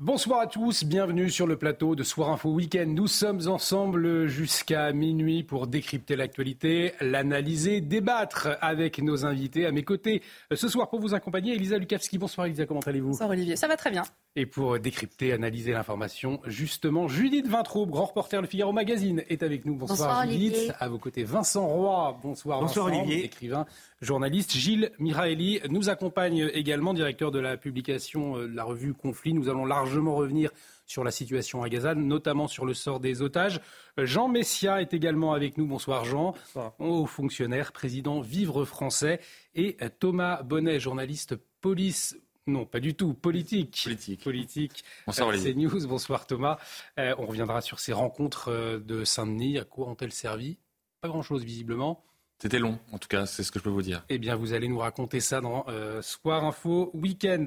[0.00, 2.84] Bonsoir à tous, bienvenue sur le plateau de Soir Info Week-end.
[2.86, 9.82] Nous sommes ensemble jusqu'à minuit pour décrypter l'actualité, l'analyser, débattre avec nos invités à mes
[9.82, 10.22] côtés.
[10.54, 12.16] Ce soir pour vous accompagner, Elisa Lukavski.
[12.16, 13.08] Bonsoir Elisa, comment allez-vous?
[13.08, 14.04] Bonsoir Olivier, ça va très bien.
[14.36, 19.64] Et pour décrypter, analyser l'information, justement, Judith Vintraube, grand reporter Le Figaro Magazine, est avec
[19.64, 19.74] nous.
[19.74, 20.52] Bonsoir, Judith.
[20.54, 20.72] Olivier.
[20.78, 22.16] À vos côtés, Vincent Roy.
[22.22, 23.24] Bonsoir, Bonsoir, Vincent, Olivier.
[23.24, 23.66] écrivain,
[24.00, 24.52] journaliste.
[24.52, 29.34] Gilles Miraeli nous accompagne également, directeur de la publication euh, de la revue Conflit.
[29.34, 30.50] Nous allons largement revenir
[30.86, 33.60] sur la situation à Gaza, notamment sur le sort des otages.
[33.98, 35.66] Euh, Jean Messia est également avec nous.
[35.66, 36.34] Bonsoir Jean,
[36.78, 39.20] haut fonctionnaire, président Vivre Français.
[39.54, 42.16] Et euh, Thomas Bonnet, journaliste police.
[42.46, 43.12] Non, pas du tout.
[43.12, 43.82] Politique.
[43.84, 44.24] Politique.
[44.24, 44.84] Politique.
[45.06, 45.52] Bonsoir, Euh, Olivier.
[45.52, 45.86] CNews.
[45.86, 46.56] Bonsoir Thomas.
[46.98, 49.58] Euh, on reviendra sur ces rencontres de Saint-Denis.
[49.58, 50.56] À quoi ont-elles servi?
[51.02, 52.02] Pas grand-chose visiblement.
[52.40, 54.04] C'était long, en tout cas, c'est ce que je peux vous dire.
[54.08, 57.46] Eh bien, vous allez nous raconter ça dans euh, Soir Info Week-end.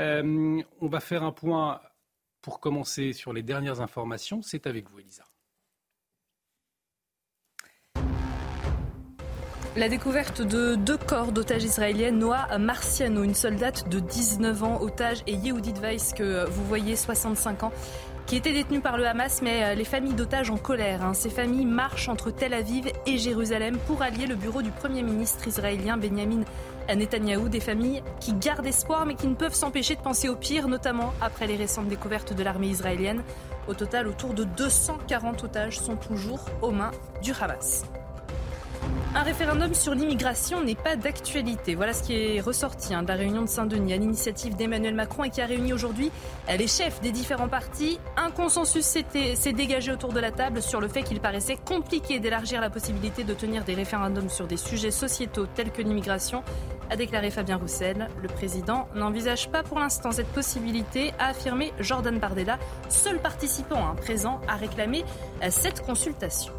[0.00, 1.80] Euh, on va faire un point
[2.42, 4.42] pour commencer sur les dernières informations.
[4.42, 5.24] C'est avec vous, Elisa.
[9.76, 15.22] La découverte de deux corps d'otages israéliennes, Noah Marciano, une soldate de 19 ans, otage,
[15.26, 17.72] et Yehudit Weiss, que vous voyez, 65 ans,
[18.26, 21.04] qui était détenue par le Hamas, mais euh, les familles d'otages en colère.
[21.04, 21.14] hein.
[21.14, 25.46] Ces familles marchent entre Tel Aviv et Jérusalem pour allier le bureau du Premier ministre
[25.46, 26.44] israélien Benjamin
[26.88, 27.48] Netanyahou.
[27.48, 31.12] Des familles qui gardent espoir, mais qui ne peuvent s'empêcher de penser au pire, notamment
[31.20, 33.22] après les récentes découvertes de l'armée israélienne.
[33.68, 36.92] Au total, autour de 240 otages sont toujours aux mains
[37.22, 37.84] du Hamas.
[39.14, 41.74] Un référendum sur l'immigration n'est pas d'actualité.
[41.74, 45.24] Voilà ce qui est ressorti hein, de la réunion de Saint-Denis à l'initiative d'Emmanuel Macron
[45.24, 46.10] et qui a réuni aujourd'hui
[46.48, 48.00] les chefs des différents partis.
[48.16, 52.60] Un consensus s'est dégagé autour de la table sur le fait qu'il paraissait compliqué d'élargir
[52.60, 56.42] la possibilité de tenir des référendums sur des sujets sociétaux tels que l'immigration,
[56.90, 58.08] a déclaré Fabien Roussel.
[58.22, 63.94] Le président n'envisage pas pour l'instant cette possibilité, a affirmé Jordan Bardella, seul participant hein,
[63.96, 65.04] présent à réclamer
[65.42, 66.52] euh, cette consultation.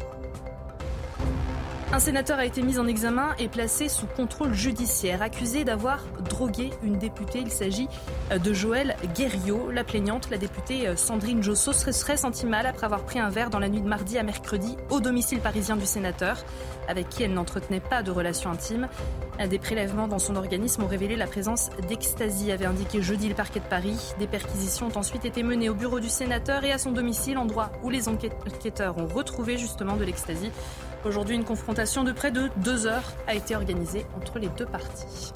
[1.92, 6.70] Un sénateur a été mis en examen et placé sous contrôle judiciaire, accusé d'avoir drogué
[6.82, 7.38] une députée.
[7.38, 7.88] Il s'agit
[8.32, 9.70] euh, de Joël Guerriot.
[9.70, 13.50] La plaignante, la députée euh, Sandrine Josso, serait, sentie mal après avoir pris un verre
[13.50, 16.44] dans la nuit de mardi à mercredi au domicile parisien du sénateur,
[16.88, 18.88] avec qui elle n'entretenait pas de relation intime.
[19.40, 23.36] Euh, Des prélèvements dans son organisme ont révélé la présence d'ecstasy, avait indiqué jeudi le
[23.36, 24.12] parquet de Paris.
[24.18, 27.70] Des perquisitions ont ensuite été menées au bureau du sénateur et à son domicile, endroit
[27.84, 30.50] où les enquêteurs ont retrouvé justement de l'ecstasy.
[31.06, 35.32] Aujourd'hui, une confrontation de près de deux heures a été organisée entre les deux parties.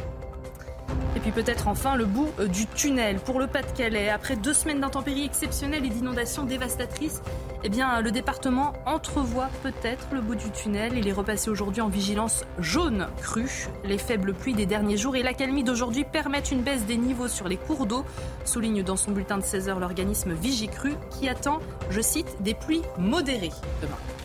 [1.14, 4.08] Et puis peut-être enfin le bout euh, du tunnel pour le Pas-de-Calais.
[4.08, 7.22] Après deux semaines d'intempéries exceptionnelles et d'inondations dévastatrices,
[7.62, 10.98] eh le département entrevoit peut-être le bout du tunnel.
[10.98, 13.68] Il est repassé aujourd'hui en vigilance jaune crue.
[13.84, 17.46] Les faibles pluies des derniers jours et l'accalmie d'aujourd'hui permettent une baisse des niveaux sur
[17.46, 18.04] les cours d'eau,
[18.44, 21.60] souligne dans son bulletin de 16 heures l'organisme Vigicru qui attend,
[21.90, 23.52] je cite, des pluies modérées
[23.82, 24.19] demain.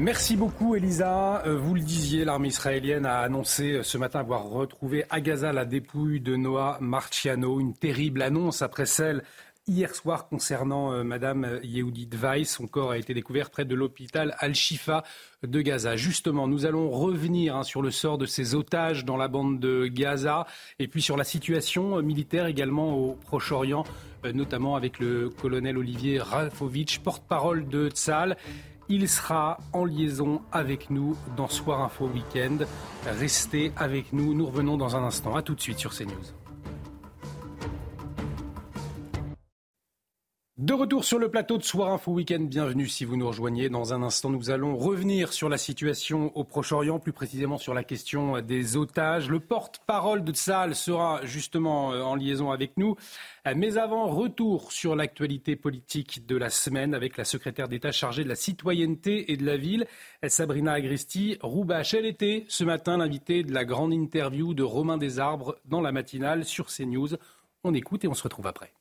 [0.00, 1.42] Merci beaucoup, Elisa.
[1.44, 5.52] Euh, Vous le disiez, l'armée israélienne a annoncé euh, ce matin avoir retrouvé à Gaza
[5.52, 7.60] la dépouille de Noah Marciano.
[7.60, 9.22] Une terrible annonce après celle
[9.68, 12.48] hier soir concernant euh, Madame Yehudit Weiss.
[12.48, 15.04] Son corps a été découvert près de l'hôpital Al-Shifa
[15.42, 15.96] de Gaza.
[15.96, 19.86] Justement, nous allons revenir hein, sur le sort de ces otages dans la bande de
[19.86, 20.46] Gaza
[20.78, 23.84] et puis sur la situation militaire également au Proche-Orient,
[24.32, 28.38] notamment avec le colonel Olivier Rafovitch, porte-parole de Tzal.
[28.92, 32.58] Il sera en liaison avec nous dans Soir Info Week-end.
[33.06, 35.36] Restez avec nous, nous revenons dans un instant.
[35.36, 36.39] A tout de suite sur CNews.
[40.60, 43.70] De retour sur le plateau de Soir Info Week-end, bienvenue si vous nous rejoignez.
[43.70, 47.82] Dans un instant, nous allons revenir sur la situation au Proche-Orient, plus précisément sur la
[47.82, 49.30] question des otages.
[49.30, 52.94] Le porte-parole de Tsahal sera justement euh, en liaison avec nous.
[53.48, 58.22] Euh, Mais avant, retour sur l'actualité politique de la semaine avec la secrétaire d'État chargée
[58.22, 59.86] de la citoyenneté et de la ville,
[60.26, 61.94] euh, Sabrina Agresti Roubache.
[61.94, 66.44] Elle était ce matin l'invitée de la grande interview de Romain Desarbres dans la matinale
[66.44, 67.16] sur CNews.
[67.64, 68.74] On écoute et on se retrouve après.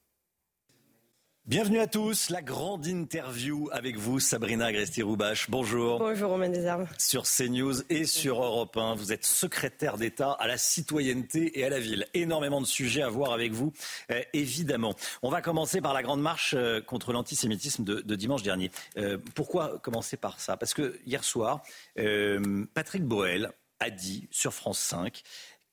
[1.50, 5.50] Bienvenue à tous, la grande interview avec vous, Sabrina Agresti-Roubache.
[5.50, 5.98] Bonjour.
[5.98, 6.88] Bonjour, Romain Desarmes.
[7.00, 11.69] Sur CNews et sur Europe 1, vous êtes secrétaire d'État à la citoyenneté et à
[11.69, 12.06] la ville.
[12.13, 13.74] Énormément de sujets à voir avec vous,
[14.12, 14.94] euh, évidemment.
[15.24, 18.69] On va commencer par la grande marche euh, contre l'antisémitisme de, dimanche dernier.
[18.98, 20.56] Euh, pourquoi commencer par ça?
[20.56, 21.63] Parce que hier soir,
[22.75, 25.24] Patrick Boel a dit sur France 5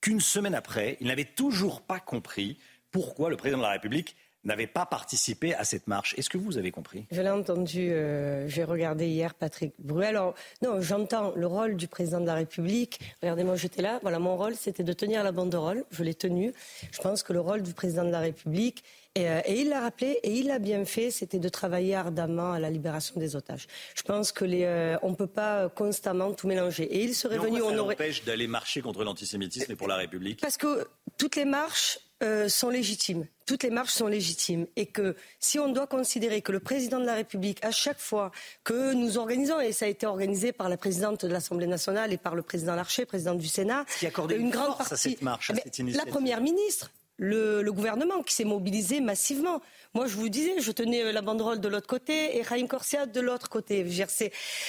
[0.01, 2.57] qu'une semaine après, il n'avait toujours pas compris
[2.91, 6.15] pourquoi le président de la République n'avait pas participé à cette marche.
[6.17, 7.07] Est-ce que vous avez compris?
[7.11, 10.17] Je l'ai entendu, euh, j'ai regardé hier Patrick Bruel.
[10.17, 13.01] Alors, non, j'entends le rôle du président de la République.
[13.23, 13.99] Regardez-moi, j'étais là.
[14.03, 15.85] Voilà, mon rôle, c'était de tenir la banderole.
[15.91, 16.53] Je l'ai tenue.
[16.91, 18.85] Je pense que le rôle du président de la République,
[19.17, 22.61] et, euh, il l'a rappelé, et il l'a bien fait, c'était de travailler ardemment à
[22.61, 23.67] la libération des otages.
[23.95, 26.85] Je pense que les, euh, on ne peut pas constamment tout mélanger.
[26.85, 27.95] Et il serait venu, on aurait.
[27.95, 32.49] empêche d'aller marcher contre l'antisémitisme et pour la République Parce que toutes les marches euh,
[32.49, 33.27] sont légitimes.
[33.45, 34.67] Toutes les marches sont légitimes.
[34.77, 38.31] Et que si on doit considérer que le président de la République, à chaque fois
[38.65, 42.17] que nous organisons, et ça a été organisé par la présidente de l'Assemblée nationale et
[42.17, 45.51] par le président Larcher, président du Sénat, qui accordait une, grande partie, à cette marche,
[45.51, 49.61] à cette La première ministre, le, gouvernement qui s'est mobilisé massivement.
[49.95, 53.07] Moi, je vous disais, je tenais euh, la banderole de l'autre côté et Raïm Corsia
[53.07, 53.87] de l'autre côté.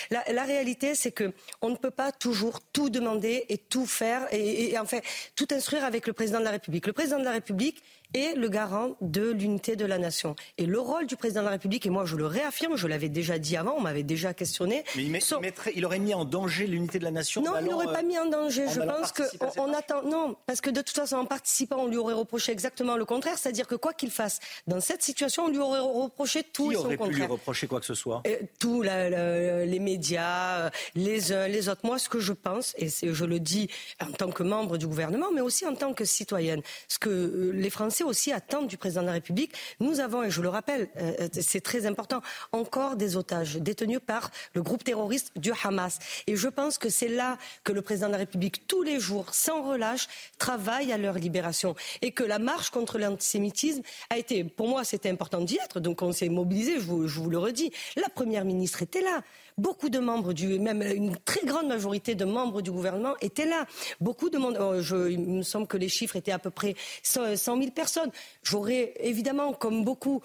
[0.10, 4.28] La, la réalité, c'est que on ne peut pas toujours tout demander et tout faire
[4.32, 5.04] et, et, en fait
[5.36, 6.88] tout instruire avec le président de la République.
[6.88, 10.36] Le président de la République, est le garant de l'unité de la nation.
[10.58, 13.10] Et le rôle du président de la République, et moi je le réaffirme, je l'avais
[13.10, 14.84] déjà dit avant, on m'avait déjà questionné.
[14.96, 18.04] Mais il, il aurait mis en danger l'unité de la nation Non, il n'aurait pas
[18.04, 18.66] mis en danger.
[18.70, 20.04] Je pense qu'on on attend.
[20.04, 23.38] Non, parce que de toute façon, en participant, on lui aurait reproché exactement le contraire,
[23.38, 26.78] c'est-à-dire que quoi qu'il fasse, dans cette situation, on lui aurait reproché tout Qui et
[26.78, 28.24] son aurait pu lui reprocher quoi que ce soit?
[28.60, 31.82] Tout, les médias, les uns, les autres.
[31.84, 33.70] Moi, ce que je pense, et je le dis
[34.02, 37.52] en tant que membre du gouvernement, mais aussi en tant que citoyenne, ce que euh,
[37.54, 39.54] les Français aussi attendent du président de la République.
[39.80, 42.22] Nous avons, et je le rappelle, euh, euh, c'est très important,
[42.52, 46.00] encore des otages détenus par le groupe terroriste du Hamas.
[46.28, 49.34] Et je pense que c'est là que le président de la République, tous les jours,
[49.34, 50.08] sans relâche,
[50.38, 51.76] travaille à leur libération.
[52.02, 55.80] Et que la marche contre l'antisémitisme a été, pour moi, c'était important d'y être.
[55.80, 57.72] Donc on s'est mobilisé, je vous le redis.
[57.96, 59.24] La première ministre était là.
[59.58, 63.66] Beaucoup de membres du, même une très grande majorité de membres du gouvernement étaient là.
[64.00, 67.36] Beaucoup de oh, je, il me semble que les chiffres étaient à peu près 100
[67.36, 68.12] 000 personnes.
[68.44, 70.22] J'aurais évidemment, comme beaucoup,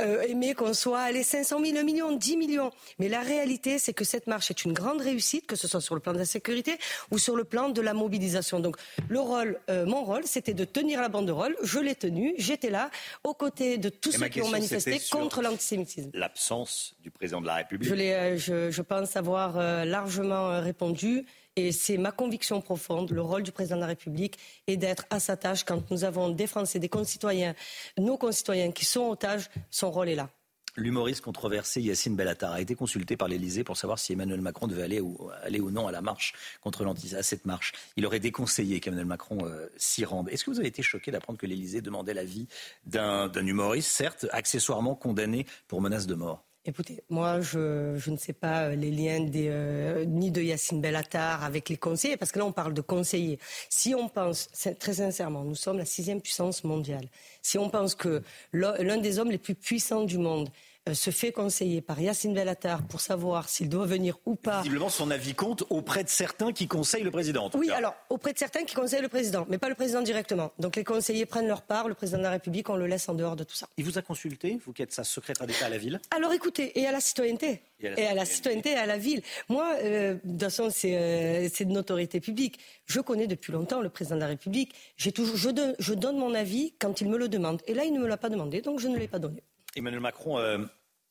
[0.00, 2.70] euh, aimé qu'on soit allé 500 000, 1 million, 10 millions.
[2.98, 5.94] Mais la réalité, c'est que cette marche est une grande réussite, que ce soit sur
[5.94, 6.78] le plan de la sécurité
[7.10, 8.60] ou sur le plan de la mobilisation.
[8.60, 8.76] Donc,
[9.08, 11.56] le rôle, euh, mon rôle, c'était de tenir la banderole.
[11.62, 12.34] Je l'ai tenue.
[12.38, 12.90] J'étais là,
[13.24, 16.10] aux côtés de tous ceux qui ont manifesté contre l'antisémitisme.
[16.14, 17.88] L'absence du président de la République.
[17.88, 21.26] Je, euh, je, je pense avoir largement répondu.
[21.60, 25.20] Et c'est ma conviction profonde, le rôle du président de la République est d'être à
[25.20, 27.54] sa tâche quand nous avons des Français, des concitoyens,
[27.98, 30.30] nos concitoyens qui sont otages, son rôle est là.
[30.76, 34.84] L'humoriste controversé Yacine Bellatar a été consulté par l'Elysée pour savoir si Emmanuel Macron devait
[34.84, 37.72] aller ou, non à la marche contre à cette marche.
[37.96, 40.30] Il aurait déconseillé qu'Emmanuel Macron euh, s'y rende.
[40.30, 42.48] Est-ce que vous avez été choqué d'apprendre que l'Elysée demandait l'avis
[42.86, 46.49] d'un humoriste, certes accessoirement condamné pour menace de mort?
[46.66, 51.70] Écoutez, moi, je, ne sais pas euh, les liens euh, ni de Yacine Bellatar avec
[51.70, 53.38] les conseillers, parce que là, on parle de conseillers.
[53.70, 57.08] Si on pense, très sincèrement, nous sommes la sixième puissance mondiale.
[57.40, 58.22] Si on pense que
[58.52, 60.50] l'un des hommes les plus puissants du monde
[60.94, 64.62] se fait conseiller par Yacine Bellatar pour savoir s'il doit venir ou pas.
[64.62, 67.50] Visiblement, son avis compte auprès de certains qui conseillent le président.
[67.54, 70.52] oui, alors auprès de certains qui conseillent le président, mais pas le président directement.
[70.58, 73.14] Donc les conseillers prennent leur part, le président de la République, on le laisse en
[73.14, 73.68] dehors de tout ça.
[73.76, 76.00] Il vous a consulté, vous qui êtes sa secrétaire d'État à la ville?
[76.14, 77.62] Alors écoutez, et à la citoyenneté.
[77.82, 79.22] Et à la, citoyenneté et à la ville.
[79.48, 82.58] Moi, euh, de toute façon, euh, c'est de notoriété publique.
[82.84, 84.74] Je connais depuis longtemps le président de la République.
[85.14, 87.62] Toujours, je, je donne mon avis quand il me le demande.
[87.66, 89.42] Et là, il ne me l'a pas demandé, donc je ne l'ai pas donné.
[89.76, 90.58] Emmanuel Macron euh,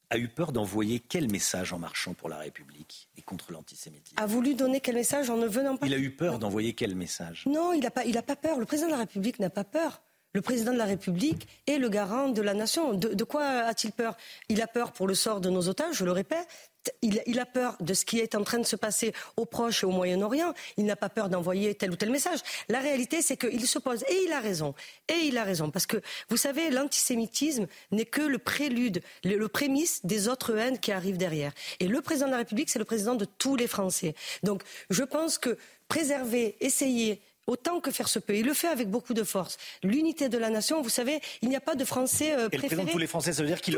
[0.10, 4.26] a eu peur d'envoyer quel message en marchant pour la République et contre l'antisémitisme A
[4.26, 7.44] voulu donner quel message en ne venant pas Il a eu peur d'envoyer quel message?
[7.46, 8.60] Non, il n'a pas, pas peur.
[8.60, 10.02] Le président de la République n'a pas peur.
[10.34, 12.94] Le président de la République est le garant de la nation.
[12.94, 14.16] De, quoi a-t-il peur?
[14.48, 16.48] Il a peur pour le sort de nos otages, je le répète.
[17.02, 19.86] Il, a peur de ce qui est en train de se passer au Proche et
[19.86, 20.54] au Moyen-Orient.
[20.78, 22.40] Il n'a pas peur d'envoyer tel ou tel message.
[22.68, 24.74] La réalité, c'est qu'il se pose, et il a raison,
[25.08, 25.98] et il a raison, parce que
[26.30, 31.18] vous savez, l'antisémitisme n'est que le prélude, le, le, prémisse des autres haines qui arrivent
[31.18, 31.54] derrière.
[31.80, 34.16] Et le président de la République, c'est le président de tous les Français.
[34.44, 38.36] Donc, je pense que préserver, essayer autant que faire se peut.
[38.36, 39.58] Il le fait avec beaucoup de force.
[39.84, 42.84] L'unité de la nation, vous savez, il n'y a pas de Français euh, préféré.
[42.84, 43.76] Et le tous les Français, ça veut dire qu'il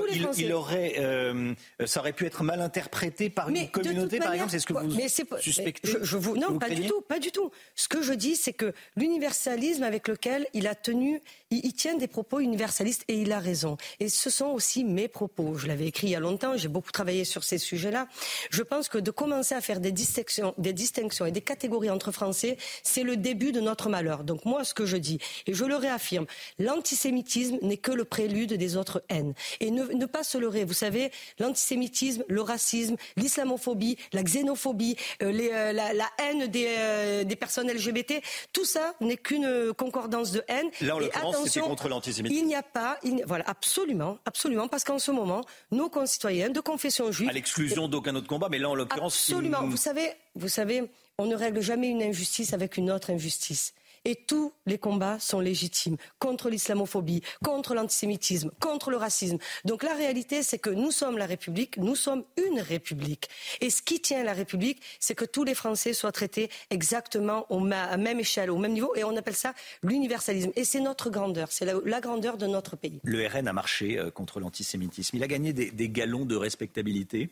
[0.54, 1.54] aurait, euh,
[1.86, 4.51] ça aurait pu être mal interprété par une communauté, par exemple.
[4.51, 7.50] C'est ce que vous mais suspectez je, vous, Non, pas du tout, pas du tout.
[7.75, 12.08] Ce que je dis, c'est que l'universalisme avec lequel il a tenu, il, tient des
[12.08, 13.78] propos universalistes et il a raison.
[14.00, 15.56] Et ce sont aussi mes propos.
[15.56, 16.58] Je l'avais écrit il y a longtemps.
[16.58, 18.08] J'ai beaucoup travaillé sur ces sujets-là.
[18.50, 22.12] Je pense que de commencer à faire des distinctions, des distinctions et des catégories entre
[22.12, 24.24] Français, c'est le début de notre malheur.
[24.24, 26.25] Donc moi, ce que je dis, et je le réaffirme,
[26.60, 29.34] l'antisémitisme n'est que le prélude des autres haines.
[29.60, 35.72] Et ne, pas se leurrer, vous savez, l'antisémitisme, le racisme, l'islamophobie, la xénophobie, euh, euh,
[35.74, 38.22] la, haine euh, des, personnes LGBT,
[38.53, 40.70] tout ça n'est qu'une concordance de haine.
[40.82, 42.41] Là, en l'occurrence, c'était contre l'antisémitisme.
[42.41, 47.12] Il n'y a pas, voilà, absolument, absolument, parce qu'en ce moment, nos concitoyens de confession
[47.12, 47.30] juive...
[47.30, 49.30] À l'exclusion d'aucun autre combat, mais là, en l'occurrence...
[49.30, 49.63] Absolument.
[49.63, 50.89] Vous savez, vous savez,
[51.22, 53.75] on ne règle jamais une injustice avec une autre injustice.
[54.06, 59.38] Et tous les combats sont légitimes contre l'islamophobie, contre l'antisémitisme, contre le racisme.
[59.63, 63.30] Donc la réalité, c'est que nous sommes la République, nous sommes une République.
[63.60, 67.92] Et ce qui tient la République, c'est que tous les Français soient traités exactement à
[67.92, 68.96] la même échelle, au même niveau.
[68.96, 70.51] Et on appelle ça l'universalisme.
[70.56, 73.00] Et c'est notre grandeur, c'est la, grandeur de notre pays.
[73.04, 75.18] Le RN a marché euh, contre l'antisémitisme.
[75.18, 77.30] Il a gagné des, des galons de respectabilité?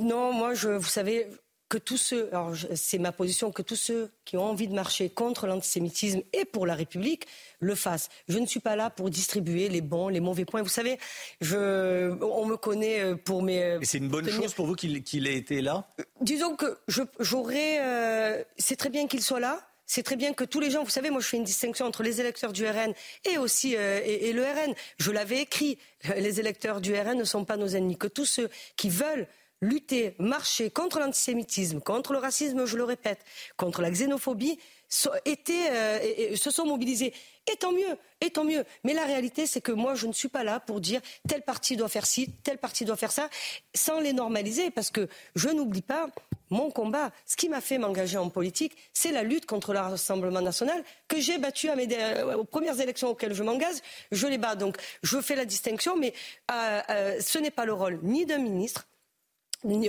[0.00, 1.26] Non, moi, je, vous savez,
[1.74, 5.10] que tous ceux, alors c'est ma position, que tous ceux qui ont envie de marcher
[5.10, 7.26] contre l'antisémitisme et pour la République
[7.58, 8.10] le fassent.
[8.28, 10.62] Je ne suis pas là pour distribuer les bons, les mauvais points.
[10.62, 10.98] Vous savez,
[11.40, 13.60] je, on me connaît euh, pour mes.
[13.60, 15.88] Euh, et c'est une bonne chose pour vous qu'il ait été là?
[16.20, 16.78] Disons que
[17.18, 17.80] j'aurais.
[17.80, 19.58] Euh, c'est très bien qu'il soit là.
[19.84, 22.04] C'est très bien que tous les gens, vous savez, moi je fais une distinction entre
[22.04, 22.94] les électeurs du RN
[23.28, 24.74] et aussi et, et, le RN.
[24.98, 25.76] Je l'avais écrit.
[26.16, 27.98] Les électeurs du RN ne sont pas nos ennemis.
[27.98, 29.26] Que tous ceux qui veulent
[29.64, 33.24] lutter, marcher contre l'antisémitisme, contre le racisme, je le répète,
[33.56, 34.58] contre la xénophobie,
[35.06, 37.12] euh, se sont mobilisés.
[37.52, 38.64] Et tant mieux, et tant mieux.
[38.84, 41.76] Mais la réalité, c'est que moi, je ne suis pas là pour dire tel parti
[41.76, 43.28] doit faire ci, tel parti doit faire ça,
[43.74, 46.08] sans les normaliser, parce que je n'oublie pas
[46.50, 47.10] mon combat.
[47.26, 51.20] Ce qui m'a fait m'engager en politique, c'est la lutte contre le Rassemblement national que
[51.20, 53.76] j'ai battu euh, aux premières élections auxquelles je m'engage.
[54.12, 54.54] Je les bats.
[54.54, 56.14] Donc, je fais la distinction, mais
[56.50, 58.86] euh, ce n'est pas le rôle ni d'un ministre,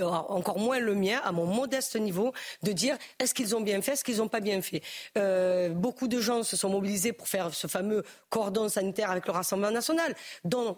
[0.02, 3.92] encore moins le mien, à mon modeste niveau, de dire est-ce qu'ils ont bien fait,
[3.92, 4.82] est-ce qu'ils n'ont pas bien fait.
[5.18, 9.32] Euh, beaucoup de gens se sont mobilisés pour faire ce fameux cordon sanitaire avec le
[9.32, 10.14] Rassemblement national,
[10.44, 10.76] dont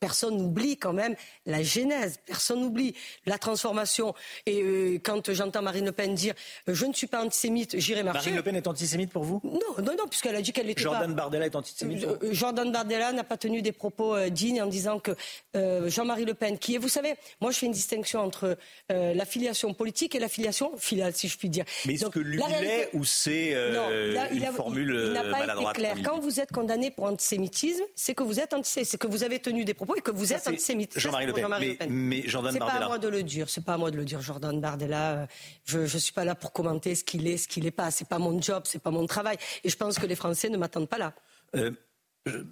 [0.00, 1.14] personne n'oublie quand même
[1.46, 2.94] la genèse, personne n'oublie
[3.26, 4.14] la transformation.
[4.46, 6.34] Et euh, quand j'entends Marine Le Pen dire
[6.66, 8.30] je ne suis pas antisémite, j'irai marcher.
[8.30, 9.40] Marine Le Pen est antisémite pour vous?
[9.44, 13.12] Non, non, non, puisqu'elle a dit qu'elle était Jordan Bardella est antisémite euh, Jordan Bardella
[13.12, 15.16] n'a pas tenu des propos dignes en disant que
[15.88, 18.56] Jean-Marie Le Pen, qui est, vous savez, moi je fais une distinction entre
[18.90, 21.64] euh, la filiation politique et la filiation filiale, si je puis dire.
[21.86, 25.96] Mais est-ce que lui l'est ou c'est euh, une formule il n'a pas été clair.
[26.04, 29.38] Quand vous êtes condamné pour antisémitisme, c'est que vous êtes antisémite, c'est que vous avez
[29.38, 30.98] tenu des propos et que vous êtes antisémite.
[30.98, 31.90] Jean-Marie Le, Pen.
[31.90, 32.70] Mais, Jordan Bardella.
[32.70, 33.50] C'est pas à moi de le dire.
[33.50, 34.20] C'est pas à moi de le dire.
[34.20, 35.26] Jordan Bardella, euh,
[35.64, 37.90] je ne suis pas là pour commenter ce qu'il est, ce qu'il n'est pas.
[37.90, 39.36] C'est pas mon job, c'est pas mon travail.
[39.64, 41.14] Et je pense que les Français ne m'attendent pas là.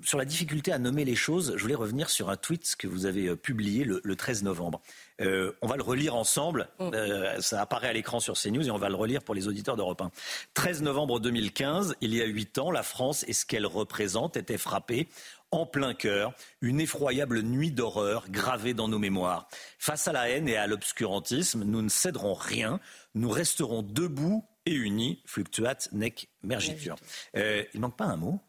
[0.02, 3.06] Sur la difficulté à nommer les choses, je voulais revenir sur un tweet que vous
[3.06, 4.80] avez publié le, le 13 novembre.
[5.20, 6.68] Euh, on va le relire ensemble.
[6.78, 6.90] Mm.
[6.94, 9.76] Euh, ça apparaît à l'écran sur CNews et on va le relire pour les auditeurs
[9.76, 10.10] d'Europe 1.
[10.54, 14.58] 13 novembre 2015, il y a huit ans, la France et ce qu'elle représente étaient
[14.58, 15.08] frappées
[15.50, 19.48] en plein cœur, une effroyable nuit d'horreur gravée dans nos mémoires.
[19.78, 22.80] Face à la haine et à l'obscurantisme, nous ne céderons rien,
[23.14, 26.96] nous resterons debout et unis, fluctuat nec mergitur.
[27.34, 28.40] Euh, il manque pas un mot?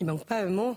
[0.00, 0.76] Il manque pas un mot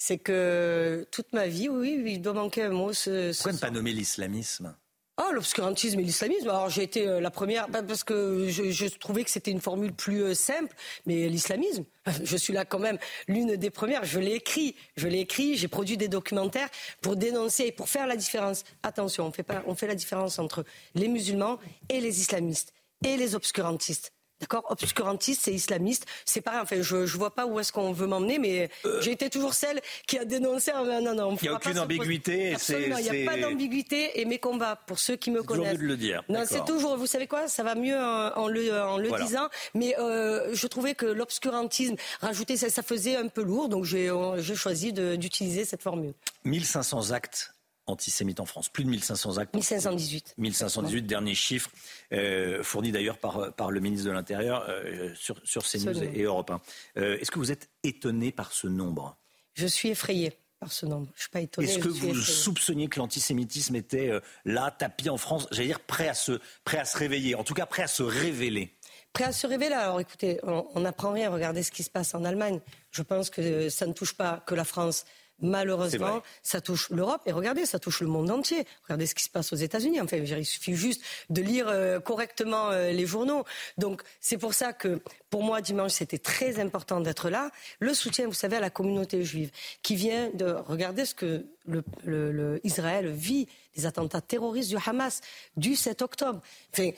[0.00, 2.92] c'est que toute ma vie, oui, il doit manquer un mot.
[2.94, 4.74] Ce, Pourquoi ne pas nommer l'islamisme?
[5.18, 6.48] Oh, l'obscurantisme et l'islamisme.
[6.48, 9.92] Alors j'ai été euh, la première bah, parce que je, trouvais que c'était une formule
[9.92, 11.84] plus euh, simple, mais l'islamisme,
[12.24, 14.04] je suis là quand même l'une des premières.
[14.04, 16.70] Je l'ai écrit, je l'ai écrit, j'ai produit des documentaires
[17.02, 18.64] pour dénoncer et pour faire la différence.
[18.82, 20.64] Attention, on fait pas, on fait la différence entre
[20.94, 21.58] les musulmans
[21.90, 22.72] et les islamistes
[23.04, 24.14] et les obscurantistes.
[24.40, 26.06] D'accord Obscurantiste, c'est islamiste.
[26.24, 26.60] C'est pareil.
[26.62, 29.00] Enfin, je ne vois pas où est-ce qu'on veut m'emmener, mais euh.
[29.02, 30.72] j'ai été toujours celle qui a dénoncé.
[30.72, 32.54] Non, non, il n'y a aucune ambiguïté.
[32.54, 34.20] Absolument, il n'y a pas d'ambiguïté.
[34.20, 35.78] Et mes combats, pour ceux qui me connaissent.
[35.78, 36.22] de le dire.
[36.28, 36.96] Non, c'est toujours.
[36.96, 39.48] Vous savez quoi Ça va mieux en, le, en le disant.
[39.74, 43.68] Mais euh, je trouvais que l'obscurantisme, rajouter ça, ça faisait un peu lourd.
[43.68, 44.10] Donc j'ai
[44.54, 46.14] choisi d'utiliser cette formule.
[46.44, 47.52] 1500 actes
[47.90, 48.68] antisémites en France.
[48.68, 49.54] Plus de 1500 actes.
[49.54, 50.34] 1518.
[50.38, 51.70] 1518, dernier chiffre,
[52.12, 56.50] euh, fourni d'ailleurs par, par le ministre de l'Intérieur euh, sur, sur CNews et, Europe
[56.50, 56.60] 1.
[56.98, 59.16] Euh, est-ce que vous êtes étonné par ce nombre?
[59.54, 61.08] Je suis effrayé par ce nombre.
[61.14, 61.68] Je suis pas étonné.
[61.68, 64.12] Est-ce que vous soupçonniez que l'antisémitisme était
[64.44, 67.54] là, tapis en France, j'allais dire prêt à, se, prêt à se réveiller, en tout
[67.54, 68.76] cas prêt à se révéler
[69.12, 69.74] prêts à se révéler.
[69.74, 71.30] Alors écoutez, on n'apprend rien.
[71.30, 72.60] Regardez ce qui se passe en Allemagne.
[72.90, 75.04] Je pense que ça ne touche pas que la France.
[75.40, 78.66] Malheureusement, ça touche l'Europe et regardez, ça touche le monde entier.
[78.84, 80.00] Regardez ce qui se passe aux États-Unis.
[80.00, 83.44] Enfin, il suffit juste de lire euh, correctement euh, les journaux.
[83.78, 87.50] Donc, c'est pour ça que, pour moi, dimanche, c'était très important d'être là.
[87.78, 89.50] Le soutien, vous savez, à la communauté juive,
[89.82, 95.20] qui vient de regarder ce que le, Israël vit, les attentats terroristes du Hamas
[95.56, 96.40] du 7 octobre.
[96.72, 96.90] Enfin,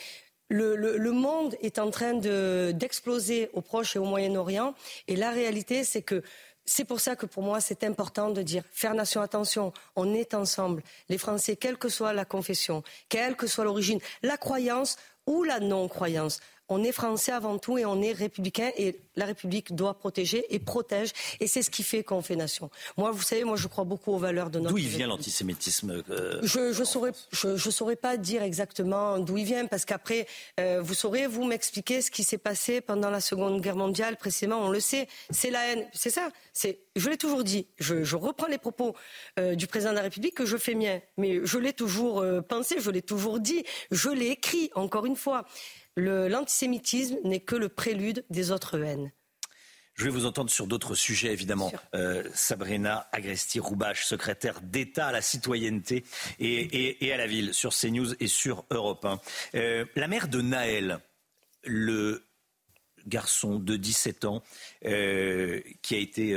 [0.49, 4.75] le, monde est en train d'exploser au Proche et au Moyen-Orient.
[5.09, 6.23] Et la réalité, c'est que
[6.65, 10.35] c'est pour ça que pour moi, c'est important de dire faire nation, attention, on est
[10.35, 10.83] ensemble.
[11.09, 15.61] Les Français, quelle que soit la confession, quelle que soit l'origine, la croyance ou la
[15.61, 16.41] non-croyance,
[16.73, 20.59] on est français avant tout et on est républicain et la République doit protéger et
[20.59, 21.11] protège
[21.41, 22.71] et c'est ce qui fait qu'on fait nation.
[22.97, 24.71] Moi, vous savez, moi je crois beaucoup aux valeurs de notre.
[24.71, 29.37] D'où il vient l'antisémitisme euh, Je je saurais je, je, saurais pas dire exactement d'où
[29.37, 30.27] il vient parce qu'après
[30.61, 34.61] euh, vous saurez vous m'expliquer ce qui s'est passé pendant la Seconde Guerre mondiale précisément.
[34.61, 36.31] On le sait, c'est la haine, c'est ça.
[36.55, 37.67] C'est je l'ai toujours dit.
[37.79, 38.95] Je, je, reprends les propos
[39.39, 42.77] euh, du président de la République que je fais mien, mais je l'ai toujours pensé,
[42.79, 45.45] je l'ai toujours dit, je l'ai écrit encore une fois
[45.97, 49.13] l'antisémitisme n'est que le prélude des autres haines.
[49.95, 51.71] Je vais vous entendre sur d'autres sujets, évidemment.
[51.95, 56.05] Euh, Sabrina Agresti-Roubache, secrétaire d'État à la citoyenneté
[56.39, 59.21] et, à la ville, sur CNews et sur Europe 1.
[59.55, 61.01] Euh, la mère de Naël,
[61.65, 62.25] le
[63.07, 64.43] garçon de 17 ans
[64.87, 66.35] euh, qui a été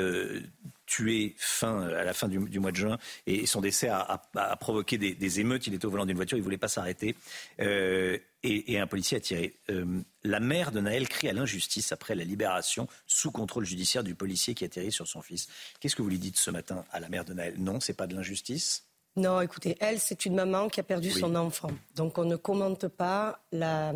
[0.86, 4.22] tué fin, à la fin du, mois de juin et son décès a,
[4.60, 5.68] provoqué des, émeutes.
[5.68, 7.16] Il était au volant d'une voiture, il ne voulait pas s'arrêter
[7.60, 9.56] euh, et, un policier a tiré.
[9.70, 14.16] Euh, la mère de Naël crie à l'injustice après la libération sous contrôle judiciaire du
[14.16, 15.48] policier qui a tiré sur son fils.
[15.80, 17.56] Qu'est-ce que vous lui dites ce matin à la mère de Naël?
[17.58, 18.86] Non, c'est pas de l'injustice?
[19.16, 21.72] Non, écoutez, elle, c'est une maman qui a perdu son enfant.
[21.96, 23.94] Donc on ne commente pas la,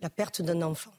[0.00, 0.92] la perte d'un enfant.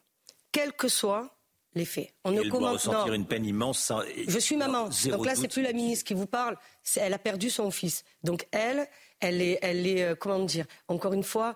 [0.51, 1.38] Quel que soit
[1.73, 2.13] les faits.
[2.23, 3.91] On ne commente ressentir une peine immense.
[4.27, 4.89] Je suis maman.
[5.05, 6.57] Donc là, c'est plus la ministre qui vous parle.
[6.95, 8.03] Elle a perdu son fils.
[8.23, 8.87] Donc elle,
[9.19, 11.55] elle est, elle est, euh, comment dire Encore une fois,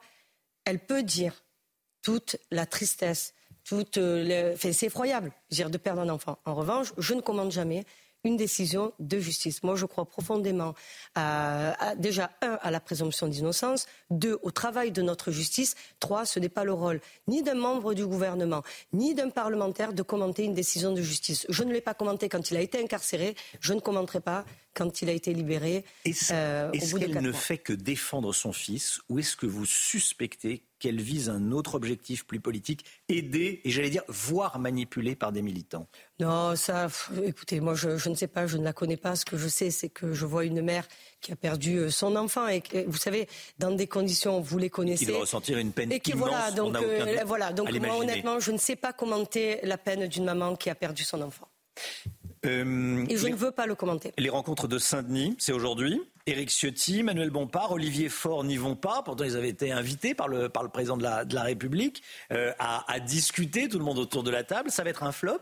[0.66, 1.44] elle peut dire
[2.02, 3.98] toute la tristesse, toute.
[3.98, 6.38] Euh, c'est effroyable, dire de perdre un enfant.
[6.46, 7.86] En revanche, je ne commande jamais
[8.24, 9.64] une décision de justice.
[9.64, 10.74] Moi, je crois profondément
[11.16, 16.40] à, déjà, un, à la présomption d'innocence, deux, au travail de notre justice, trois, ce
[16.40, 18.64] n'est pas le rôle ni d'un membre du gouvernement,
[18.94, 21.46] ni d'un parlementaire de commenter une décision de justice.
[21.50, 25.02] Je ne l'ai pas commenté quand il a été incarcéré, je ne commenterai pas quand
[25.02, 25.86] il a été libéré.
[26.06, 31.02] Est-ce euh, qu'elle ne fait que défendre son fils ou est-ce que vous suspectez qu'elle
[31.02, 35.88] vise un autre objectif plus politique, aidé et j'allais dire voire manipulé par des militants
[36.20, 36.90] Non, ça,
[37.24, 39.16] écoutez, moi je, ne sais pas, je ne la connais pas.
[39.16, 40.86] Ce que je sais, c'est que je vois une mère
[41.22, 45.06] qui a perdu euh, son enfant et vous savez, dans des conditions, vous les connaissez.
[45.06, 46.28] Qui doit ressentir une peine et qui, immense.
[46.28, 50.26] Voilà, donc, euh, voilà, donc moi honnêtement, je ne sais pas commenter la peine d'une
[50.26, 51.48] maman qui a perdu son enfant.
[52.46, 54.14] Euh, et je ne veux pas le commenter.
[54.18, 56.02] Les rencontres de Saint-Denis, c'est aujourd'hui.
[56.26, 59.02] Éric Ciotti, Manuel Bompard, Olivier Faure n'y vont pas.
[59.04, 62.02] Pourtant, ils avaient été invités par le, par le président de la, de la République
[62.32, 64.72] euh, à, à discuter, tout le monde autour de la table.
[64.72, 65.40] Ça va être un flop?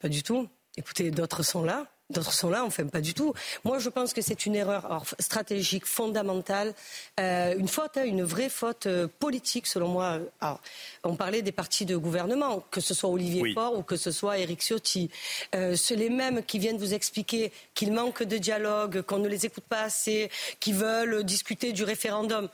[0.00, 0.48] Pas du tout.
[0.76, 1.86] Écoutez, d'autres sont là.
[2.08, 3.34] D'autres sont là, fait pas du tout.
[3.64, 6.72] Moi, je pense que c'est une erreur stratégique fondamentale,
[7.18, 10.20] euh, une faute, hein, une vraie faute euh, politique, selon moi.
[10.40, 10.60] Alors,
[11.02, 14.38] on parlait des partis de gouvernement, que ce soit Olivier Faure ou que ce soit
[14.38, 15.10] Éric Ciotti.
[15.56, 19.44] Euh, c'est les mêmes qui viennent vous expliquer qu'il manque de dialogue, qu'on ne les
[19.44, 22.48] écoute pas assez, qui veulent discuter du référendum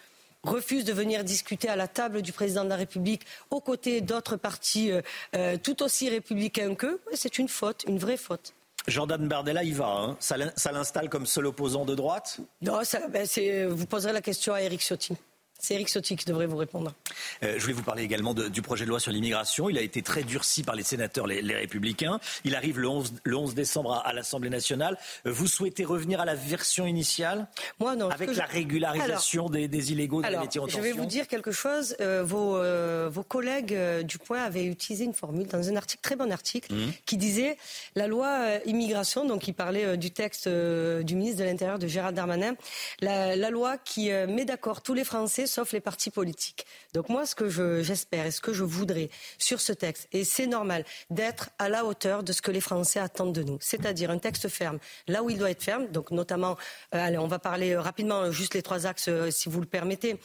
[0.44, 4.36] refusent de venir discuter à la table du président de la République aux côtés d'autres
[4.36, 4.90] partis
[5.62, 8.52] tout aussi républicains qu'eux, c'est une faute, une vraie faute.
[8.88, 9.88] Jordan Bardella y va.
[9.88, 10.16] Hein.
[10.20, 12.38] Ça l'installe comme seul opposant de droite?
[12.60, 13.26] Non, ben
[13.68, 15.16] vous poserez la question à Eric Ciotti.
[15.64, 16.92] C'est Eric Ciotti qui devrait vous répondre.
[17.44, 19.70] Euh, je voulais vous parler également du projet de loi sur l'immigration.
[19.70, 22.18] Il a été très durci par les sénateurs, les, républicains.
[22.44, 24.98] Il arrive le 11, le 11 décembre à, l'Assemblée nationale.
[25.24, 27.46] Euh, vous souhaitez revenir à la version initiale?
[27.78, 28.10] Moi, non.
[28.10, 31.94] Avec la régularisation des, illégaux de alors, Je vais vous dire quelque chose.
[32.00, 32.58] Euh, vos,
[33.08, 36.92] vos, collègues du Point avaient utilisé une formule dans un article, très bon article, mmh.
[37.06, 37.56] qui disait
[37.94, 42.56] la loi immigration, donc il parlait du texte du ministre de l'Intérieur de Gérald Darmanin,
[43.00, 46.66] la, la loi qui met d'accord tous les Français sauf les partis politiques.
[46.94, 47.48] Donc moi, ce que
[47.82, 51.84] j'espère et ce que je voudrais sur ce texte, et c'est normal, d'être à la
[51.84, 55.30] hauteur de ce que les Français attendent de nous, c'est-à-dire un texte ferme, là où
[55.30, 56.56] il doit être ferme, donc notamment,
[56.94, 60.16] euh, on va parler euh, rapidement, euh, juste les trois axes, si vous le permettez,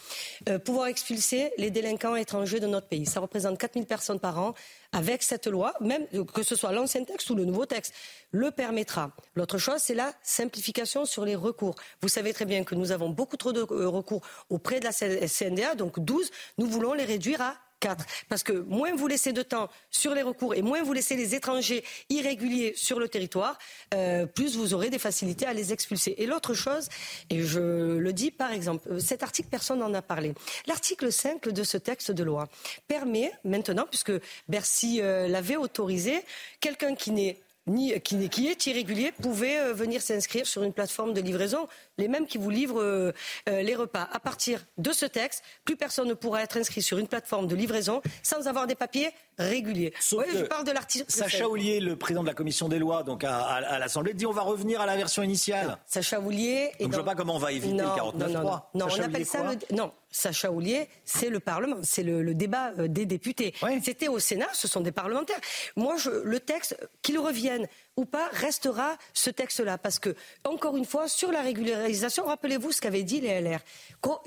[0.64, 3.06] pouvoir expulser les délinquants étrangers de notre pays.
[3.06, 4.54] Ça représente 4000 personnes par an
[4.92, 7.94] avec cette loi, même que ce soit l'ancien texte ou le nouveau texte,
[8.32, 9.12] le permettra.
[9.36, 11.76] L'autre chose, c'est la simplification sur les recours.
[12.02, 14.92] Vous savez très bien que nous avons beaucoup trop de euh, recours auprès de la
[14.92, 16.30] CNDA, donc 12.
[16.58, 18.06] Nous voulons les réduire à 4.
[18.30, 21.36] Parce que moins vous laissez de temps sur les recours et moins vous laissez les
[21.36, 23.58] étrangers irréguliers sur le territoire,
[23.94, 26.16] euh, plus vous aurez des facilités à les expulser.
[26.18, 26.90] Et l'autre chose,
[27.30, 30.34] et je le dis par exemple, euh, cet article, personne n'en a parlé.
[30.66, 32.48] L'article 5 de ce texte de loi
[32.88, 34.14] permet maintenant, puisque
[34.48, 36.24] Bercy euh, l'avait autorisé,
[36.60, 37.38] quelqu'un qui n'est
[37.68, 42.26] ni, qui, qui, est irrégulier pouvait venir s'inscrire sur une plateforme de livraison les mêmes
[42.26, 43.12] qui vous livrent euh,
[43.50, 44.08] euh, les repas.
[44.12, 47.56] À partir de ce texte, plus personne ne pourra être inscrit sur une plateforme de
[47.56, 49.94] livraison sans avoir des papiers réguliers.
[50.00, 51.06] je parle de l'article.
[51.08, 54.42] Sacha Oulier, le président de la commission des lois, donc à, l'Assemblée, dit on va
[54.42, 55.78] revenir à la version initiale.
[55.86, 56.72] Sacha Oulier.
[56.80, 59.02] Donc je ne vois pas comment on va éviter le 49 non, non, non, on
[59.02, 59.76] appelle ça le...
[59.76, 59.92] non.
[60.10, 63.54] Sacha Oulier, c'est le Parlement, c'est le, débat euh, des députés.
[63.84, 65.40] C'était au Sénat, ce sont des parlementaires.
[65.76, 69.78] Moi, je, le texte, qu'il revienne ou pas, restera ce texte-là.
[69.78, 73.60] Parce que, encore une fois, sur la régularisation, rappelez-vous ce qu'avaient dit les LR,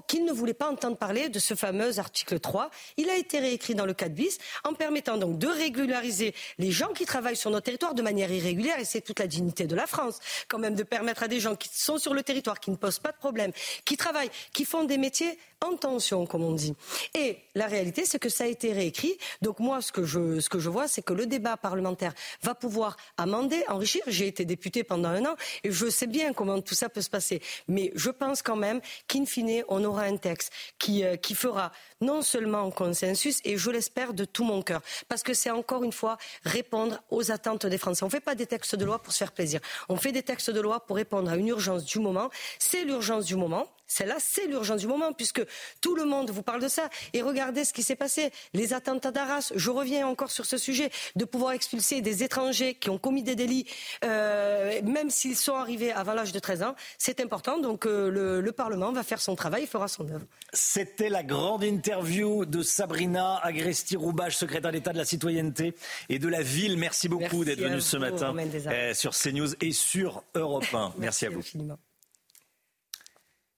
[0.06, 2.70] qu'ils ne voulaient pas entendre parler de ce fameux article 3.
[2.96, 6.92] Il a été réécrit dans le 4 bis, en permettant donc de régulariser les gens
[6.92, 9.87] qui travaillent sur notre territoire de manière irrégulière, et c'est toute la dignité de la
[9.87, 12.76] France, quand même, de permettre à des gens qui sont sur le territoire, qui ne
[12.76, 13.52] posent pas de problème,
[13.85, 16.74] qui travaillent, qui font des métiers en tension, comme on dit.
[17.14, 19.18] Et la réalité, c'est que ça a été réécrit.
[19.42, 22.54] Donc moi, ce que je, ce que je vois, c'est que le débat parlementaire va
[22.54, 24.03] pouvoir amender, enrichir.
[24.07, 27.11] J'ai été député pendant un an et je sais bien comment tout ça peut se
[27.11, 27.40] passer.
[27.68, 31.73] Mais je pense quand même qu'in fine, on aura un texte qui, euh, qui fera
[32.01, 35.92] non seulement consensus, et je l'espère de tout mon cœur, parce que c'est encore une
[35.92, 38.03] fois répondre aux attentes des Français.
[38.05, 39.61] On ne fait pas des textes de loi pour se faire plaisir.
[39.88, 42.31] On fait des textes de loi pour répondre à une urgence du moment.
[42.59, 43.66] C'est l'urgence du moment.
[43.90, 45.42] Celle-là, c'est l'urgence du moment, puisque
[45.81, 46.88] tout le monde vous parle de ça.
[47.12, 48.31] Et regardez ce qui s'est passé.
[48.55, 52.88] Les attentats d'Arras, je reviens encore sur ce sujet, de pouvoir expulser des étrangers qui
[52.88, 53.66] ont commis des délits,
[54.05, 57.59] euh, même s'ils sont arrivés avant l'âge de 13 ans, c'est important.
[57.59, 60.24] Donc euh, le, le, Parlement va faire son travail, il fera son œuvre.
[60.53, 65.74] C'était la grande interview de Sabrina Agresti-Roubache, secrétaire d'État de la citoyenneté
[66.09, 66.76] et de la ville.
[66.76, 68.35] Merci beaucoup d'être venue ce matin
[68.66, 70.94] euh, sur CNews et sur Europe 1.
[70.98, 71.42] Merci, à vous.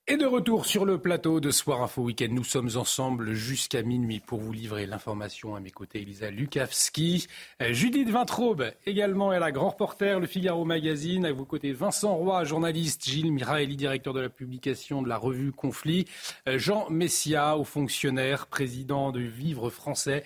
[0.09, 4.19] Et de retour sur le plateau de Soir Info Week-end, nous sommes ensemble jusqu'à minuit
[4.19, 5.55] pour vous livrer l'information.
[5.55, 7.29] À mes côtés, Elisa Lukavski,
[7.61, 11.25] euh, Judith Vintraube également est la grand reporter, le Figaro Magazine.
[11.25, 15.53] À vos côtés, Vincent Roy, journaliste, Gilles Miraeli, directeur de la publication de la revue
[15.53, 16.07] Conflit,
[16.49, 20.25] euh, Jean Messia, haut fonctionnaire, président de Vivre Français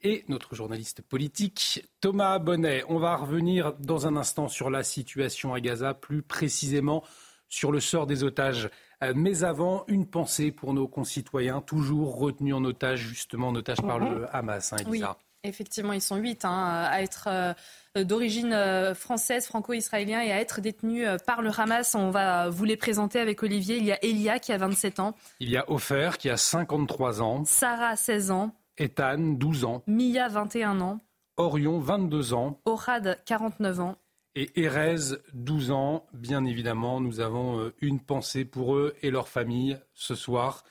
[0.00, 2.84] et notre journaliste politique Thomas Bonnet.
[2.88, 7.02] On va revenir dans un instant sur la situation à Gaza, plus précisément
[7.48, 8.70] sur le sort des otages
[9.14, 13.98] mais avant, une pensée pour nos concitoyens, toujours retenus en otage, justement en otage par
[13.98, 15.02] le Hamas, hein, Oui.
[15.44, 20.60] Effectivement, ils sont huit hein, à être euh, d'origine euh, française, franco-israélien et à être
[20.60, 21.94] détenus par le Hamas.
[21.94, 23.76] On va vous les présenter avec Olivier.
[23.76, 25.14] Il y a Elia qui a 27 ans.
[25.38, 27.44] Il y a Ofer qui a 53 ans.
[27.44, 28.50] Sarah, 16 ans.
[28.78, 29.82] Ethan, 12 ans.
[29.86, 31.00] Mia, 21 ans.
[31.36, 32.60] Orion, 22 ans.
[32.64, 33.96] Orad, 49 ans
[34.38, 36.06] et Erez, 12 ans.
[36.12, 40.62] Bien évidemment, nous avons euh, une pensée pour eux et leur famille ce soir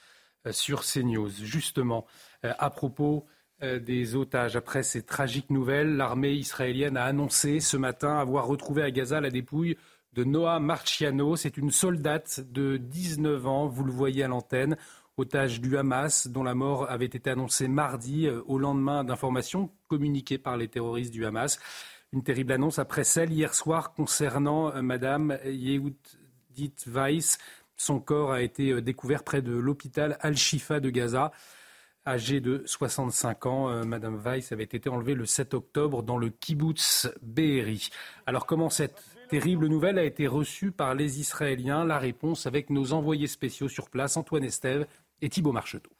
[0.45, 1.29] euh, sur CNews.
[1.43, 2.05] Justement,
[2.45, 3.25] euh, à propos
[3.59, 8.91] des otages, après ces tragiques nouvelles, l'armée israélienne a annoncé ce matin avoir retrouvé à
[8.91, 9.77] Gaza la dépouille
[10.13, 11.35] de Noah Marciano.
[11.35, 14.77] C'est une soldate de 19 ans, vous le voyez à l'antenne,
[15.17, 20.55] otage du Hamas, dont la mort avait été annoncée mardi au lendemain d'informations communiquées par
[20.55, 21.59] les terroristes du Hamas.
[22.13, 27.37] Une terrible annonce après celle hier soir concernant euh, Madame Yehudit Weiss.
[27.75, 31.31] Son corps a été euh, découvert près de l'hôpital Al-Shifa de Gaza.
[32.05, 36.29] Âgée de 65 ans, euh, Madame Weiss avait été enlevée le 7 octobre dans le
[36.29, 37.89] kibbutz Be'eri.
[38.25, 41.83] Alors comment cette terrible nouvelle a été reçue par les Israéliens?
[41.83, 44.87] La réponse avec nos envoyés spéciaux sur place, Antoine Estève
[45.21, 45.96] et Thibault Marcheteau.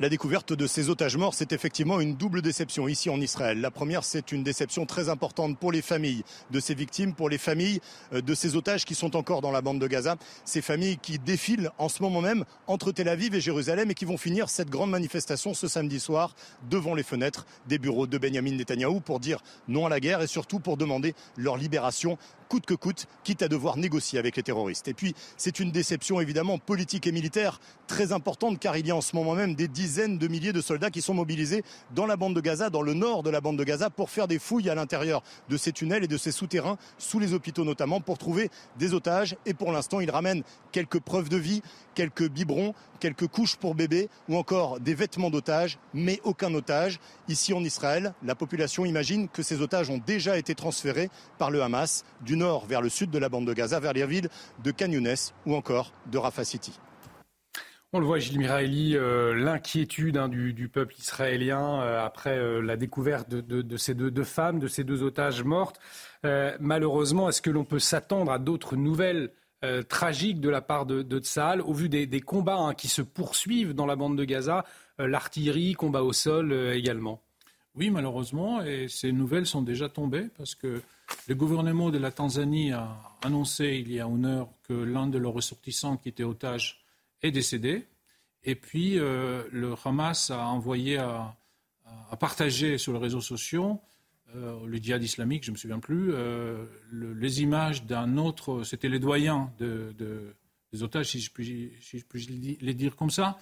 [0.00, 3.60] La découverte de ces otages morts, c'est effectivement une double déception ici en Israël.
[3.60, 7.36] La première, c'est une déception très importante pour les familles de ces victimes, pour les
[7.36, 7.80] familles
[8.12, 10.14] euh, de ces otages qui sont encore dans la bande de Gaza.
[10.44, 14.04] Ces familles qui défilent en ce moment même entre Tel Aviv et Jérusalem et qui
[14.04, 16.36] vont finir cette grande manifestation ce samedi soir
[16.70, 20.28] devant les fenêtres des bureaux de Benjamin Netanyahou pour dire non à la guerre et
[20.28, 24.88] surtout pour demander leur libération coûte que coûte, quitte à devoir négocier avec les terroristes.
[24.88, 28.96] Et puis, c'est une déception évidemment politique et militaire très importante car il y a
[28.96, 32.16] en ce moment même des dizaines de milliers de soldats qui sont mobilisés dans la
[32.16, 34.70] bande de Gaza, dans le nord de la bande de Gaza, pour faire des fouilles
[34.70, 38.50] à l'intérieur de ces tunnels et de ces souterrains, sous les hôpitaux notamment, pour trouver
[38.78, 39.36] des otages.
[39.46, 41.62] Et pour l'instant, ils ramènent quelques preuves de vie,
[41.94, 47.00] quelques biberons, quelques couches pour bébés ou encore des vêtements d'otages, mais aucun otage.
[47.28, 51.62] Ici en Israël, la population imagine que ces otages ont déjà été transférés par le
[51.62, 54.28] Hamas du nord vers le sud de la bande de Gaza, vers les villes
[54.64, 56.72] de Kanyounes ou encore de Rafah City.
[57.94, 62.76] On le voit, Gilles Miraeli, euh, l'inquiétude hein, du, peuple israélien euh, après euh, la
[62.76, 65.80] découverte de, ces deux, femmes, de ces deux otages mortes.
[66.60, 69.32] malheureusement, est-ce que l'on peut s'attendre à d'autres nouvelles
[69.88, 73.72] tragiques de la part de, de Tsahal au vu des, combats hein, qui se poursuivent
[73.72, 74.64] dans la bande de Gaza,
[74.98, 77.22] l'artillerie, combat au sol également?
[77.74, 80.82] Oui, malheureusement, et ces nouvelles sont déjà tombées parce que
[81.26, 85.18] le gouvernement de la Tanzanie a annoncé il y a une heure que l'un de
[85.18, 86.80] leurs ressortissants qui était otage
[87.22, 87.86] est décédé.
[88.44, 91.36] Et puis, euh, le Hamas a envoyé à,
[92.20, 93.80] partager sur les réseaux sociaux,
[94.34, 98.88] euh, le djihad islamique, je ne me souviens plus, euh, les images d'un autre, c'était
[98.88, 99.94] les doyens de,
[100.72, 103.38] des otages, si je puis les dire comme ça,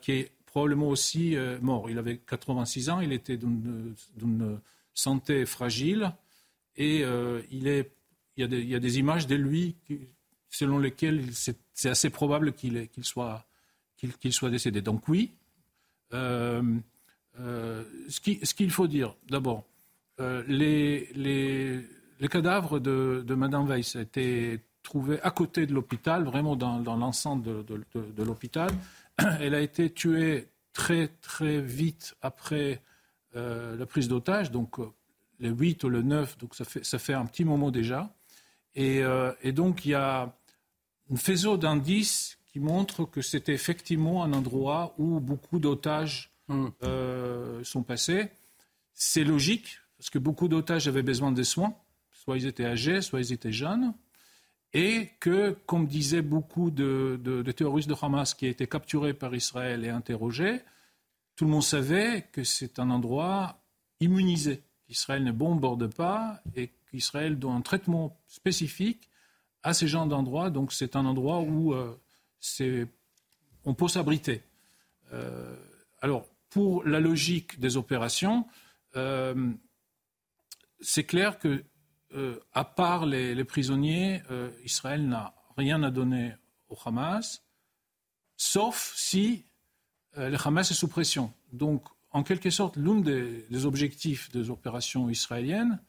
[0.00, 1.90] qui est probablement aussi mort.
[1.90, 4.60] Il avait 86 ans, il était d'une
[4.94, 6.12] santé fragile
[6.80, 7.04] et
[7.50, 7.92] il, est,
[8.36, 9.76] il, y a des, images de lui
[10.48, 13.46] selon lesquels c'est assez probable qu'il soit,
[14.50, 14.82] décédé.
[14.82, 15.32] Donc oui,
[16.12, 16.62] euh,
[17.38, 18.20] euh, ce
[18.54, 19.64] qu'il faut dire, d'abord,
[20.20, 26.56] euh, les, les, cadavres de, de Madame Weiss étaient trouvés à côté de l'hôpital, vraiment
[26.56, 26.96] dans, dans
[27.36, 28.70] de, de, de l'hôpital.
[29.40, 32.82] Elle a été tuée très très vite après
[33.32, 34.80] la prise d'otage, donc
[35.40, 38.14] le 8 ou le 9, donc ça fait, ça fait un petit moment déjà.
[38.76, 39.02] Et,
[39.42, 40.32] et donc il y a
[41.10, 46.66] un faisceau d'indices qui montre que c'était effectivement un endroit où beaucoup d'otages hmm.
[46.82, 48.28] euh, sont passés.
[48.94, 51.74] C'est logique, parce que beaucoup d'otages avaient besoin de soins,
[52.10, 53.94] soit ils étaient âgés, soit ils étaient jeunes,
[54.72, 59.84] et que, comme disaient beaucoup de, de terroristes de Hamas qui étaient capturés par Israël
[59.84, 60.60] et interrogés,
[61.36, 63.62] tout le monde savait que c'est un endroit
[64.00, 69.08] immunisé, qu'Israël ne bombarde pas et qu'Israël doit un traitement spécifique
[69.62, 70.50] à ces genres d'endroits.
[70.50, 71.96] Donc c'est un endroit où euh,
[73.64, 74.42] on peut s'abriter.
[75.12, 75.54] Euh,
[76.00, 78.48] alors pour la logique des opérations,
[78.96, 79.52] euh,
[80.80, 81.64] c'est clair que
[82.52, 84.20] à part les, prisonniers,
[84.64, 86.34] Israël n'a rien à donner
[86.68, 87.44] au Hamas,
[88.36, 89.44] sauf si
[90.16, 91.32] le Hamas est sous pression.
[91.52, 95.80] Donc en quelque sorte, l'un des objectifs des opérations israéliennes,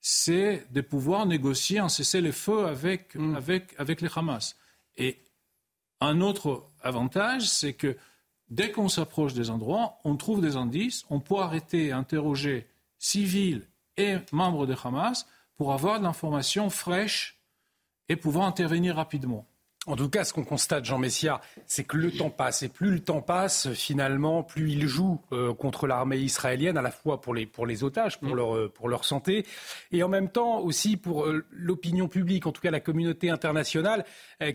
[0.00, 3.34] c'est de pouvoir négocier un cessez-le-feu avec, mm.
[3.34, 4.56] avec, avec les Hamas.
[4.96, 5.18] Et
[6.00, 7.96] un autre avantage, c'est que
[8.48, 13.66] dès qu'on s'approche des endroits, on trouve des indices, on peut arrêter et interroger civils
[13.96, 15.26] et membres de Hamas
[15.56, 17.40] pour avoir de l'information fraîche
[18.08, 19.46] et pouvoir intervenir rapidement.
[19.88, 22.64] En tout cas, ce qu'on constate, Jean Messia, c'est que le temps passe.
[22.64, 26.90] Et plus le temps passe, finalement, plus il joue euh, contre l'armée israélienne, à la
[26.90, 28.36] fois pour les, pour les otages, pour, mm.
[28.36, 29.46] leur, euh, pour leur santé,
[29.92, 34.04] et en même temps aussi pour euh, l'opinion publique, en tout cas la communauté internationale,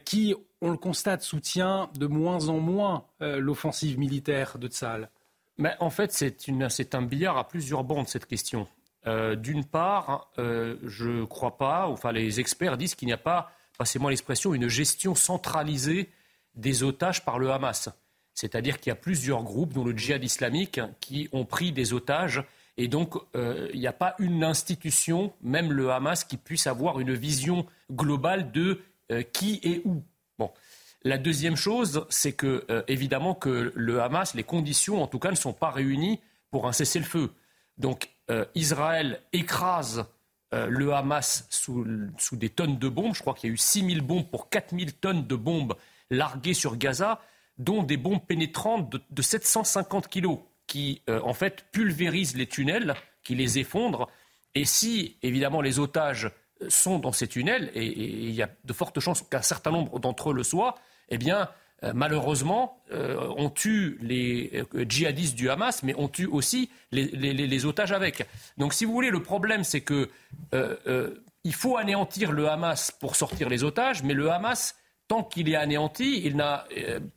[0.04, 5.10] qui, on le constate, soutient de moins en moins l'offensive militaire de Tzal.
[5.58, 8.67] Mais en fait, c'est un billard à plusieurs bandes, cette question.
[9.06, 14.12] D'une part, je ne crois pas, enfin les experts disent qu'il n'y a pas passez-moi
[14.12, 16.10] l'expression, une gestion centralisée
[16.55, 17.89] des otages par le Hamas.
[18.34, 22.43] C'est-à-dire qu'il y a plusieurs groupes, dont le djihad islamique, qui ont pris des otages.
[22.77, 26.99] Et donc, euh, il n'y a pas une institution, même le Hamas, qui puisse avoir
[26.99, 28.81] une vision globale de
[29.12, 30.03] euh, qui et où.
[30.39, 30.51] Bon.
[31.03, 35.31] La deuxième chose, c'est que, euh, évidemment, que le Hamas, les conditions, en tout cas,
[35.31, 36.19] ne sont pas réunies
[36.51, 37.31] pour un cessez-le-feu.
[37.77, 38.10] Donc,
[38.55, 40.05] Israël écrase
[40.54, 41.86] euh, le Hamas sous,
[42.34, 43.16] des tonnes de bombes.
[43.16, 45.76] Je crois qu'il y a eu 6 000 bombes pour 4 000 tonnes de bombes
[46.10, 47.22] larguées sur Gaza,
[47.58, 53.36] dont des bombes pénétrantes de, 750 kilos qui, euh, en fait, pulvérisent les tunnels, qui
[53.36, 54.10] les effondrent.
[54.56, 56.32] Et si, évidemment, les otages
[56.68, 60.32] sont dans ces tunnels, et il y a de fortes chances qu'un certain nombre d'entre
[60.32, 60.76] eux le soient,
[61.10, 61.50] eh bien,
[61.94, 67.91] malheureusement, euh, on tue les euh, djihadistes du Hamas, mais on tue aussi les, otages
[67.91, 68.28] avec.
[68.58, 70.10] Donc, si vous voulez, le problème, c'est que
[71.44, 74.76] il faut anéantir le Hamas pour sortir les otages, mais le Hamas,
[75.08, 76.67] tant qu'il est anéanti, il n'a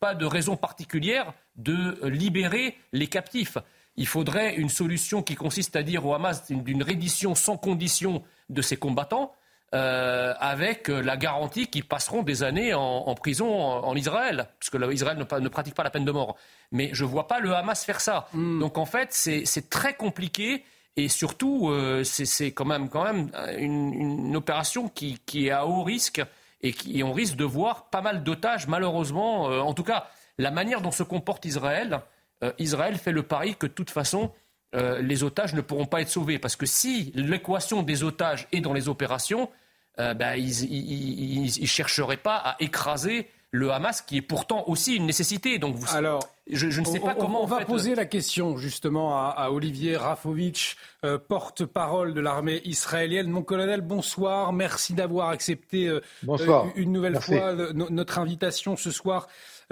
[0.01, 3.59] pas de raison particulière de libérer les captifs.
[3.97, 8.63] Il faudrait une solution qui consiste à dire au Hamas d'une reddition sans condition de
[8.63, 9.33] ses combattants
[9.75, 15.41] euh, avec la garantie qu'ils passeront des années en, prison en, Israël, puisque Israël ne,
[15.41, 16.37] ne, pratique pas la peine de mort.
[16.71, 18.29] Mais je ne vois pas le Hamas faire ça.
[18.35, 18.61] Hmm.
[18.61, 20.65] Donc en fait, c'est très compliqué.
[20.97, 26.23] Et surtout, euh, c'est quand même, quand même une, opération qui, est à haut risque
[26.61, 29.51] et, qui, on risque de voir pas mal d'otages, malheureusement.
[29.51, 30.07] Euh, en tout cas,
[30.39, 32.01] la manière dont se comporte Israël,
[32.59, 34.31] Israël fait le pari que de toute façon,
[34.73, 36.39] les otages ne pourront pas être sauvés.
[36.39, 39.49] Parce que si l'équation des otages est dans les opérations,
[40.01, 45.07] euh, ben, ils ne chercheraient pas à écraser le Hamas, qui est pourtant aussi une
[45.07, 45.61] nécessité.
[45.61, 47.45] Donc vous, Alors, je, ne sais pas comment.
[47.45, 53.29] On va poser la question justement à, Olivier Rafovitch, euh, porte-parole de l'armée israélienne.
[53.29, 54.53] Mon colonel, bonsoir.
[54.53, 56.01] Merci d'avoir accepté euh,
[56.75, 59.29] une nouvelle fois notre invitation ce soir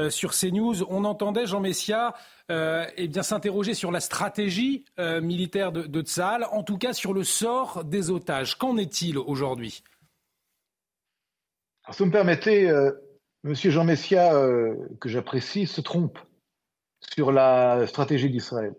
[0.08, 0.84] sur CNews.
[0.88, 2.14] On entendait Jean Messia
[2.48, 7.24] eh bien s'interroger sur la stratégie militaire de, de Tzal, en tout cas sur le
[7.24, 8.56] sort des otages.
[8.56, 9.82] Qu'en est-il aujourd'hui?
[11.92, 12.70] Si vous me permettez,
[13.44, 16.16] Monsieur Jean Messia, euh, que j'apprécie, se trompe
[17.00, 18.72] sur la stratégie d'Israël.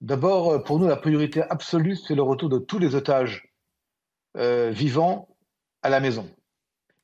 [0.00, 3.54] D'abord, euh, pour nous, la priorité absolue, c'est le retour de tous les otages
[4.36, 5.28] euh, vivants
[5.82, 6.28] à la maison.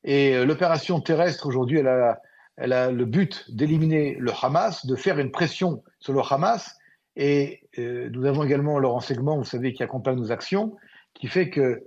[0.02, 2.20] Et l'opération terrestre, aujourd'hui, elle a,
[2.56, 6.76] elle a, le but d'éliminer le Hamas, de faire une pression sur le Hamas.
[7.14, 10.76] Et nous avons également le renseignement, vous savez, qui accompagne nos actions,
[11.14, 11.82] qui fait que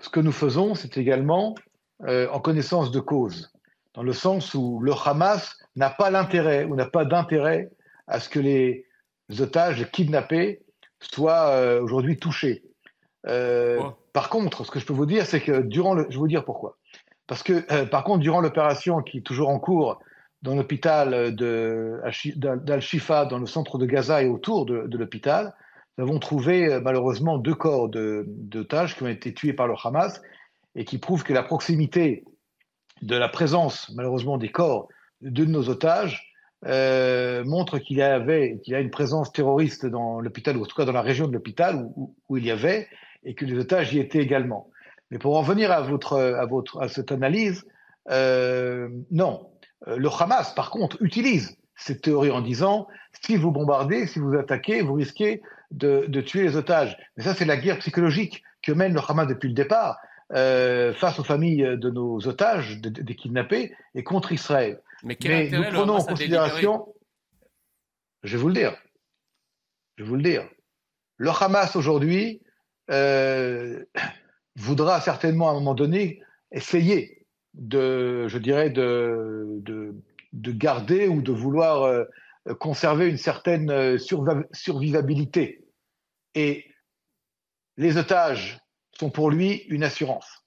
[0.00, 1.54] ce que nous faisons, c'est également
[2.06, 3.50] en connaissance de cause
[3.98, 7.68] dans le sens où le Hamas n'a pas l'intérêt ou n'a pas d'intérêt
[8.06, 8.86] à ce que les
[9.40, 10.62] otages kidnappés
[11.00, 12.62] soient euh, aujourd'hui touchés.
[13.26, 13.80] Euh,
[14.12, 16.28] par contre, ce que je peux vous dire, c'est que durant le, je vais vous
[16.28, 16.78] dire pourquoi.
[17.26, 19.98] Parce que, euh, par contre, durant l'opération qui est toujours en cours
[20.42, 25.54] dans l'hôpital d'Al-Shifa, dans le centre de Gaza et autour de, de l'hôpital,
[25.96, 30.22] nous avons trouvé malheureusement deux corps d'otages qui ont été tués par le Hamas
[30.78, 32.24] et qui prouvent que la proximité
[33.02, 34.88] de la présence, malheureusement, des corps
[35.20, 36.32] de nos otages
[36.66, 40.66] euh, montre qu'il y avait qu'il y a une présence terroriste dans l'hôpital, ou en
[40.66, 42.86] tout cas dans la région de l'hôpital où, où, il y avait,
[43.24, 44.70] et que les otages y étaient également.
[45.10, 47.66] Mais pour en venir à, votre, à, votre, à cette analyse,
[48.10, 49.50] euh, non.
[49.88, 52.86] Euh, le Hamas, par contre, utilise cette théorie en disant
[53.24, 56.96] si vous bombardez, si vous attaquez, vous risquez de, de tuer les otages.
[57.16, 59.98] Mais ça, c'est la guerre psychologique que mène le Hamas depuis le départ.
[60.34, 64.82] Euh, face aux familles de nos otages, des kidnappés, et contre Israël.
[65.02, 66.94] Mais, Mais nous prenons en considération,
[68.22, 68.76] je vais vous le dire,
[69.96, 70.46] je vais vous le dire,
[71.16, 72.42] le Hamas aujourd'hui
[72.90, 73.82] euh,
[74.54, 79.94] voudra certainement à un moment donné essayer de, je dirais, de, de,
[80.34, 82.04] de garder ou de vouloir euh,
[82.60, 83.96] conserver une certaine
[84.52, 85.64] survivabilité.
[86.34, 86.66] Et
[87.78, 88.60] les otages
[88.98, 90.44] sont pour lui une assurance.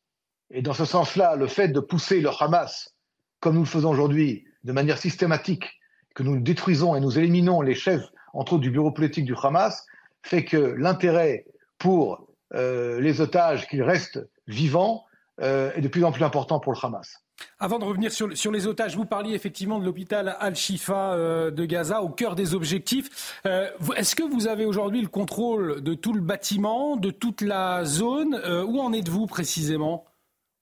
[0.50, 2.96] Et dans ce sens-là, le fait de pousser le Hamas,
[3.40, 5.66] comme nous le faisons aujourd'hui, de manière systématique,
[6.14, 9.86] que nous détruisons et nous éliminons les chefs, entre autres du bureau politique du Hamas,
[10.24, 11.46] fait que l'intérêt
[11.78, 15.06] pour euh, les otages qu'ils restent vivants
[15.42, 17.24] euh, est de plus en plus important pour le Hamas.
[17.60, 21.66] Avant de revenir sur, sur, les otages, vous parliez effectivement de l'hôpital Al-Shifa euh, de
[21.66, 23.40] Gaza, au cœur des objectifs.
[23.46, 27.86] Euh, est-ce que vous avez aujourd'hui le contrôle de tout le bâtiment, de toute la
[27.86, 30.06] zone euh, Où en êtes-vous précisément?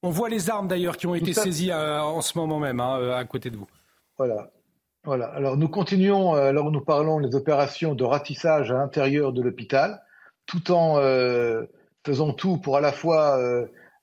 [0.03, 3.25] On voit les armes d'ailleurs qui ont été saisies en ce moment même, hein, à
[3.25, 3.67] côté de vous.
[4.17, 4.49] Voilà.
[5.03, 5.25] Voilà.
[5.27, 10.01] Alors nous continuons, alors nous parlons les opérations de ratissage à l'intérieur de l'hôpital,
[10.45, 11.01] tout en
[12.05, 13.37] faisant tout pour à la fois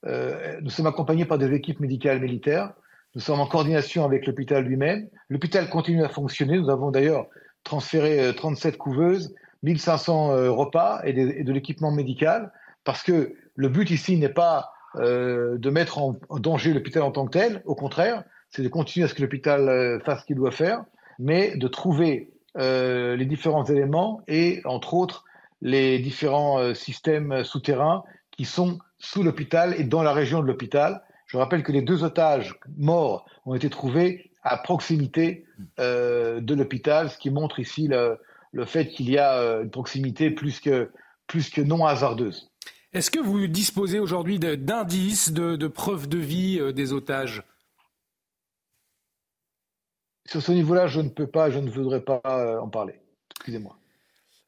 [0.07, 2.73] euh, nous sommes accompagnés par des équipes médicales militaires.
[3.15, 5.09] Nous sommes en coordination avec l'hôpital lui-même.
[5.29, 6.59] L'hôpital continue à fonctionner.
[6.59, 7.27] Nous avons d'ailleurs
[7.65, 12.53] transféré 37 euh, couveuses, 1500 euh, repas et, de l'équipement médical,
[12.85, 17.33] parce que le but ici n'est pas de mettre en, danger l'hôpital en tant que
[17.33, 17.61] tel.
[17.67, 20.85] Au contraire, c'est de continuer à ce que l'hôpital fasse ce qu'il doit faire,
[21.19, 25.25] mais de trouver les différents éléments et, entre autres,
[25.61, 31.03] les différents systèmes souterrains qui sont sous l'hôpital et dans la région de l'hôpital.
[31.27, 35.45] Je rappelle que les deux otages morts ont été trouvés à proximité
[35.81, 38.19] euh, de l'hôpital, ce qui montre ici le,
[38.53, 40.91] le fait qu'il y a euh, une proximité plus que,
[41.27, 42.51] plus que non hasardeuse.
[42.93, 47.43] Est-ce que vous disposez aujourd'hui d'indices, de, de, preuves de vie euh, des otages?
[50.27, 52.21] Sur ce niveau-là, je ne peux pas, je ne voudrais pas
[52.61, 53.01] en parler.
[53.37, 53.77] Excusez-moi.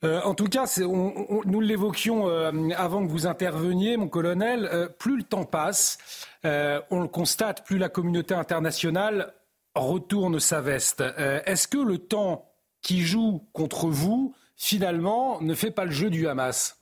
[0.04, 5.16] Euh, en tout cas, nous l'évoquions euh, avant que vous interveniez, mon colonel, euh, plus
[5.16, 5.98] le temps passe,
[6.44, 9.34] on le constate, plus la communauté internationale
[9.74, 11.02] retourne sa veste.
[11.46, 16.26] Est-ce que le temps qui joue contre vous, finalement, ne fait pas le jeu du
[16.26, 16.78] Hamas?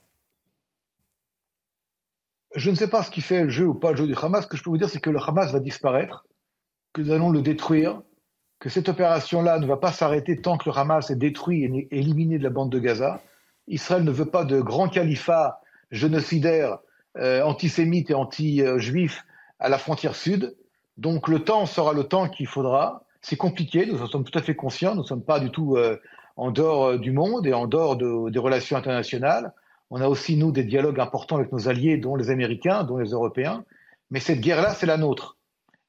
[2.55, 4.45] Je ne sais pas ce qui fait le jeu ou pas le jeu du Hamas.
[4.45, 6.27] Ce que je peux vous dire, c'est que le Hamas va disparaître,
[6.93, 8.03] que nous allons le détruire,
[8.59, 12.39] que cette opération-là ne va pas s'arrêter tant que le Hamas est détruit et éliminé
[12.39, 13.21] de la bande de Gaza.
[13.69, 16.79] Israël ne veut pas de grand califat génocidaire,
[17.19, 19.25] euh, antisémite et anti-juif
[19.59, 20.57] à la frontière sud.
[20.97, 23.05] Donc le temps sera le temps qu'il faudra.
[23.21, 25.77] C'est compliqué, nous en sommes tout à fait conscients, nous ne sommes pas du tout
[25.77, 26.01] euh,
[26.37, 29.53] en dehors euh, du monde et en dehors des relations internationales.
[29.91, 33.11] On a aussi, nous, des dialogues importants avec nos alliés, dont les Américains, dont les
[33.11, 33.65] Européens.
[34.11, 35.37] Mais cette guerre-là, c'est la nôtre.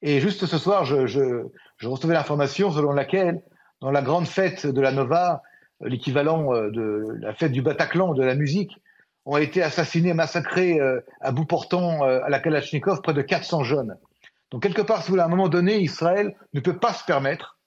[0.02, 1.46] Et juste ce soir, je, je,
[1.78, 3.42] je recevais l'information selon laquelle,
[3.80, 5.42] dans la grande fête de la Nova,
[5.80, 8.76] l'équivalent euh, de la fête du Bataclan de la musique,
[9.24, 13.62] ont été assassinés, massacrés euh, à bout portant euh, à la Kalachnikov près de 400
[13.62, 13.96] jeunes.
[14.50, 17.04] Donc quelque part, si vous voulez, à un moment donné, Israël ne peut pas se
[17.04, 17.58] permettre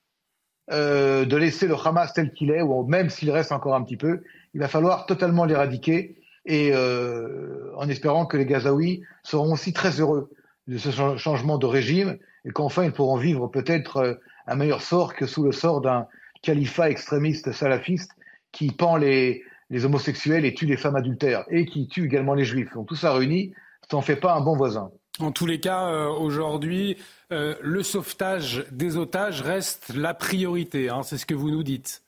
[0.72, 3.98] euh, de laisser le Hamas tel qu'il est, ou même s'il reste encore un petit
[3.98, 4.22] peu,
[4.54, 10.00] il va falloir totalement l'éradiquer, et euh, en espérant que les Gazaouis seront aussi très
[10.00, 10.32] heureux
[10.68, 15.26] de ce changement de régime, et qu'enfin ils pourront vivre peut-être un meilleur sort que
[15.26, 16.08] sous le sort d'un
[16.42, 18.12] califat extrémiste salafiste
[18.52, 22.46] qui pend les, les homosexuels et tue les femmes adultères et qui tue également les
[22.46, 22.74] juifs.
[22.74, 23.54] Donc tout ça réuni,
[23.90, 24.92] ça n'en fait pas un bon voisin.
[25.20, 26.98] En tous les cas, euh, aujourd'hui,
[27.32, 30.90] euh, le sauvetage des otages reste la priorité.
[30.90, 32.04] Hein, c'est ce que vous nous dites.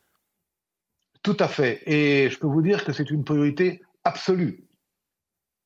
[1.21, 1.81] Tout à fait.
[1.85, 4.65] Et je peux vous dire que c'est une priorité absolue.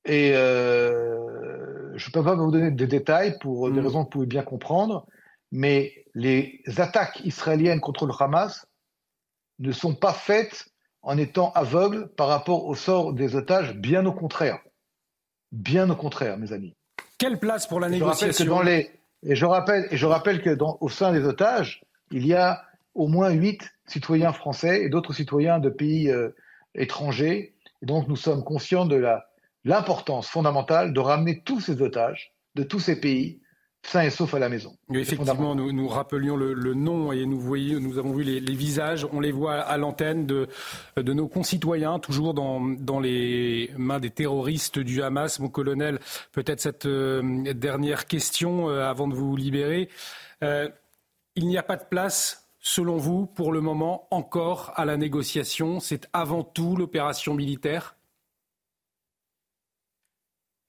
[0.05, 1.26] Et euh,
[1.97, 3.85] je ne peux pas vous donner des détails pour des mm.
[3.85, 5.05] raisons que vous pouvez bien comprendre,
[5.51, 8.67] mais les attaques israéliennes contre le Hamas
[9.59, 10.67] ne sont pas faites
[11.01, 14.59] en étant aveugle par rapport au sort des otages, bien au contraire.
[15.51, 16.75] Bien au contraire, mes amis.
[17.17, 20.77] Quelle place pour la négociation Et je rappelle, et je rappelle que dans...
[20.81, 21.81] au sein des otages,
[22.11, 26.35] il y a au moins huit citoyens français et d'autres citoyens de pays euh,
[26.75, 27.55] étrangers.
[27.81, 29.03] Et donc nous sommes conscients de
[29.63, 33.39] l'importance fondamentale de ramener tous ces otages de tous ces pays
[33.83, 34.75] sain et sauf à la maison.
[34.93, 39.19] effectivement, nous, nous rappelions le, nom et nous, voyons, nous avons vu les, visages, on
[39.19, 40.47] les voit à l'antenne de,
[40.97, 45.39] de nos concitoyens, toujours dans, dans les mains des terroristes du Hamas.
[45.39, 45.99] Mon colonel,
[46.33, 49.89] peut-être cette euh, dernière question euh, avant de vous libérer.
[50.43, 50.67] Euh,
[51.35, 55.79] il n'y a pas de place, selon vous, pour le moment, encore à la négociation.
[55.79, 57.96] C'est avant tout l'opération militaire?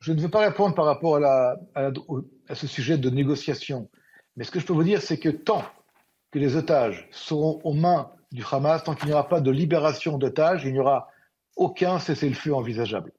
[0.00, 1.56] Je ne veux pas répondre par rapport à,
[2.54, 3.90] ce sujet de négociation.
[4.36, 5.64] Mais ce que je peux vous dire, c'est que tant
[6.30, 10.18] que les otages seront aux mains du Hamas, tant qu'il n'y aura pas de libération
[10.18, 11.08] d'otages, il n'y aura
[11.56, 13.12] aucun cessez-le-feu envisageable.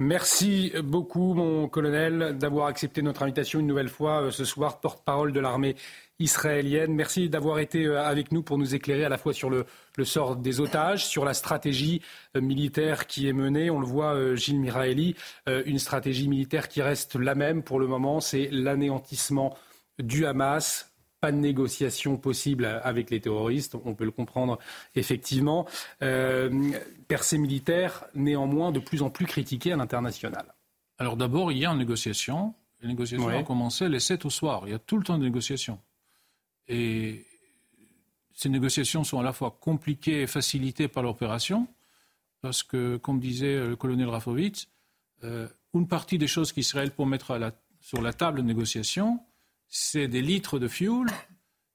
[0.00, 5.32] Merci beaucoup, mon colonel, d'avoir accepté notre invitation une nouvelle fois euh, ce soir, porte-parole
[5.32, 5.76] de l'armée
[6.18, 6.92] israélienne.
[6.92, 9.66] Merci d'avoir été euh, avec nous pour nous éclairer à la fois sur le,
[10.02, 12.02] sort des otages, sur la stratégie
[12.36, 13.70] euh, militaire qui est menée.
[13.70, 15.14] On le voit, Gilles Miraeli,
[15.46, 19.56] une stratégie militaire qui reste la même pour le moment, c'est l'anéantissement
[20.00, 20.92] du Hamas,
[21.24, 24.58] pas de négociation possible avec les terroristes, on peut le comprendre
[24.94, 25.66] effectivement.
[26.02, 26.50] Euh,
[27.08, 30.54] percée militaire, néanmoins, de plus en plus critiquée à l'international.
[30.98, 32.52] Alors d'abord, il y a une négociation.
[32.82, 34.64] Les négociations ont commencé les 7 au soir.
[34.66, 35.80] Il y a tout le temps de négociations.
[36.68, 37.24] Et
[38.34, 41.66] ces négociations sont à la fois compliquées et facilitées par l'opération,
[42.42, 44.68] parce que, comme disait le colonel Rafovitz,
[45.22, 47.40] euh, une partie des choses qu'Israël peut mettre
[47.80, 49.20] sur la table de négociation,
[49.76, 51.08] c'est des litres de fuel,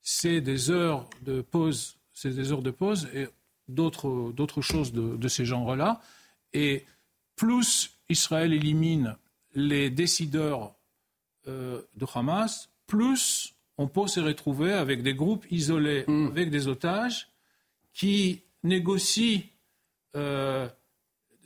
[0.01, 3.27] c'est des heures de pause, c'est des heures de pause et
[3.67, 5.99] d'autres, d'autres choses de, de ces genres-là.
[6.53, 6.85] Et
[7.35, 9.17] plus Israël élimine
[9.53, 10.73] les décideurs
[11.49, 16.27] euh, de Hamas, plus on peut se retrouver avec des groupes isolés, mm.
[16.27, 17.27] avec des otages,
[17.93, 19.41] qui négocient.
[20.15, 20.69] Euh,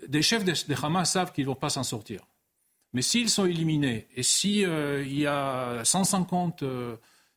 [0.07, 2.21] des chefs de, de Hamas savent qu'ils ne vont pas s'en sortir.
[2.93, 6.63] Mais s'ils sont éliminés et s'il euh, y a 150,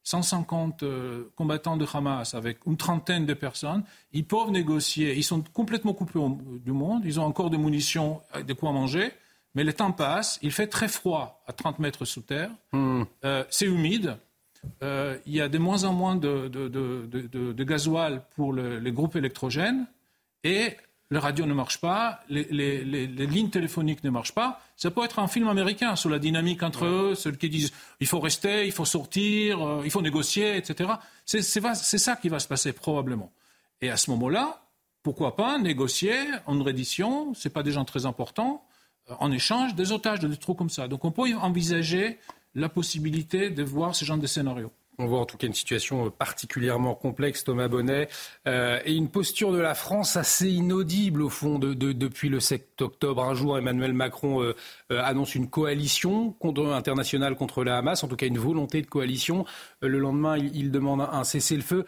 [0.02, 3.82] 150 euh, euh, combattants de Hamas avec une trentaine de personnes,
[4.12, 5.16] ils peuvent négocier.
[5.16, 6.20] Ils sont complètement coupés
[6.62, 7.02] du monde.
[7.04, 9.12] Ils ont encore des munitions, de quoi manger.
[9.54, 10.38] Mais le temps passe.
[10.42, 12.50] Il fait très froid à 30 mètres sous terre.
[12.72, 13.04] Hmm.
[13.48, 14.18] c'est humide.
[14.82, 19.86] il y a de moins en moins de, de, gasoil pour les groupes électrogènes.
[20.44, 20.76] Et
[21.08, 22.44] le radio ne marche pas, les,
[22.82, 24.60] lignes téléphoniques ne marchent pas.
[24.76, 28.06] Ça peut être un film américain sur la dynamique entre eux, ceux qui disent il
[28.06, 30.90] faut rester, il faut sortir, euh, il faut négocier, etc.
[31.24, 33.32] C'est ça qui va se passer probablement.
[33.80, 34.62] Et à ce moment-là,
[35.02, 38.64] pourquoi pas négocier en reddition, ce pas des gens très importants,
[39.10, 40.88] euh, en échange des otages, des trucs comme ça.
[40.88, 42.18] Donc on peut envisager
[42.56, 44.72] la possibilité de voir ce genre de scénario.
[44.98, 48.08] On voit en tout cas une situation particulièrement complexe, Thomas Bonnet,
[48.46, 53.22] euh, et une posture de la France assez inaudible au fond depuis le 7 octobre.
[53.22, 54.54] Un jour, Emmanuel Macron euh,
[54.92, 56.34] euh, annonce une coalition
[56.72, 59.44] internationale contre la Hamas, en tout cas une volonté de coalition.
[59.82, 61.84] le lendemain, il, demande un, cessez-le-feu.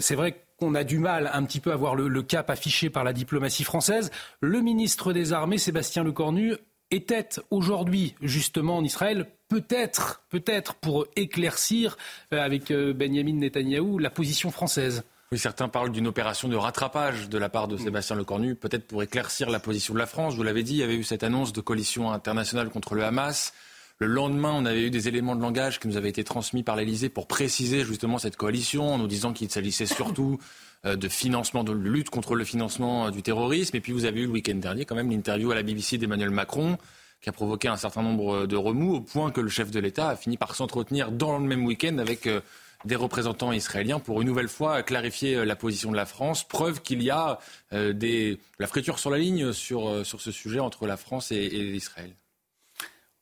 [0.00, 3.04] C'est vrai qu'on a du mal un petit peu à voir le, cap affiché par
[3.04, 4.10] la diplomatie française.
[4.40, 6.56] Le ministre des Armées, Sébastien Lecornu,
[6.90, 11.98] était aujourd'hui justement en Israël peut-être, peut-être pour éclaircir
[12.32, 15.02] euh, avec euh, Benjamin Netanyahou la position française.
[15.32, 19.02] Oui, certains parlent d'une opération de rattrapage de la part de Sébastien Lecornu, peut-être pour
[19.02, 20.34] éclaircir la position de la France.
[20.34, 23.52] Vous l'avez dit, il y avait eu cette annonce de coalition internationale contre le Hamas.
[23.98, 26.74] Le lendemain, on avait eu des éléments de langage qui nous avaient été transmis par
[26.74, 30.40] l'Elysée pour préciser justement cette coalition, en nous disant qu'il s'agissait surtout
[30.84, 33.76] euh, de financement, de lutte contre le financement euh, du terrorisme.
[33.76, 36.30] Et puis vous avez eu le week-end dernier quand même l'interview à la BBC d'Emmanuel
[36.30, 36.78] Macron
[37.20, 40.10] qui a provoqué un certain nombre de remous au point que le chef de l'État
[40.10, 42.40] a fini par s'entretenir dans le même week-end avec euh,
[42.84, 46.44] des représentants israéliens pour une nouvelle fois clarifier la position de la France.
[46.44, 47.38] Preuve qu'il y a
[47.72, 51.74] des, la friture sur la ligne sur, sur ce sujet entre la France et, et
[51.74, 52.14] Israël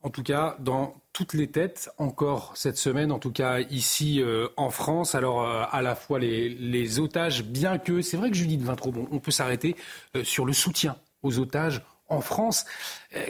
[0.02, 4.48] en tout cas dans toutes les têtes encore cette semaine, en tout cas ici euh,
[4.56, 5.14] en France.
[5.14, 9.08] Alors euh, à la fois les, otages, bien que c'est vrai que Judith Vintraud, bon,
[9.10, 9.76] on peut s'arrêter
[10.16, 12.64] euh, sur le soutien aux otages en France,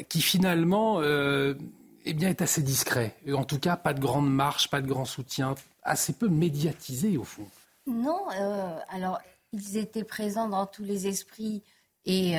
[0.09, 3.14] qui finalement eh bien, est assez discret.
[3.33, 7.24] En tout cas, pas de grande marche, pas de grand soutien, assez peu médiatisé au
[7.24, 7.47] fond.
[7.87, 8.26] Non,
[8.89, 9.20] alors
[9.53, 11.62] ils étaient présents dans tous les esprits
[12.05, 12.37] et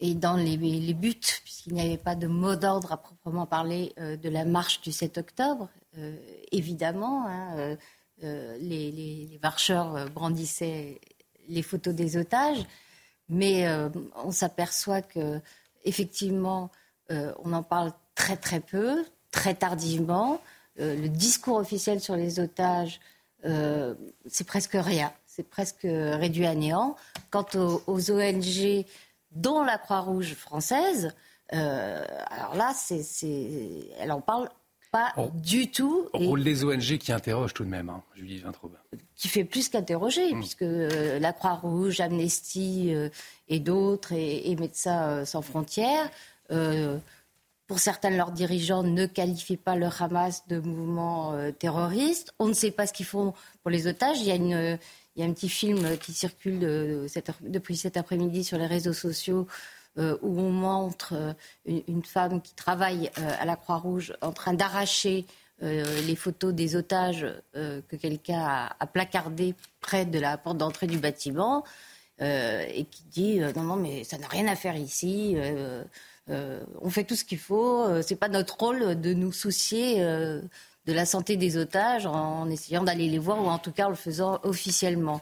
[0.00, 0.56] et dans les,
[0.94, 4.80] buts, puisqu'il n'y avait pas de mot d'ordre à proprement parler euh, de la marche
[4.80, 6.16] du 7 octobre, euh,
[6.52, 7.76] évidemment, hein,
[8.22, 11.00] euh, les, marcheurs brandissaient
[11.48, 12.64] les photos des otages,
[13.28, 13.66] mais
[14.16, 15.40] on s'aperçoit que
[15.84, 16.70] effectivement,
[17.10, 20.40] on en parle très très peu, très tardivement.
[20.76, 23.00] le discours officiel sur les otages,
[23.42, 26.96] c'est presque rien, c'est presque réduit à néant.
[27.30, 27.46] Quant
[27.86, 28.84] aux ONG,
[29.32, 31.12] dont la Croix-Rouge française,
[31.54, 32.74] euh, alors là,
[33.98, 34.48] elle en parle
[34.90, 36.08] pas du tout.
[36.12, 38.76] Au rôle des ONG qui interrogent tout de même, hein, Julie Vintraube.
[39.16, 40.38] Qui fait plus qu'interroger, hmm.
[40.38, 43.08] puisque euh, la Croix-Rouge, Amnesty euh,
[43.48, 46.10] et d'autres, et, Médecins sans frontières,
[47.66, 52.32] pour certains de leurs dirigeants, ne qualifient pas le Hamas de mouvement terroriste.
[52.38, 54.18] On ne sait pas ce qu'ils font pour les otages.
[54.20, 54.78] Il y a une
[55.16, 56.60] il y a un petit film qui circule
[57.40, 59.77] depuis cet après-midi sur les réseaux sociaux euh,
[60.22, 61.32] où on montre euh,
[61.66, 65.26] une, femme qui travaille euh, à la Croix-Rouge en train d'arracher
[65.60, 71.64] les photos des otages que quelqu'un a, placardés près de la porte d'entrée du bâtiment
[72.20, 75.36] et qui dit non non mais ça n'a rien à faire ici.
[76.28, 77.88] on fait tout ce qu'il faut.
[78.02, 83.08] c'est pas notre rôle de nous soucier de la santé des otages en essayant d'aller
[83.08, 85.20] les voir ou en tout cas en le faisant officiellement.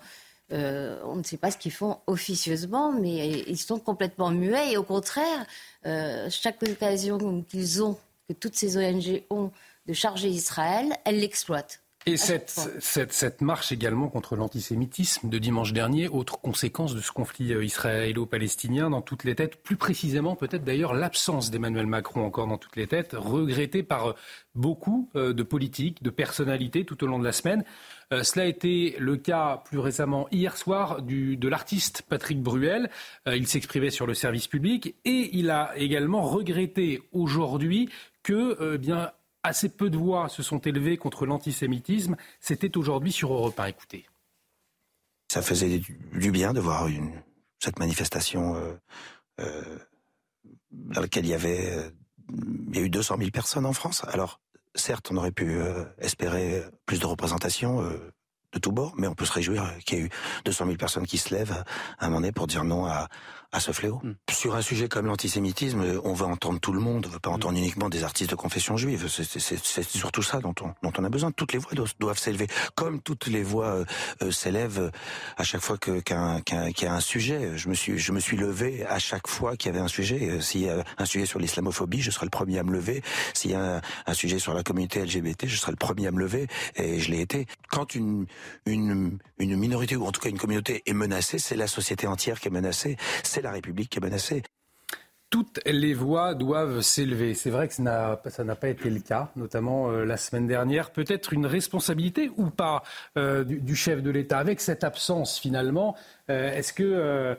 [0.52, 4.76] Euh, on ne sait pas ce qu'ils font officieusement, mais ils sont complètement muets et
[4.76, 5.44] au contraire,
[5.86, 9.50] euh, chaque occasion qu'ils ont, que toutes ces ONG ont
[9.86, 11.80] de charger Israël, elles l'exploitent.
[12.08, 17.10] Et cette, cette, cette, marche également contre l'antisémitisme de dimanche dernier, autre conséquence de ce
[17.10, 22.46] conflit euh, israélo-palestinien dans toutes les têtes, plus précisément peut-être d'ailleurs l'absence d'Emmanuel Macron encore
[22.46, 24.12] dans toutes les têtes, regrettée par euh,
[24.54, 27.64] beaucoup euh, de politiques, de personnalités tout au long de la semaine.
[28.22, 32.88] cela a été le cas plus récemment hier soir du, de l'artiste Patrick Bruel.
[33.26, 37.88] il s'exprimait sur le service public et il a également regretté aujourd'hui
[38.22, 39.10] que bien
[39.46, 42.16] assez peu de voix se sont élevées contre l'antisémitisme.
[42.40, 43.66] C'était aujourd'hui sur Europe 1.
[43.66, 44.06] Écoutez.
[45.28, 45.80] Ça faisait
[46.12, 46.88] du bien de voir
[47.58, 48.72] cette manifestation euh,
[49.40, 49.78] euh,
[50.70, 51.90] dans laquelle il y avait euh,
[52.68, 54.04] il y a eu 200 000 personnes en France.
[54.08, 54.40] Alors,
[54.74, 55.60] certes, on aurait pu
[55.98, 60.04] espérer plus de représentation de tous bords, mais on peut se réjouir qu'il y ait
[60.06, 60.10] eu
[60.44, 61.62] 200 000 personnes qui se lèvent
[61.98, 63.08] à un moment donné pour dire non à,
[63.56, 64.00] à ce fléau.
[64.02, 64.14] Hmm.
[64.30, 67.54] Sur un sujet comme l'antisémitisme, on veut entendre tout le monde, on veut pas entendre
[67.54, 67.62] hmm.
[67.62, 69.06] uniquement des artistes de confession juive.
[69.08, 71.30] C'est surtout ça dont on, dont on a besoin.
[71.32, 73.84] Toutes les voix doivent, s'élever, comme toutes les voix euh,
[74.22, 74.90] euh, s'élèvent
[75.36, 77.56] à chaque fois qu'il qu qu y a un sujet.
[77.56, 80.28] Je me suis, je me suis levé à chaque fois qu'il y avait un sujet.
[80.30, 83.02] Euh, s'il y a un sujet sur l'islamophobie, je serai le premier à me lever.
[83.32, 86.10] S'il y a un, un, sujet sur la communauté LGBT, je serai le premier à
[86.10, 86.46] me lever,
[86.76, 87.46] et je l'ai été.
[87.70, 88.26] Quand une,
[88.66, 92.38] une, une minorité ou en tout cas une communauté est menacée, c'est la société entière
[92.38, 94.42] qui est menacée c'est la République qui est menacée.
[95.28, 97.34] Toutes les voix doivent s'élever.
[97.34, 100.92] C'est vrai que ça n'a pas été le cas, notamment euh, la semaine dernière.
[100.92, 102.84] Peut-être une responsabilité ou pas
[103.18, 105.96] euh, du, chef de l'État avec cette absence finalement.
[106.30, 107.36] Euh, est-ce que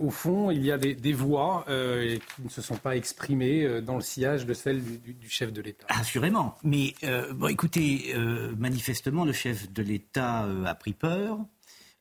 [0.00, 4.00] au fond, il y a des, voix qui ne se sont pas exprimées dans le
[4.00, 5.86] sillage de celles du, chef de l'État?
[5.88, 6.56] Assurément.
[6.64, 6.94] Mais
[7.34, 8.12] bon, écoutez,
[8.56, 11.38] manifestement, le chef de l'État a pris peur.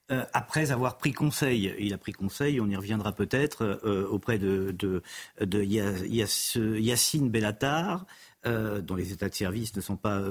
[0.09, 4.37] Euh, après avoir pris conseil, il a pris conseil, on y reviendra peut-être, euh, auprès
[4.39, 5.01] de, de,
[5.41, 8.05] de Yacine Bellatar,
[8.45, 10.23] euh, dont les états de service ne sont pas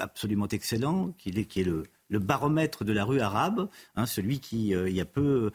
[0.00, 1.84] absolument excellents, qui est, le,
[2.18, 5.52] baromètre de la rue arabe, hein, celui qui, il y a peu,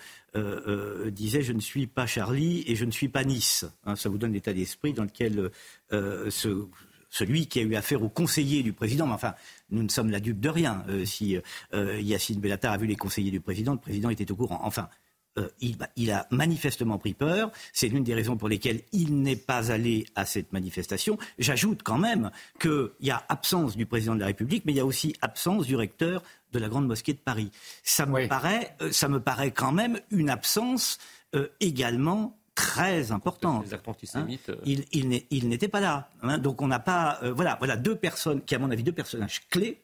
[1.12, 3.66] disait Je ne suis pas Charlie et je ne suis pas Nice.
[3.86, 5.52] Hein, ça vous donne l'état d'esprit dans lequel
[5.92, 6.68] ce
[7.14, 9.06] celui qui a eu affaire au conseiller du président.
[9.06, 9.36] Mais enfin,
[9.70, 10.84] nous ne sommes la dupe de rien.
[10.90, 11.38] Euh, si
[11.74, 14.60] euh, Yacine Bellatar a vu les conseillers du président, le président était au courant.
[14.64, 14.90] Enfin,
[15.38, 15.48] euh,
[15.78, 17.52] bah, il, a manifestement pris peur.
[17.72, 21.18] C'est l'une des raisons pour lesquelles il n'est pas allé à cette manifestation.
[21.40, 24.82] J'ajoute quand même qu'il y a absence du président de la République, mais il y
[24.82, 27.52] a aussi absence du recteur de la Grande Mosquée de Paris.
[27.84, 31.00] Ça me, paraît, euh, ça me paraît quand même une absence
[31.36, 33.66] euh, également très importante.
[33.66, 34.50] Les actes antisémites.
[34.50, 34.56] Hein.
[34.66, 36.10] il, n'était pas là.
[36.22, 36.38] Hein.
[36.38, 37.20] Donc on n'a pas.
[37.36, 39.82] voilà, voilà deux personnes qui, à mon avis, deux personnages clés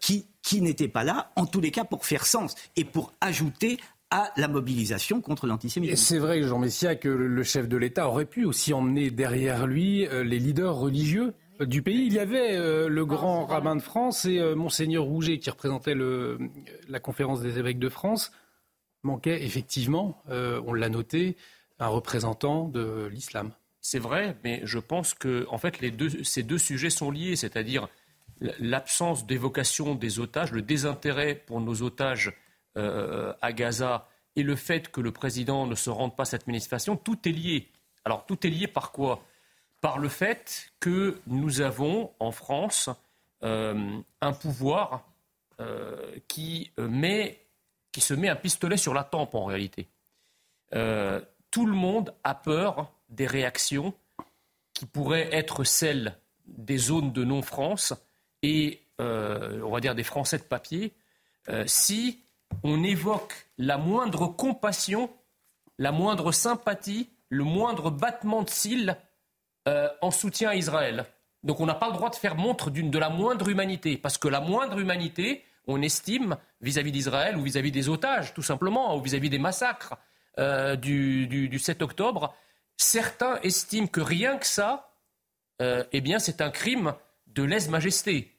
[0.00, 3.78] qui, qui n'étaient pas là, en tous les cas pour faire sens et pour ajouter
[4.10, 6.02] à la mobilisation contre l'antisémitisme.
[6.02, 10.06] C'est vrai, Jean Messia, que le chef de l'État aurait pu aussi emmener derrière lui
[10.06, 12.06] euh, les leaders religieux euh, du pays.
[12.06, 16.38] Il y avait euh, le grand rabbin de France et monseigneur Rouget qui représentait le,
[16.88, 18.32] la conférence des évêques de France.
[19.02, 21.36] Manquait effectivement, on l'a noté,
[21.78, 23.52] un représentant de l'islam.
[23.80, 25.78] C'est vrai, mais je pense que en fait
[26.24, 27.88] ces deux sujets sont liés, c'est-à-dire
[28.40, 32.32] l'absence d'évocation des otages, le désintérêt pour nos otages
[32.76, 36.46] euh, à Gaza et le fait que le président ne se rende pas à cette
[36.46, 37.70] manifestation, tout est lié.
[38.04, 39.24] Alors tout est lié par quoi?
[39.80, 42.90] Par le fait que nous avons en France
[43.42, 45.08] euh, un pouvoir
[45.60, 47.40] euh, qui, met,
[47.92, 49.88] qui se met un pistolet sur la tempe en réalité.
[51.56, 53.94] Tout le monde a peur des réactions
[54.74, 57.94] qui pourraient être celles des zones de non-France
[58.42, 60.92] et, on va dire, des Français de papier,
[61.64, 62.20] si
[62.62, 65.08] on évoque la moindre compassion,
[65.78, 68.94] la moindre sympathie, le moindre battement de cils
[69.66, 71.06] euh, en soutien à Israël.
[71.42, 74.28] Donc on n'a pas le droit de faire montre de la moindre humanité, parce que
[74.28, 79.30] la moindre humanité, on estime, vis-à-vis d'Israël ou vis-à-vis des otages, tout simplement, ou vis-à-vis
[79.30, 79.94] des massacres
[80.38, 82.34] euh, du, 7 octobre,
[82.76, 84.90] certains estiment que rien que ça,
[85.62, 86.94] euh, eh bien, c'est un crime
[87.26, 88.32] de lèse-majesté.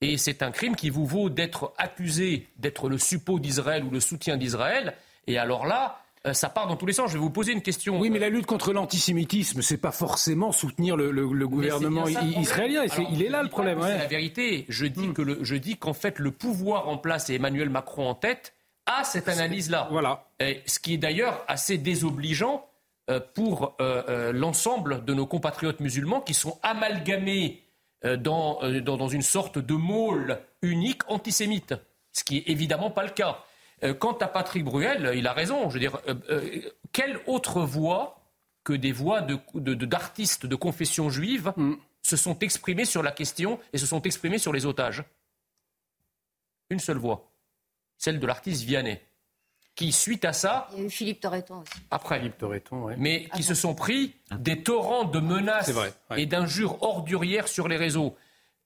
[0.00, 4.00] Et c'est un crime qui vous vaut d'être accusé d'être le suppôt d'Israël ou le
[4.00, 4.94] soutien d'Israël.
[5.26, 7.10] Et alors là, euh, ça part dans tous les sens.
[7.10, 7.98] Je vais vous poser une question.
[7.98, 11.12] Oui, mais la lutte contre l'antisémitisme, c'est pas forcément soutenir le,
[11.46, 12.84] gouvernement israélien.
[13.10, 13.80] il est là le problème.
[13.82, 14.64] C'est la vérité.
[14.68, 15.14] Je dis hmm.
[15.14, 18.54] que je dis qu'en fait le pouvoir en place et Emmanuel Macron en tête
[18.98, 19.88] a cette analyse-là.
[19.90, 20.28] Voilà.
[20.40, 22.66] ce qui est d'ailleurs assez désobligeant
[23.10, 27.62] euh, pour euh, l'ensemble de nos compatriotes musulmans qui sont amalgamés
[28.04, 31.74] euh, euh, dans, dans, une sorte de môle unique antisémite,
[32.12, 33.44] ce qui est évidemment pas le cas.
[33.84, 35.68] Euh, quant à Patrick Bruel, il a raison.
[35.70, 36.00] Je veux dire,
[36.92, 38.20] quelle autre voix
[38.64, 39.22] que des voix
[39.54, 41.74] d'artistes de, de, confession juive mm.
[42.02, 45.04] se sont exprimées sur la question et se sont exprimées sur les otages?
[46.70, 47.31] Une seule voix,
[48.02, 48.98] celle de l'artiste Vianney
[49.74, 50.68] qui, suite à ça.
[50.72, 51.72] Il y a eu Philippe Torreton aussi.
[51.90, 52.18] Après.
[52.18, 52.94] Philippe Torreton, oui.
[52.98, 55.72] Mais qui se sont pris des torrents de menaces
[56.16, 58.14] et d'injures ordurières sur les réseaux.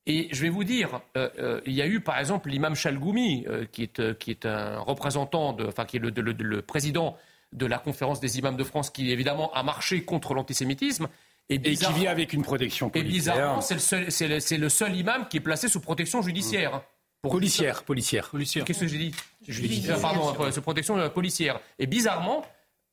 [0.07, 3.45] Et je vais vous dire, euh, euh, il y a eu par exemple l'imam Chalgoumi,
[3.49, 7.17] euh, qui, est, qui est un représentant, de, enfin qui est le, président
[7.53, 11.09] de la conférence des imams de France, qui évidemment a marché contre l'antisémitisme.
[11.49, 13.35] Et, qui vit avec une protection policière.
[13.35, 16.83] Et bizarrement, c'est le, le, seul imam qui est placé sous protection judiciaire.
[17.23, 18.31] Policière, policière.
[18.65, 19.15] Qu'est-ce que j'ai dit
[19.49, 20.01] Judiciaire.
[20.01, 21.61] Pardon, euh, protection euh, policière.
[21.79, 22.45] Et bizarrement,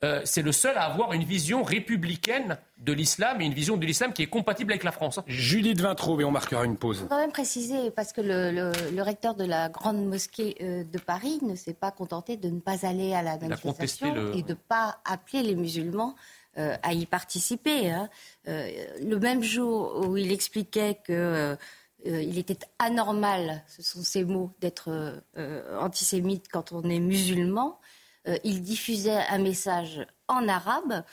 [0.03, 3.85] euh, c'est le seul à avoir une vision républicaine de l'islam et une vision de
[3.85, 5.19] l'islam qui est compatible avec la France.
[5.27, 6.99] Judith Vintraud, et on marquera une pause.
[7.01, 11.55] Je quand même préciser, parce que le, recteur de la grande mosquée de Paris ne
[11.55, 15.43] s'est pas contenté de ne pas aller à la manifestation et de ne pas appeler
[15.43, 16.15] les musulmans
[16.55, 17.89] à y participer.
[17.89, 18.09] Hein.
[18.45, 21.57] le même jour où il expliquait que
[22.05, 24.89] euh, il était anormal, ce sont ces mots, d'être
[25.37, 27.79] euh, antisémite quand on est musulman.
[28.27, 31.03] Euh, il diffusait un message en arabe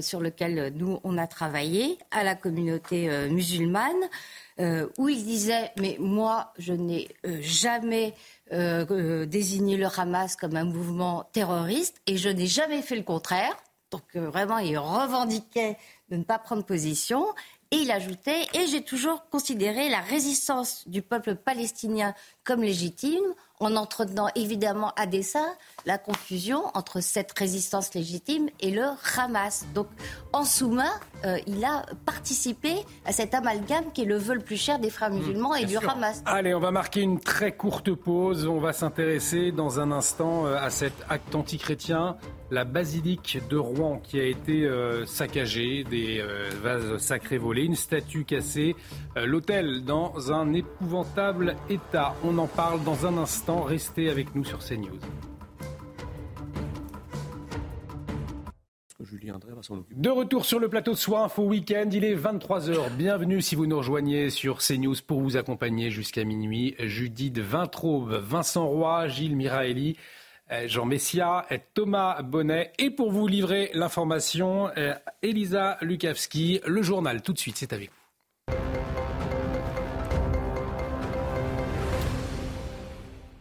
[0.00, 3.94] sur lequel nous on a travaillé à la communauté musulmane
[4.98, 7.08] où il disait mais moi je n'ai
[7.40, 8.12] jamais
[8.50, 13.56] désigné le Hamas comme un mouvement terroriste et je n'ai jamais fait le contraire.
[13.92, 15.78] Donc vraiment il revendiquait
[16.10, 17.24] de ne pas prendre position
[17.76, 22.14] et il ajoutait, et j'ai toujours considéré la résistance du peuple palestinien
[22.46, 23.24] comme légitime,
[23.60, 25.46] en entretenant évidemment à dessein
[25.86, 28.84] la confusion entre cette résistance légitime et le
[29.16, 29.66] Hamas.
[29.74, 29.86] Donc,
[30.32, 30.92] en sous-main,
[31.24, 32.74] euh, il a participé
[33.04, 35.64] à cet amalgame qui est le vœu le plus cher des frères mmh, musulmans et
[35.64, 36.22] du Hamas.
[36.26, 38.46] Allez, on va marquer une très courte pause.
[38.46, 42.16] On va s'intéresser dans un instant euh, à cet acte antichrétien
[42.50, 47.74] la basilique de Rouen qui a été euh, saccagée, des euh, vases sacrés volés, une
[47.74, 48.76] statue cassée,
[49.16, 52.14] l'hôtel dans un épouvantable état.
[52.24, 53.62] On en parle dans un instant.
[53.62, 54.98] Restez avec nous sur CNews.
[59.92, 62.90] De retour sur le plateau de Soir Info Week-end, il est 23h.
[62.96, 66.74] Bienvenue si vous nous rejoignez sur CNews pour vous accompagner jusqu'à minuit.
[66.78, 69.96] Judith Vintraube, Vincent Roy, Gilles Miraeli.
[70.66, 72.72] Jean Messia, Thomas Bonnet.
[72.78, 74.70] Et pour vous livrer l'information,
[75.22, 77.20] Elisa Lukavski, le journal.
[77.20, 77.95] Tout de suite, c'est avec vous.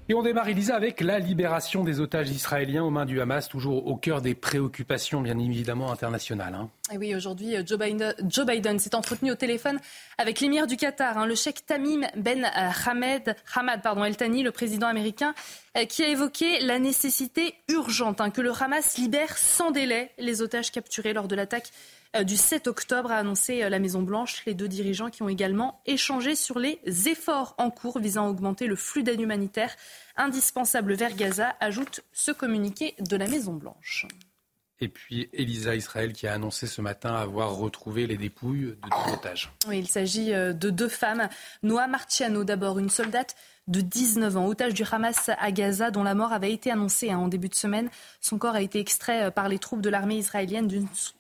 [0.08, 3.88] Et on démarre, Elisa, avec la libération des otages israéliens aux mains du Hamas, toujours
[3.88, 6.54] au cœur des préoccupations, bien évidemment, internationales.
[6.54, 6.70] Hein.
[6.96, 9.80] Oui, aujourd'hui, Joe Biden, Joe Biden s'est entretenu au téléphone
[10.20, 14.52] avec l'émir du Qatar, hein, le cheikh Tamim Ben Hamed, Hamad pardon, El Thani, le
[14.52, 15.34] président américain,
[15.76, 20.44] euh, qui a évoqué la nécessité urgente hein, que le Hamas libère sans délai les
[20.44, 24.44] otages capturés lors de l'attaque euh, du 7 octobre, a annoncé euh, la Maison-Blanche.
[24.46, 28.68] Les deux dirigeants qui ont également échangé sur les efforts en cours visant à augmenter
[28.68, 29.76] le flux d'aide humanitaire
[30.16, 34.08] indispensable vers Gaza, ajoute ce communiqué de la Maison-Blanche.
[34.82, 39.14] Et puis Elisa Israël qui a annoncé ce matin avoir retrouvé les dépouilles de deux
[39.14, 39.52] otages.
[39.68, 41.30] Oui, il s'agit euh, de deux femmes.
[41.64, 43.36] Noah Marciano, d'abord, une soldate
[43.68, 47.18] de 19 ans, otage du Hamas à Gaza, dont la mort avait été annoncée hein,
[47.18, 47.90] en début de semaine.
[48.22, 50.68] Son corps a été extrait euh, par les troupes de l'armée israélienne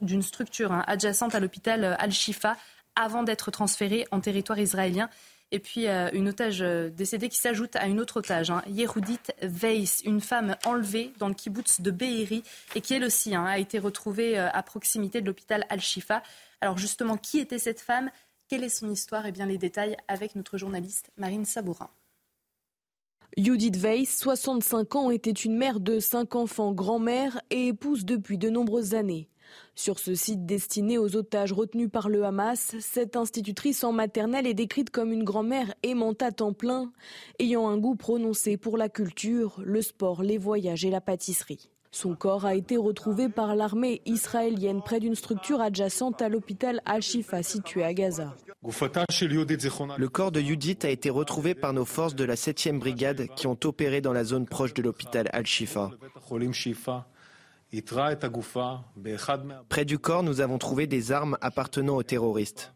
[0.01, 2.57] d'une structure hein, adjacente à l'hôpital euh, Al-Shifa
[2.95, 5.09] avant d'être transféré en territoire israélien.
[5.51, 10.01] Et puis euh, une otage décédée qui s'ajoute à une autre otage, hein, Yehudit Weiss,
[10.03, 12.43] une femme enlevée dans le kibbutz de Be'eri
[12.75, 16.23] et qui elle aussi hein, a été retrouvée à proximité de l'hôpital Al-Shifa.
[16.61, 18.09] Alors justement, qui était cette femme?
[18.47, 19.25] Quelle est son histoire?
[19.25, 21.89] Et eh bien les détails avec notre journaliste Marine Sabourin.
[23.37, 28.49] Judith Weiss, 65 ans, était une mère de cinq enfants, grand-mère et épouse depuis de
[28.49, 29.27] nombreuses années.
[29.75, 34.53] Sur ce site destiné aux otages retenus par le Hamas, cette institutrice en maternelle est
[34.53, 36.91] décrite comme une grand-mère aimante à temps plein,
[37.39, 41.69] ayant un goût prononcé pour la culture, le sport, les voyages et la pâtisserie.
[41.95, 47.41] Son corps a été retrouvé par l'armée israélienne près d'une structure adjacente à l'hôpital Al-Shifa
[47.41, 48.35] situé à Gaza.
[48.61, 53.47] Le corps de Judith a été retrouvé par nos forces de la 7e brigade qui
[53.47, 55.91] ont opéré dans la zone proche de l'hôpital Al-Shifa.
[59.69, 62.73] Près du corps, nous avons trouvé des armes appartenant aux terroristes.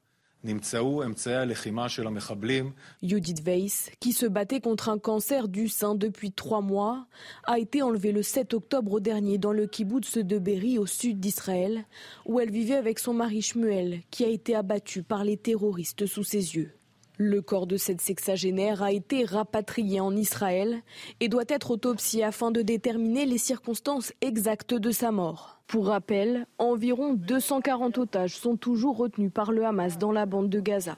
[3.03, 7.07] Judith Weiss, qui se battait contre un cancer du sein depuis trois mois,
[7.45, 11.85] a été enlevée le 7 octobre dernier dans le kibbutz de Berry au sud d'Israël,
[12.25, 16.23] où elle vivait avec son mari Shmuel, qui a été abattu par les terroristes sous
[16.23, 16.78] ses yeux.
[17.22, 20.82] Le corps de cette sexagénaire a été rapatrié en Israël
[21.20, 25.59] et doit être autopsié afin de déterminer les circonstances exactes de sa mort.
[25.67, 30.61] Pour rappel, environ 240 otages sont toujours retenus par le Hamas dans la bande de
[30.61, 30.95] Gaza.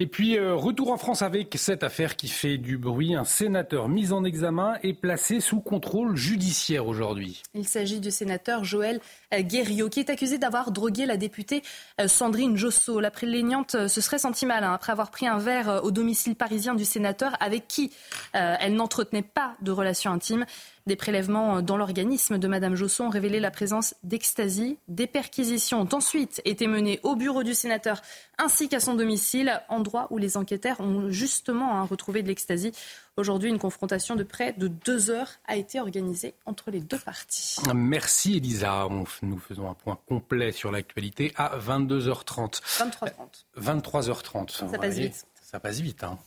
[0.00, 3.14] Et puis, euh, retour en France avec cette affaire qui fait du bruit.
[3.14, 7.44] Un sénateur mis en examen est placé sous contrôle judiciaire aujourd'hui.
[7.54, 9.00] Il s'agit du sénateur Joël
[9.32, 11.62] euh, Guerriot, qui est accusé d'avoir drogué la députée
[12.00, 12.98] euh, Sandrine Josso.
[12.98, 16.74] La plaignante se serait sentie mal hein, après avoir pris un verre au domicile parisien
[16.74, 17.92] du sénateur avec qui
[18.32, 20.44] elle n'entretenait pas de relation intime.
[20.86, 24.76] Des prélèvements dans l'organisme de Mme Josson ont révélé la présence d'ecstasy.
[24.88, 28.02] Des perquisitions ont ensuite été menées au bureau du sénateur
[28.36, 32.72] ainsi qu'à son domicile, endroit où les enquêteurs ont justement hein, retrouvé de l'ecstasy.
[33.16, 37.56] Aujourd'hui, une confrontation de près de deux heures a été organisée entre les deux parties.
[37.74, 38.86] Merci Elisa.
[39.22, 42.60] Nous faisons un point complet sur l'actualité à 22h30.
[42.60, 43.44] 23h30.
[43.58, 44.68] 23h30.
[44.68, 45.26] Ça passe vite.
[45.54, 46.02] Ça passe vite.
[46.02, 46.18] Hein.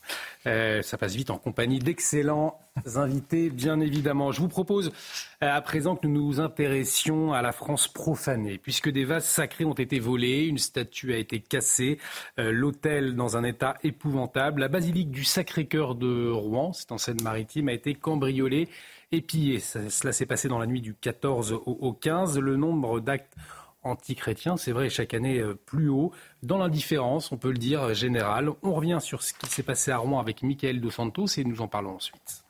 [0.45, 2.61] Euh, ça passe vite en compagnie d'excellents
[2.95, 4.31] invités, bien évidemment.
[4.31, 4.93] Je vous propose
[5.43, 9.65] euh, à présent que nous nous intéressions à la France profanée, puisque des vases sacrés
[9.65, 11.99] ont été volés, une statue a été cassée,
[12.39, 14.61] euh, l'hôtel dans un état épouvantable.
[14.61, 18.69] La basilique du Sacré-Cœur de Rouen, c'est en Seine-Maritime, a été cambriolée
[19.11, 19.59] et pillée.
[19.59, 22.39] cela s'est passé dans la nuit du 14 au 15.
[22.39, 23.35] Le nombre d'actes
[23.87, 26.11] anti-chrétien, c'est vrai, chaque année euh, plus haut,
[26.43, 28.51] dans l'indifférence, on peut le dire, générale.
[28.63, 31.61] On revient sur ce qui s'est passé à Rouen avec Michael Dos Santos et nous
[31.61, 32.43] en parlons ensuite.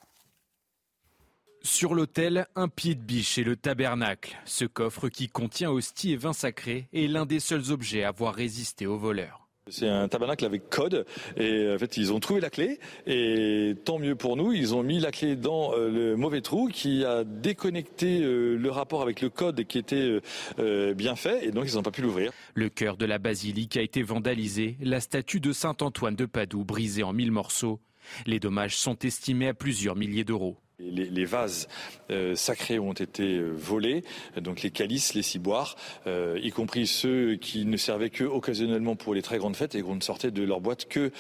[1.63, 4.37] Sur l'autel, un pied de biche et le tabernacle.
[4.45, 8.33] Ce coffre qui contient hostie et vin sacré est l'un des seuls objets à avoir
[8.33, 9.46] résisté aux voleurs.
[9.69, 11.05] C'est un tabernacle avec code
[11.35, 14.83] et en fait ils ont trouvé la clé et tant mieux pour nous, ils ont
[14.83, 19.21] mis la clé dans euh, le mauvais trou qui a déconnecté euh, le rapport avec
[19.21, 20.19] le code qui était
[20.59, 22.31] euh, bien fait et donc ils n'ont pas pu l'ouvrir.
[22.53, 26.63] Le cœur de la basilique a été vandalisé, la statue de Saint Antoine de Padoue
[26.63, 27.79] brisée en mille morceaux.
[28.25, 30.57] Les dommages sont estimés à plusieurs milliers d'euros.
[30.79, 31.67] Les, vases
[32.11, 34.03] euh, sacrés ont été euh, volés,
[34.39, 35.75] donc les calices, les ciboires,
[36.05, 39.81] euh, y compris ceux qui ne servaient que occasionnellement pour les très grandes fêtes et
[39.81, 41.11] qu'on ne sortait de leur boîte que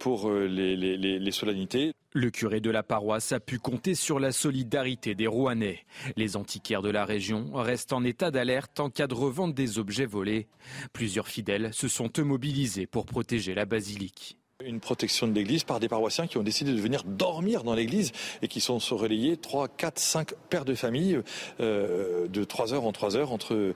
[0.00, 1.92] pour les, les, solennités.
[2.14, 5.84] Le curé de la paroisse a pu compter sur la solidarité des Rouennais.
[6.16, 10.06] Les antiquaires de la région restent en état d'alerte en cas de revente des objets
[10.06, 10.48] volés.
[10.92, 14.36] Plusieurs fidèles se sont eux mobilisés pour protéger la basilique.
[14.64, 18.12] Une protection de l'église par des paroissiens qui ont décidé de venir dormir dans l'église
[18.40, 21.20] et qui sont relayés 3, 4, 5 pères de famille
[21.60, 23.74] euh, de 3 heures en 3 heures entre euh,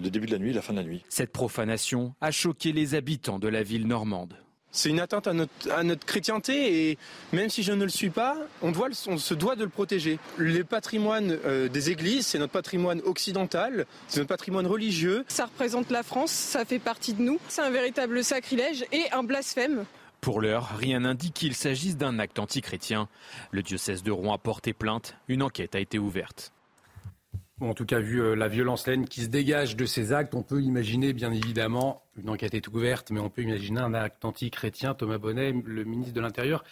[0.00, 1.04] le début de la nuit et la fin de la nuit.
[1.08, 4.34] Cette profanation a choqué les habitants de la ville normande.
[4.72, 6.98] C'est une atteinte à notre, à notre, chrétienté et
[7.32, 10.18] même si je ne le suis pas, on, doit, on se doit de le protéger.
[10.38, 15.24] Le patrimoine euh, des églises, c'est notre patrimoine occidental, c'est notre patrimoine religieux.
[15.28, 17.38] Ça représente la France, ça fait partie de nous.
[17.48, 19.84] C'est un véritable sacrilège et un blasphème.
[20.22, 23.08] Pour l'heure, rien n'indique qu'il s'agisse d'un acte antichrétien.
[23.50, 26.52] Le diocèse de Rouen a porté plainte, une enquête a été ouverte
[27.68, 30.42] en tout cas, vu euh, la violence, laine qui se dégage de ces actes, on
[30.42, 34.94] peut imaginer, bien évidemment, une enquête est ouverte, mais on peut imaginer un acte anti-chrétien.
[34.94, 36.64] Thomas Bonnet, le ministre de l'Intérieur,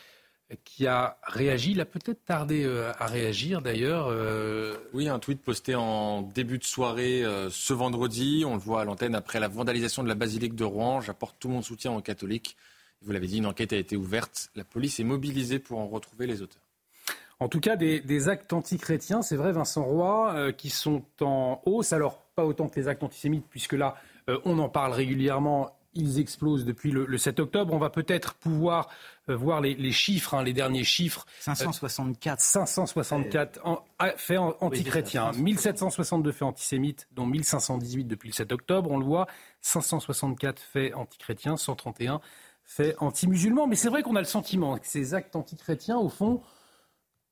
[0.64, 4.09] qui a réagi, il a peut-être tardé euh, à réagir d'ailleurs.
[4.09, 4.76] Euh.
[4.93, 8.45] Oui, un tweet posté en début de soirée ce vendredi.
[8.47, 11.01] On le voit à l'antenne après la vandalisation de la basilique de Rouen.
[11.01, 12.57] J'apporte tout mon soutien aux catholiques.
[13.03, 14.51] Vous l'avez dit, une enquête a été ouverte.
[14.57, 16.69] La police est mobilisée pour en retrouver les auteurs.
[17.41, 21.95] En tout cas, des, actes antichrétiens, c'est vrai, Vincent Roy, euh, qui sont en hausse.
[21.95, 23.97] Alors, pas autant que les actes antisémites, puisque là,
[24.28, 25.74] euh, on en parle régulièrement.
[25.95, 27.74] Ils explosent depuis le, 7 octobre.
[27.74, 28.88] On va peut-être pouvoir
[29.28, 31.26] euh, voir les, chiffres, hein, les derniers chiffres.
[31.41, 32.41] 564.
[32.41, 33.61] 564
[34.16, 35.32] faits antichrétiens.
[35.32, 38.91] 1762 faits antisémites, dont 1518 depuis le 7 octobre.
[38.93, 39.26] On le voit.
[39.62, 42.20] 564 faits antichrétiens, 131
[42.62, 43.66] faits anti-musulmans.
[43.66, 46.41] Mais c'est vrai qu'on a le sentiment que ces actes antichrétiens, au fond,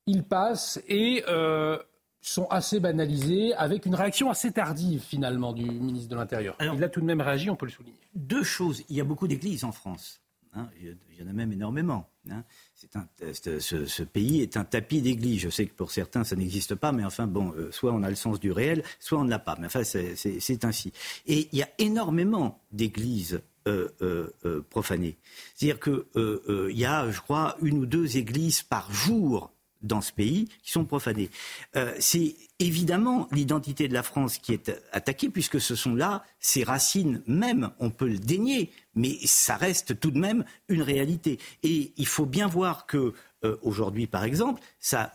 [0.09, 1.79] ils passent et euh,
[2.23, 6.57] sont assez banalisés, avec une réaction assez tardive finalement du ministre de l'Intérieur.
[6.61, 7.99] Il a tout de même réagi, on peut le souligner.
[8.15, 8.83] Deux choses.
[8.89, 10.21] Il y a beaucoup d'églises en France.
[10.55, 10.67] Hein.
[10.81, 12.09] il y en a même énormément.
[12.31, 12.43] Hein.
[12.75, 15.43] ce, pays est un tapis d'églises.
[15.43, 18.09] Je sais que pour certains, ça n'existe pas, mais enfin, bon, euh, soit on a
[18.09, 19.57] le sens du réel, soit on ne l'a pas.
[19.61, 20.93] Mais enfin, c'est ainsi.
[21.27, 24.31] Et il y a énormément d'églises euh,
[24.71, 25.19] profanées.
[25.55, 29.53] C'est-à-dire qu'il y a, je crois, une ou deux églises par jour
[29.83, 31.31] dans ce pays qui sont profanés.
[31.77, 36.65] Euh, c'est évidemment l'identité de la France qui est attaquée, puisque ce sont là ses
[36.65, 37.71] racines même.
[37.79, 41.39] On peut le dénier, mais ça reste tout de même une réalité.
[41.63, 43.15] Et il faut bien voir que
[43.45, 45.13] euh, aujourd'hui, par exemple, ça,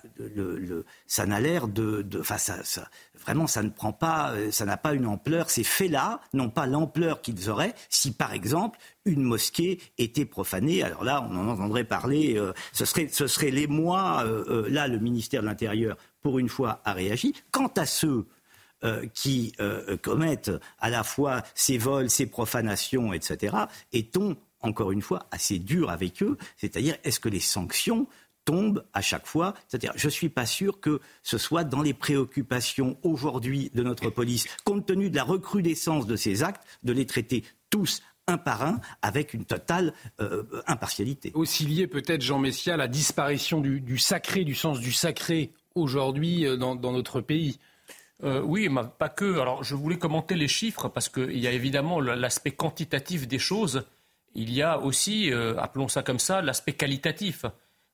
[1.25, 2.05] n'a l'air de,
[3.19, 5.49] vraiment, ça ne prend pas, euh, ça n'a pas une ampleur.
[5.49, 10.83] Ces faits-là n'ont pas l'ampleur qu'ils auraient si, par exemple, une mosquée était profanée.
[10.83, 12.37] Alors là, on en entendrait parler.
[12.37, 14.23] Euh, ce serait, ce serait les mois.
[14.69, 17.33] là, le ministère de l'Intérieur, pour une fois, a réagi.
[17.51, 18.25] Quant à ceux
[19.13, 19.53] qui
[20.01, 23.55] commettent à la fois ces vols, ces profanations, etc.,
[23.93, 28.07] est-on encore une fois, assez dur avec eux, c'est-à-dire est-ce que les sanctions
[28.45, 29.53] tombent à chaque fois?
[29.67, 34.09] C'est-à-dire, je ne suis pas sûr que ce soit dans les préoccupations aujourd'hui de notre
[34.09, 38.63] police, compte tenu de la recrudescence de ces actes, de les traiter tous un par
[38.63, 41.31] un avec une totale euh, impartialité.
[41.33, 46.45] Aussi lié peut-être, Jean Messia, à la disparition du, sacré, du sens du sacré aujourd'hui
[46.45, 47.59] euh, dans, notre pays.
[48.23, 49.39] Euh, oui, mais pas que.
[49.39, 53.83] Alors, je voulais commenter les chiffres parce qu'il y a évidemment l'aspect quantitatif des choses
[54.35, 57.45] il y a aussi, euh, appelons ça comme ça, l'aspect qualitatif.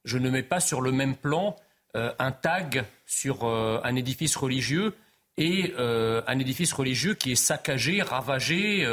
[0.06, 1.56] Je ne mets pas sur le même plan
[1.96, 4.96] euh, un tag sur euh, un édifice religieux
[5.38, 8.86] et un édifice religieux qui est saccagé, ravagé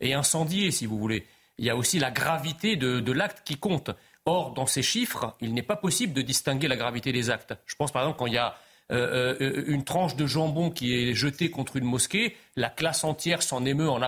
[0.00, 1.24] et incendié, si vous voulez.
[1.58, 3.92] Il y a aussi la gravité de, l'acte qui compte.
[4.26, 7.54] Or, dans ces chiffres, il n'est pas possible de distinguer la gravité des actes.
[7.66, 8.56] Je pense par exemple quand il y a
[8.90, 13.88] une tranche de jambon qui est jetée contre une mosquée, la classe entière s'en émeut
[13.88, 14.00] en,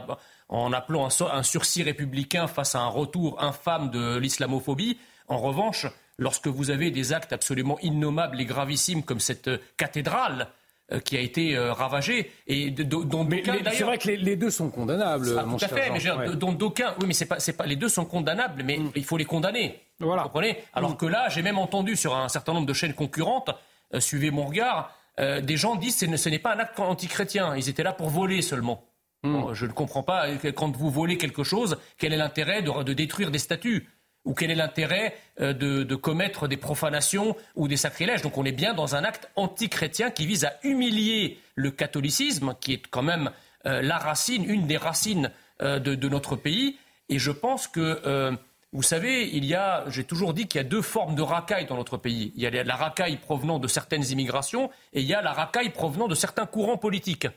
[0.48, 4.98] en appelant un, sursis républicain face à un retour infâme de l'islamophobie.
[5.28, 5.86] En revanche,
[6.18, 10.48] lorsque vous avez des actes absolument innommables et gravissimes comme cette euh, cathédrale,
[10.92, 13.26] euh, qui a été euh, ravagée et dont
[13.72, 15.34] c'est vrai que les, deux sont condamnables.
[15.38, 16.94] Ah, tout à fait, mais dont d'aucuns.
[17.00, 18.92] Oui, mais c'est pas, pas, les deux sont condamnables, mais mm.
[18.94, 19.80] il faut les condamner.
[19.98, 20.24] Voilà.
[20.24, 20.58] Vous comprenez?
[20.74, 20.96] Alors mm.
[20.98, 23.50] que là, j'ai même entendu sur un certain nombre de chaînes concurrentes,
[23.98, 27.56] suivez mon regard, des gens disent que ce n'est pas un acte antichrétien.
[27.56, 28.84] Ils étaient là pour voler seulement.
[29.24, 29.54] Hmm.
[29.54, 30.26] je ne comprends pas.
[30.54, 33.88] Quand vous volez quelque chose, quel est l'intérêt de, détruire des statues
[34.26, 38.20] Ou quel est l'intérêt euh, de, commettre des profanations ou des sacrilèges?
[38.20, 42.74] Donc on est bien dans un acte antichrétien qui vise à humilier le catholicisme, qui
[42.74, 43.30] est quand même
[43.64, 45.30] euh, la racine, une des racines
[45.62, 46.76] euh, de, notre pays.
[47.08, 48.36] Et je pense que,
[48.74, 51.66] vous savez, il y a, j'ai toujours dit qu'il y a deux formes de racailles
[51.66, 52.32] dans notre pays.
[52.36, 55.70] Il y a la racaille provenant de certaines immigrations et il y a la racaille
[55.70, 57.28] provenant de certains courants politiques.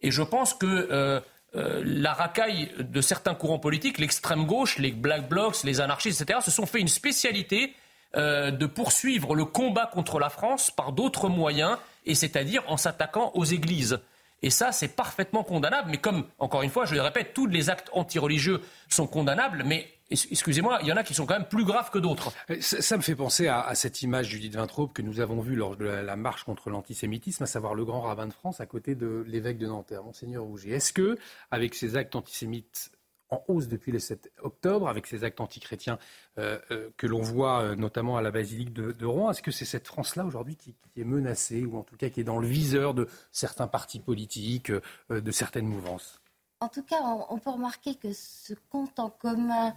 [0.00, 1.22] Et je pense que
[1.56, 6.40] euh, la racaille de certains courants politiques, l'extrême gauche, les black blocs, les anarchistes, etc.,
[6.42, 7.74] se sont fait une spécialité
[8.16, 13.30] euh, de poursuivre le combat contre la France par d'autres moyens, et c'est-à-dire en s'attaquant
[13.34, 13.98] aux églises.
[14.42, 15.90] Et ça, c'est parfaitement condamnable.
[15.90, 19.88] Mais comme, encore une fois, je le répète, tous les actes antireligieux sont condamnables, mais
[20.10, 22.32] excusez-moi, il y en a qui sont quand même plus graves que d'autres.
[22.60, 25.84] Ça, me fait penser à, cette image Judith Vintraube que nous avons vue lors de
[25.84, 29.58] la, marche contre l'antisémitisme, à savoir le grand rabbin de France à côté de l'évêque
[29.58, 30.70] de Nanterre, Monseigneur Rouget.
[30.70, 31.18] Est-ce que,
[31.50, 32.90] avec ces actes antisémites
[33.30, 35.98] en hausse depuis le 7 octobre, avec ces actes antichrétiens
[36.38, 39.30] euh, euh, que l'on voit euh, notamment à la basilique de, Rouen.
[39.30, 42.24] Est-ce que c'est cette France-là aujourd'hui qui, est menacée, ou en tout cas qui est
[42.24, 44.72] dans le viseur de certains partis politiques,
[45.10, 46.20] de certaines mouvances?
[46.60, 49.74] En tout cas, on, peut remarquer que ce compte en commun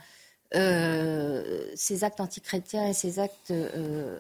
[0.52, 3.54] ces actes antichrétiens et ces actes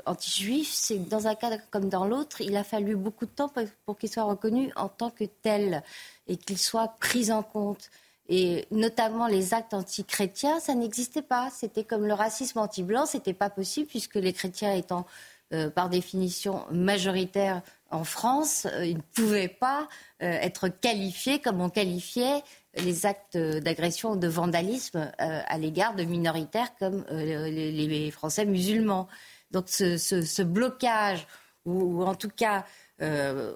[0.05, 3.64] anti-juifs, c'est dans un cas comme dans l'autre, il a fallu beaucoup de temps pour,
[3.86, 5.82] pour qu'ils soient reconnus en tant que tels
[6.28, 7.89] et qu'ils soient pris en compte.
[8.32, 11.49] Et notamment les actes anti-chrétiens, ça n'existait pas.
[11.49, 15.07] C'était comme le racisme anti-blanc, c'était pas possible puisque les chrétiens étant
[15.52, 19.88] euh, par définition majoritaires en France, euh, ils ne pouvaient pas
[20.22, 22.43] euh, être qualifiés comme on qualifiait
[22.76, 29.08] les actes d'agression ou de vandalisme à l'égard de minoritaires comme les, Français musulmans.
[29.50, 31.26] Donc ce blocage,
[31.66, 32.64] ou, en tout cas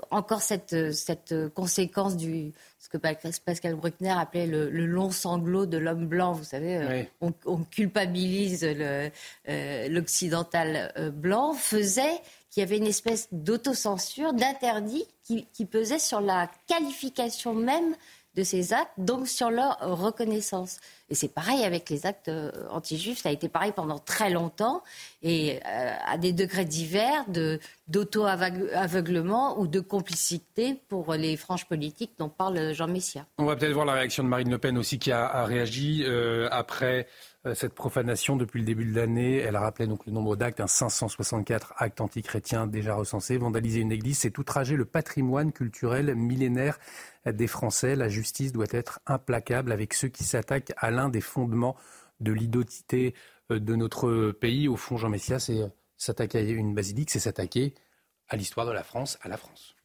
[0.10, 2.54] encore cette, cette conséquence du,
[2.94, 2.98] que
[3.44, 6.34] Pascal Bruckner appelait le, long sanglot de l'homme blanc.
[6.34, 7.04] Vous savez, euh,
[7.46, 9.10] on, culpabilise euh,
[9.90, 12.22] l'occidental euh, blanc, faisait
[12.52, 17.96] qu'il y avait une espèce d'autocensure, d'interdit qui, qui, pesait sur la qualification même
[18.36, 20.78] de ces actes, donc sur leur reconnaissance.
[21.14, 24.82] Et c'est pareil avec les actes euh, anti-juifs, ça a été pareil pendant très longtemps,
[25.22, 27.26] et euh, à des degrés divers
[27.88, 33.28] d'auto-aveuglement ou de complicité pour les franges politiques dont parle Jean Messia.
[33.38, 36.48] On va peut-être voir la réaction de Marine Le Pen aussi qui a, réagi euh,
[36.50, 37.06] après
[37.56, 39.36] cette profanation depuis le début de l'année.
[39.36, 43.38] Elle a rappelé donc le nombre d'actes, un 564 actes antichrétiens déjà recensés.
[43.38, 46.80] Vandaliser une église, c'est outrager le patrimoine culturel millénaire
[47.26, 47.96] des Français.
[47.96, 51.76] La justice doit être implacable avec ceux qui s'attaquent à l'un des fondements
[52.20, 53.14] de l'identité
[53.52, 54.68] euh, de notre pays.
[54.68, 57.74] Au fond, Jean Messia, c'est euh, s'attaquer à une basilique, c'est s'attaquer
[58.30, 59.76] à l'histoire de la France, à la France.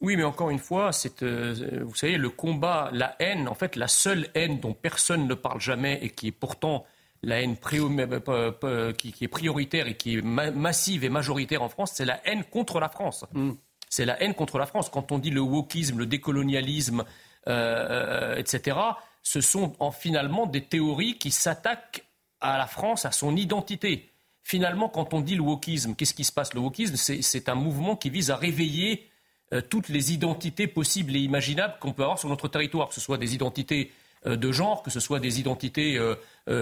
[0.00, 3.76] Oui, mais encore une fois, c'est, euh, vous savez, le combat, la haine, en fait,
[3.76, 6.84] la seule haine dont personne ne parle jamais et qui est pourtant
[7.22, 12.20] la haine qui, est prioritaire et qui est massive et majoritaire en France, c'est la
[12.26, 13.24] haine contre la France.
[13.32, 13.52] Mm
[13.92, 14.88] c'est la haine contre la France.
[14.88, 17.04] Quand on dit le wokisme, le décolonialisme,
[17.46, 18.78] euh, euh, etc.,
[19.22, 22.04] ce sont finalement des théories qui s'attaquent
[22.40, 24.10] à la France, à son identité.
[24.42, 26.54] Finalement, quand on dit le wokisme, qu'est-ce qui se passe?
[26.54, 29.08] Le wokisme, c'est un mouvement qui vise à réveiller
[29.52, 33.00] euh, toutes les identités possibles et imaginables qu'on peut avoir sur notre territoire, que ce
[33.00, 33.92] soit des identités
[34.24, 35.98] de genre, que ce soit des identités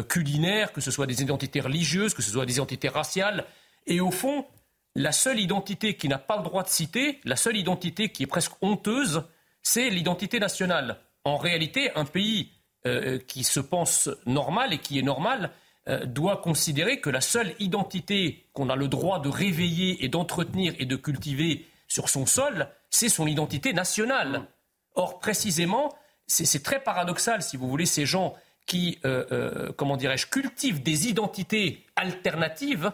[0.08, 3.44] culinaires, que ce soit des identités religieuses, que ce soit des identités raciales.
[3.86, 4.46] Et au fond,
[4.94, 8.26] la seule identité qui n'a pas le droit de citer, la seule identité qui est
[8.26, 9.24] presque honteuse,
[9.62, 11.00] c'est l'identité nationale.
[11.24, 12.50] En réalité, un pays
[12.86, 15.50] euh, qui se pense normal et qui est normal
[15.86, 20.74] euh, doit considérer que la seule identité qu'on a le droit de réveiller et d'entretenir
[20.78, 24.46] et de cultiver sur son sol, c'est son identité nationale.
[24.94, 25.94] Or, précisément,
[26.26, 28.34] c'est très paradoxal, si vous voulez, ces gens
[28.66, 32.92] qui, euh, comment dirais-je, cultivent des identités alternatives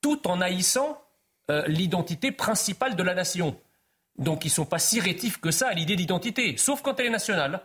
[0.00, 1.00] tout en haïssant
[1.66, 3.58] l'identité principale de la nation.
[4.18, 7.06] Donc ils ne sont pas si rétifs que ça à l'idée d'identité, sauf quand elle
[7.06, 7.60] est nationale.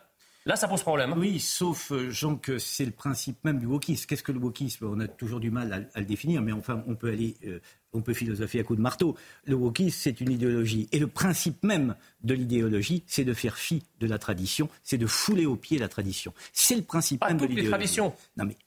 [0.46, 1.14] Là, ça pose problème.
[1.18, 4.06] Oui, sauf, euh, Jean, que c'est le principe même du wokisme.
[4.08, 4.86] Qu'est-ce que le wokisme?
[4.86, 7.60] On a toujours du mal à, le définir, mais enfin, on peut aller euh,
[7.94, 9.16] on peut philosopher à coups de marteau.
[9.46, 10.90] Le wokisme, c'est une idéologie.
[10.92, 15.08] Et le principe même de l'idéologie, c'est de faire fi de la tradition, c'est de
[15.08, 16.34] fouler au pied la tradition.
[16.52, 17.66] C'est le principe même de l'idéologie.
[17.66, 18.14] les traditions.
[18.38, 18.58] Non mais,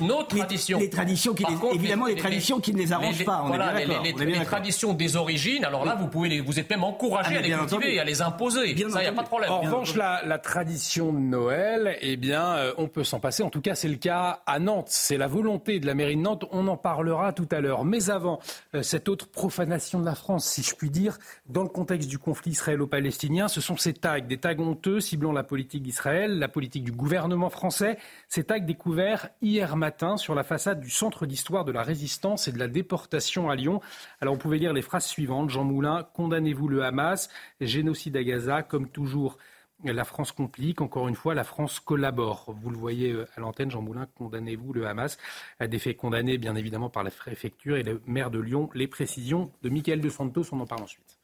[0.00, 0.78] nos, traditions.
[0.78, 1.44] Les, traditions qui
[1.74, 3.42] évidemment les, traditions qui ne les arrangent pas.
[3.44, 5.64] On est les, les traditions des origines.
[5.64, 8.22] Alors là, vous pouvez, vous êtes même encouragé ah, à les cultiver, et à les
[8.22, 8.76] imposer.
[8.90, 9.50] Ça, il n'y a pas de problème.
[9.50, 13.42] En revanche, la, tradition de Noël, eh bien, euh, on peut s'en passer.
[13.42, 14.88] En tout cas, c'est le cas à Nantes.
[14.88, 16.44] C'est la volonté de la mairie de Nantes.
[16.50, 17.84] On en parlera tout à l'heure.
[17.84, 18.40] Mais avant
[18.74, 22.18] euh, cette autre profanation de la France, si je puis dire, dans le contexte du
[22.18, 26.84] conflit israélo-palestinien, ce sont ces tags, des tags honteux ciblant la politique d'Israël, la politique
[26.84, 27.98] du gouvernement français.
[28.28, 32.52] Ces tags découverts hier matin sur la façade du Centre d'histoire de la résistance et
[32.52, 33.80] de la déportation à Lyon.
[34.20, 35.50] Alors on pouvait lire les phrases suivantes.
[35.50, 37.28] Jean Moulin, condamnez-vous le Hamas,
[37.60, 39.38] génocide à Gaza, comme toujours
[39.84, 42.54] la France complique, encore une fois, la France collabore.
[42.60, 45.18] Vous le voyez euh, à l'antenne, Jean Moulin, condamnez-vous le Hamas
[45.58, 48.70] à des faits condamnés bien évidemment par la préfecture et le maire de Lyon.
[48.74, 51.21] Les précisions de Michael De Santos, on en parle ensuite.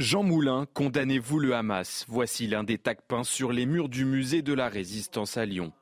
[0.00, 2.06] Jean Moulin, condamnez-vous le Hamas?
[2.08, 5.72] Voici l'un des tacs peints sur les murs du musée de la Résistance à Lyon.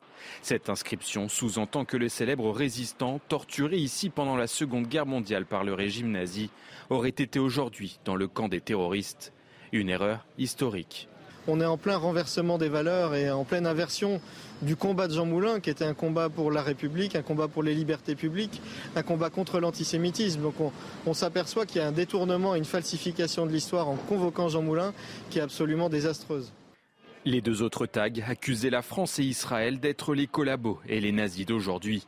[0.42, 5.62] Cette inscription sous-entend que le célèbre résistant, torturé ici pendant la Seconde Guerre mondiale par
[5.62, 6.50] le régime nazi,
[6.90, 9.32] aurait été aujourd'hui dans le camp des terroristes.
[9.70, 11.08] Une erreur historique.
[11.48, 14.20] On est en plein renversement des valeurs et en pleine inversion
[14.60, 17.62] du combat de Jean Moulin, qui était un combat pour la République, un combat pour
[17.62, 18.60] les libertés publiques,
[18.94, 20.42] un combat contre l'antisémitisme.
[20.42, 20.54] Donc
[21.06, 24.92] on, s'aperçoit qu'il y a un détournement, une falsification de l'histoire en convoquant Jean Moulin
[25.30, 26.52] qui est absolument désastreuse.
[27.24, 31.46] Les deux autres tags accusaient la France et Israël d'être les collabos et les nazis
[31.46, 32.06] d'aujourd'hui.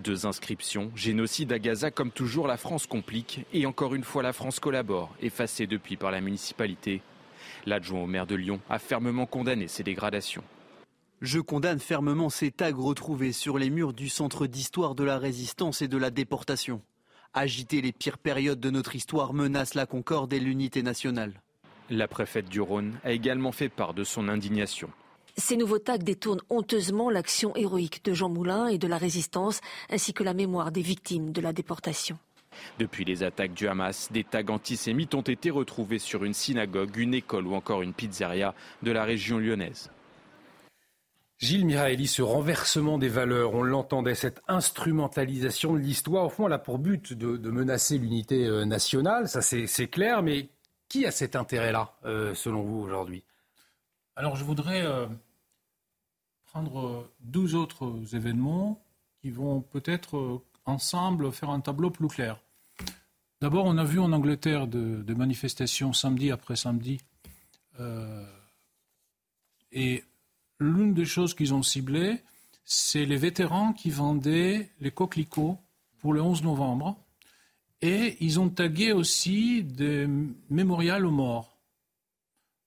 [0.00, 4.32] Deux inscriptions, génocide à Gaza comme toujours la France complique et encore une fois la
[4.32, 7.02] France collabore, effacée depuis par la municipalité.
[7.66, 10.44] L'adjoint au maire de Lyon a fermement condamné ces dégradations.
[11.20, 15.82] Je condamne fermement ces tags retrouvés sur les murs du centre d'histoire de la résistance
[15.82, 16.80] et de la déportation.
[17.34, 21.42] Agiter les pires périodes de notre histoire menace la concorde et l'unité nationale.
[21.90, 24.90] La préfète du Rhône a également fait part de son indignation.
[25.36, 30.12] Ces nouveaux tags détournent honteusement l'action héroïque de Jean Moulin et de la résistance, ainsi
[30.12, 32.18] que la mémoire des victimes de la déportation.
[32.78, 37.14] Depuis les attaques du Hamas, des tags antisémites ont été retrouvés sur une synagogue, une
[37.14, 39.90] école ou encore une pizzeria de la région lyonnaise.
[41.38, 46.52] Gilles Miraeli, ce renversement des valeurs, on l'entendait, cette instrumentalisation de l'histoire, au fond, elle
[46.52, 50.50] a pour but de, de menacer l'unité euh, nationale, ça c'est clair, mais
[50.88, 53.24] qui a cet intérêt-là, euh, selon vous, aujourd'hui?
[54.16, 55.06] Alors je voudrais euh,
[56.44, 58.84] prendre 12 autres événements
[59.22, 62.38] qui vont peut-être ensemble faire un tableau plus clair.
[63.40, 67.00] D'abord, on a vu en Angleterre des manifestations samedi après samedi.
[69.72, 70.04] et
[70.58, 72.22] l'une des choses qu'ils ont ciblées,
[72.64, 75.58] c'est les vétérans qui vendaient les coquelicots
[75.98, 76.96] pour le 11 novembre.
[77.82, 80.06] Et ils ont tagué aussi des
[80.50, 81.58] mémorials aux morts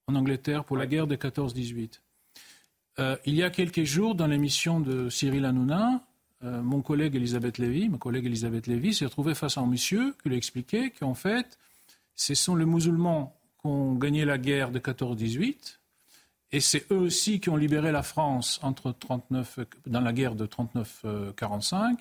[0.08, 2.02] en Angleterre pour la guerre de 14-18.
[3.00, 6.02] Euh, il y a quelques jours, dans l'émission de Cyril Hanouna,
[6.44, 10.16] euh, mon collègue Elisabeth Lévy, ma collègue Elisabeth Lévy s'est retrouvée face à un monsieur
[10.22, 11.58] qui lui expliquait qu'en fait,
[12.16, 15.78] ce sont les musulmans qui ont gagné la guerre de 14-18
[16.52, 20.46] et c'est eux aussi qui ont libéré la France entre 39, dans la guerre de
[20.46, 21.98] 39-45.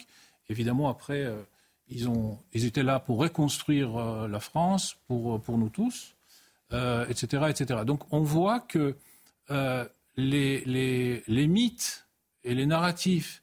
[0.51, 1.41] Évidemment, après, euh,
[1.89, 6.15] ils, ont, ils, étaient là pour reconstruire euh, la France, pour, pour nous tous,
[6.73, 7.81] euh, etc., etc.
[7.85, 8.97] Donc on voit que
[9.51, 9.87] euh,
[10.17, 12.07] les, les, les, mythes
[12.45, 13.42] et les narratifs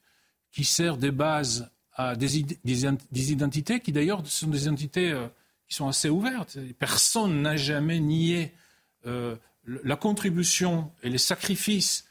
[0.52, 5.28] qui servent des bases à des, des, des identités, qui d'ailleurs sont des identités euh,
[5.68, 6.58] qui sont assez ouvertes.
[6.78, 8.52] Personne n'a jamais nié
[9.06, 9.36] euh,
[9.66, 12.06] la contribution et les sacrifices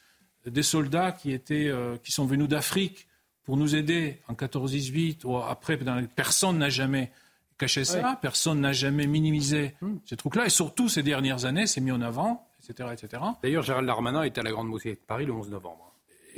[0.46, 3.08] des soldats qui, étaient, euh, qui sont venus d'Afrique
[3.44, 5.78] pour nous aider en 14-18 ou après,
[6.16, 7.12] personne n'a jamais
[7.58, 9.96] caché ça, personne n'a jamais minimisé mmh.
[10.06, 12.90] ces trucs-là, et surtout ces dernières années, c'est mis en avant, etc.
[12.94, 13.22] etc.
[13.44, 15.89] D'ailleurs, Gérald Darmanin était à la Grande Mosquée de Paris le 11 novembre.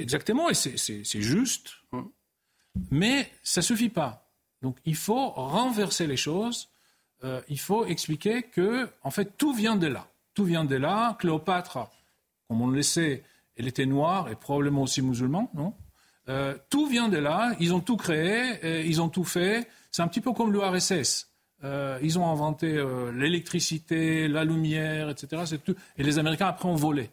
[0.02, 2.02] Exactement, et c'est juste, mmh.
[2.92, 4.30] mais ça ne suffit pas.
[4.62, 6.70] Donc il faut renverser les choses,
[7.24, 10.08] euh, il faut expliquer que, en fait, tout vient de là.
[10.34, 11.16] Tout vient de là.
[11.20, 11.90] Cléopâtre,
[12.48, 13.24] comme on le sait,
[13.56, 15.74] elle était noire et probablement aussi musulmane, non?
[16.30, 17.54] Euh, Tout vient de là.
[17.60, 19.68] Ils ont tout créé, ils ont tout fait.
[19.92, 21.32] C'est un petit peu comme l'URSS.
[21.64, 25.44] Euh, ils ont inventé euh, l'électricité, la lumière, etc.
[25.98, 27.10] Et les Américains, après, ont volé.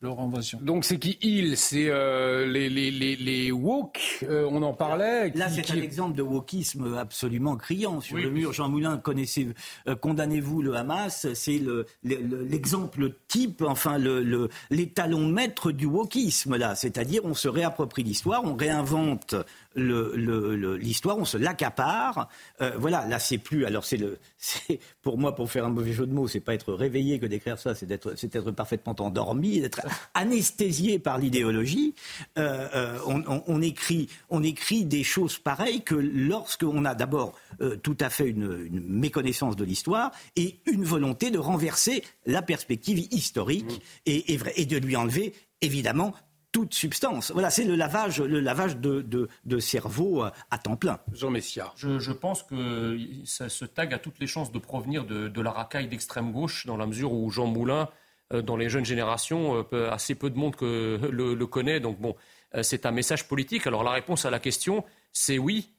[0.00, 0.58] Leur invasion.
[0.62, 5.30] Donc c'est qui ils C'est euh, les, les, les, les woke, euh, on en parlait.
[5.30, 5.72] Là, c'est qui...
[5.72, 8.00] un exemple de wokisme absolument criant.
[8.00, 8.22] Sur oui.
[8.22, 9.48] le mur, Jean Moulin, connaissez,
[9.88, 11.60] euh, condamnez-vous le Hamas C'est
[12.04, 16.76] l'exemple le, type, enfin le, l'étalon maître du wokisme, là.
[16.76, 19.34] C'est-à-dire, on se réapproprie l'histoire, on réinvente
[19.76, 22.28] l'histoire, on se l'accapare.
[22.60, 23.64] Euh, voilà, là c'est plus.
[23.64, 24.18] Alors c'est le,
[25.02, 27.58] pour moi pour faire un mauvais jeu de mots, c'est pas être réveillé que d'écrire
[27.58, 29.80] ça, c'est d'être, c'est être parfaitement endormi, d'être
[30.14, 31.94] anesthésié par l'idéologie.
[32.38, 37.34] Euh, euh, on, on, on, écrit, on écrit des choses pareilles que lorsqu'on a d'abord
[37.82, 42.98] tout à fait une, une méconnaissance de l'histoire et une volonté de renverser la perspective
[43.10, 44.00] historique mmh.
[44.06, 46.14] et, et, et de lui enlever évidemment
[46.56, 47.32] toute substance.
[47.32, 51.00] Voilà, c'est le lavage, le lavage de, de, de, cerveau à temps plein.
[51.12, 51.70] Jean Messia.
[51.76, 55.40] Je, je pense que ça, ce tag a toutes les chances de provenir de, de
[55.42, 57.90] la racaille d'extrême gauche, dans la mesure où Jean Moulin,
[58.32, 61.78] euh, dans les jeunes générations, euh, assez peu de monde que le, le connaît.
[61.78, 62.16] Donc bon,
[62.54, 63.66] euh, c'est un message politique.
[63.66, 64.82] Alors la réponse à la question,
[65.12, 65.74] c'est oui.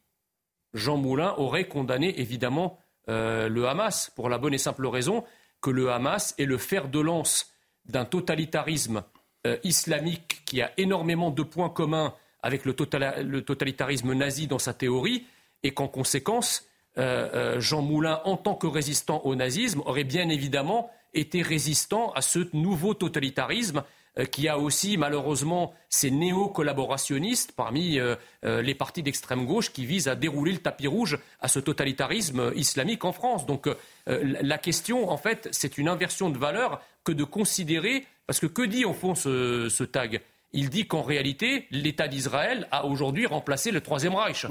[0.76, 2.78] Jean Moulin aurait condamné évidemment
[3.10, 5.24] euh, le Hamas pour la bonne et simple raison
[5.60, 7.52] que le Hamas est le fer de lance
[7.86, 9.02] d'un totalitarisme
[9.48, 12.14] euh, islamique qui a énormément de points communs
[12.44, 15.26] avec le, total, le totalitarisme nazi dans sa théorie,
[15.64, 16.66] et qu'en conséquence,
[16.98, 22.12] euh, euh, Jean Moulin, en tant que résistant au nazisme, aurait bien évidemment été résistant
[22.12, 23.84] à ce nouveau totalitarisme
[24.32, 28.00] qui a aussi malheureusement ces néo-collaborationnistes parmi
[28.44, 33.06] les partis d'extrême gauche qui visent à dérouler le tapis rouge à ce totalitarisme islamique
[33.06, 33.46] en France.
[33.46, 33.70] Donc
[34.08, 38.62] la question, en fait, c'est une inversion de valeur que de considérer Parce que que
[38.62, 40.22] dit au fond ce, tag?
[40.54, 44.46] Il dit qu'en réalité, l'État d'Israël a aujourd'hui remplacé le Troisième Reich.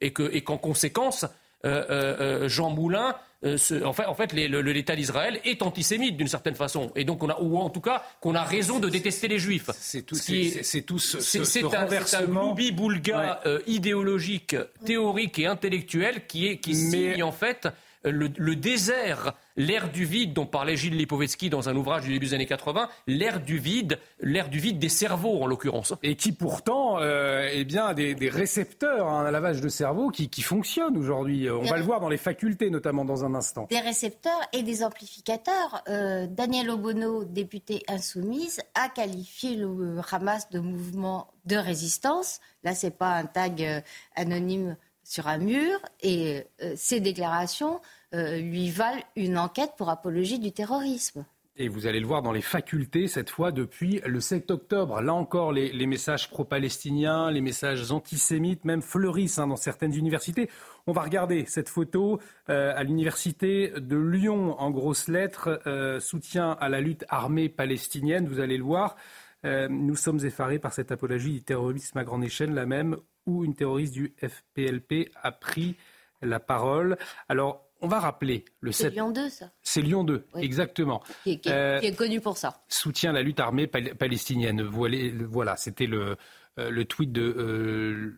[0.00, 1.24] Et qu'en conséquence,
[1.64, 6.54] euh, euh, euh, Jean Moulin en fait, en fait l'État d'Israël est antisémite d'une certaine
[6.54, 9.40] façon, et donc on a, ou en tout cas qu'on a raison de détester les
[9.40, 9.68] Juifs.
[9.78, 12.54] C'est tout, c'est tout ce, ce, ce renversement.
[12.56, 17.68] C'est un boulga idéologique, théorique et intellectuel qui est qui signe en fait
[18.04, 22.34] le, désert, l'ère du vide dont parlait Gilles Lipovetsky dans un ouvrage du début des
[22.34, 25.94] années 80, l'ère du vide, l'ère du vide des cerveaux en l'occurrence.
[26.02, 30.42] Et qui pourtant euh, eh bien, a des, récepteurs, un lavage de cerveau qui, qui
[30.42, 31.50] fonctionne aujourd'hui.
[31.50, 33.66] On va le voir dans les facultés notamment dans un instant.
[33.70, 35.82] Des récepteurs et des amplificateurs.
[35.88, 42.40] Euh, Daniel Obono, député insoumise, a qualifié le Hamas de mouvement de résistance.
[42.64, 43.80] Là, c'est pas un tag euh,
[44.14, 47.80] anonyme sur un mur et euh, ces déclarations
[48.14, 51.24] euh, lui valent une enquête pour apologie du terrorisme.
[51.56, 55.02] Et vous allez le voir dans les facultés, cette fois depuis le 7 octobre.
[55.02, 60.48] Là encore, les, messages pro-palestiniens, les messages antisémites, même fleurissent hein, dans certaines universités.
[60.86, 65.60] On va regarder cette photo euh, à l'université de Lyon, en grosses lettres,
[66.00, 68.28] soutien à la lutte armée palestinienne.
[68.28, 68.96] Vous allez le voir.
[69.44, 72.96] nous sommes effarés par cette apologie du terrorisme à grande échelle, la même
[73.26, 75.76] où une terroriste du FPLP a pris
[76.22, 76.96] la parole.
[77.28, 78.86] Alors, on va rappeler le 7.
[78.86, 81.02] C'est Lyon 2, ça C'est Lyon 2, exactement.
[81.24, 82.62] Qui est, euh, connu pour ça.
[82.68, 84.62] Soutient la lutte armée palestinienne.
[84.62, 86.16] Voilà, c'était le,
[86.58, 88.16] euh, le tweet de, euh,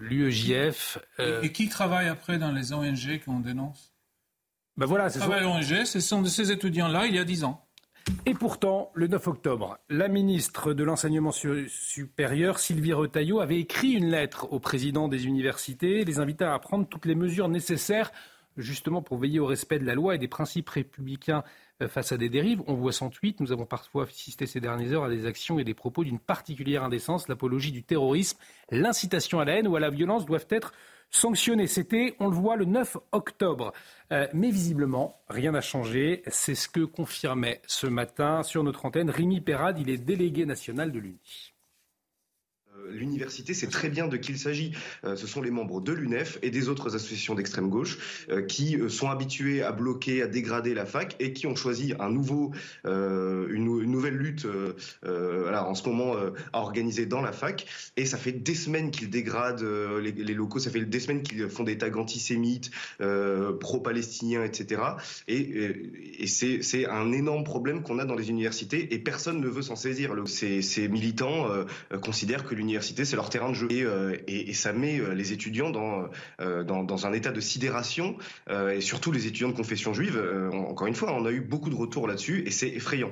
[0.00, 0.98] l'UEJF.
[1.18, 3.94] Et, qui travaille après dans les ONG qu'on dénonce?
[4.76, 7.65] Ben voilà, c'est l'ONG, ce sont de ces étudiants-là il y a 10 ans.
[8.24, 14.10] Et pourtant, le 9 octobre, la ministre de l'Enseignement supérieur, Sylvie Retailleau, avait écrit une
[14.10, 18.12] lettre au président des universités, les invitant à prendre toutes les mesures nécessaires
[18.56, 21.44] justement pour veiller au respect de la loi et des principes républicains
[21.82, 22.62] euh, face à des dérives.
[22.66, 25.74] On voit 108, nous avons parfois assisté ces dernières heures à des actions et des
[25.74, 28.38] propos d'une particulière indécence, l'apologie du terrorisme,
[28.70, 30.72] l'incitation à la haine ou à la violence doivent être
[31.10, 31.66] sanctionné.
[31.66, 33.72] C'était, on le voit, le 9 octobre.
[34.12, 36.22] Euh, mais visiblement, rien n'a changé.
[36.28, 39.78] C'est ce que confirmait ce matin sur notre antenne Rémi Perrade.
[39.78, 41.55] Il est délégué national de l'UNI.
[42.76, 44.72] Euh, l'université sait très bien de qui il s'agit.
[45.04, 47.98] Euh, ce sont les membres de l'UNEF et des autres associations d'extrême gauche
[48.30, 52.10] euh, qui sont habitués à bloquer, à dégrader la fac et qui ont choisi un
[52.10, 52.52] nouveau,
[52.84, 54.46] une, nouvelle lutte
[55.04, 56.14] en ce moment
[56.52, 57.66] à organiser dans la fac.
[57.96, 61.64] Et ça fait des semaines qu'ils dégradent les, locaux, ça fait des semaines qu'ils font
[61.64, 62.70] des tags antisémites,
[63.60, 64.82] pro-palestiniens, etc.
[65.28, 69.76] Et, c'est un énorme problème qu'on a dans les universités et personne ne veut s'en
[69.76, 70.14] saisir.
[70.26, 71.48] Ces militants
[72.02, 73.68] considèrent que l'université c'est leur terrain de jeu.
[73.70, 74.16] Et, euh,
[74.52, 75.72] ça met euh, les étudiants
[76.40, 78.16] euh, dans, un état de sidération,
[78.50, 80.18] et surtout les étudiants de confession juive.
[80.52, 83.10] encore une fois, on a eu beaucoup de retours là-dessus, et c'est effrayant.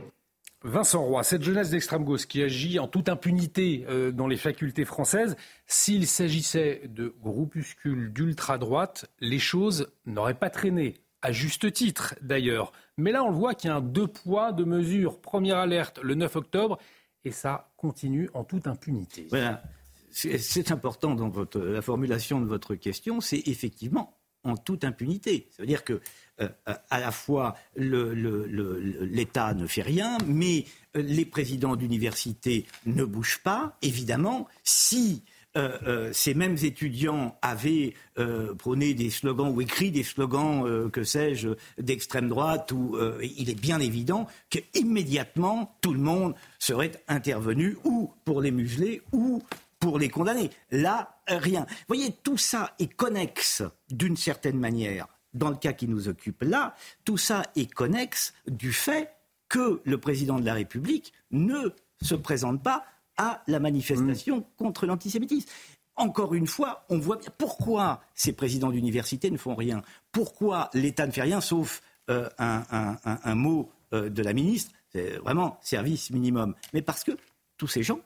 [0.62, 5.36] Vincent Roy, cette jeunesse d'extrême gauche qui agit en toute impunité dans les facultés françaises,
[5.66, 12.72] s'il s'agissait de groupuscules d'ultra-droite, les choses n'auraient pas traîné, à juste titre d'ailleurs.
[12.96, 15.20] Mais là, on le voit qu'il y a un deux poids, deux mesures.
[15.20, 16.78] Première alerte le 9 octobre
[17.24, 19.26] et ça continue en toute impunité.
[19.30, 19.62] Voilà.
[20.10, 25.48] C'est important dans la formulation de votre question, c'est effectivement en toute impunité.
[25.50, 26.00] Ça veut dire que
[26.40, 26.48] euh,
[26.90, 33.76] à la fois l'État ne fait rien, mais euh, les présidents d'université ne bougent pas.
[33.82, 35.24] Évidemment, si
[35.56, 41.04] euh, euh, ces mêmes étudiants avaient euh, prôné des slogans ou écrit des slogans, que
[41.04, 48.12] sais-je, d'extrême droite, où il est bien évident qu'immédiatement tout le monde serait intervenu ou
[48.24, 49.42] pour les museler ou
[49.78, 50.50] pour les condamner.
[50.70, 51.66] Là, rien.
[51.68, 55.06] Vous voyez, tout ça est connexe d'une certaine manière.
[55.34, 56.74] Dans le cas qui nous occupe là,
[57.04, 59.10] tout ça est connexe du fait
[59.48, 61.70] que le président de la République ne
[62.02, 62.84] se présente pas
[63.16, 64.44] à la manifestation mm.
[64.56, 65.48] contre l'antisémitisme.
[65.96, 69.82] Encore une fois, on voit bien pourquoi ces présidents d'université ne font rien.
[70.10, 75.58] Pourquoi l'État ne fait rien, sauf euh, un, mot euh, de la ministre, c'est vraiment
[75.62, 76.54] service minimum.
[76.72, 77.12] Mais parce que
[77.56, 78.00] tous ces gens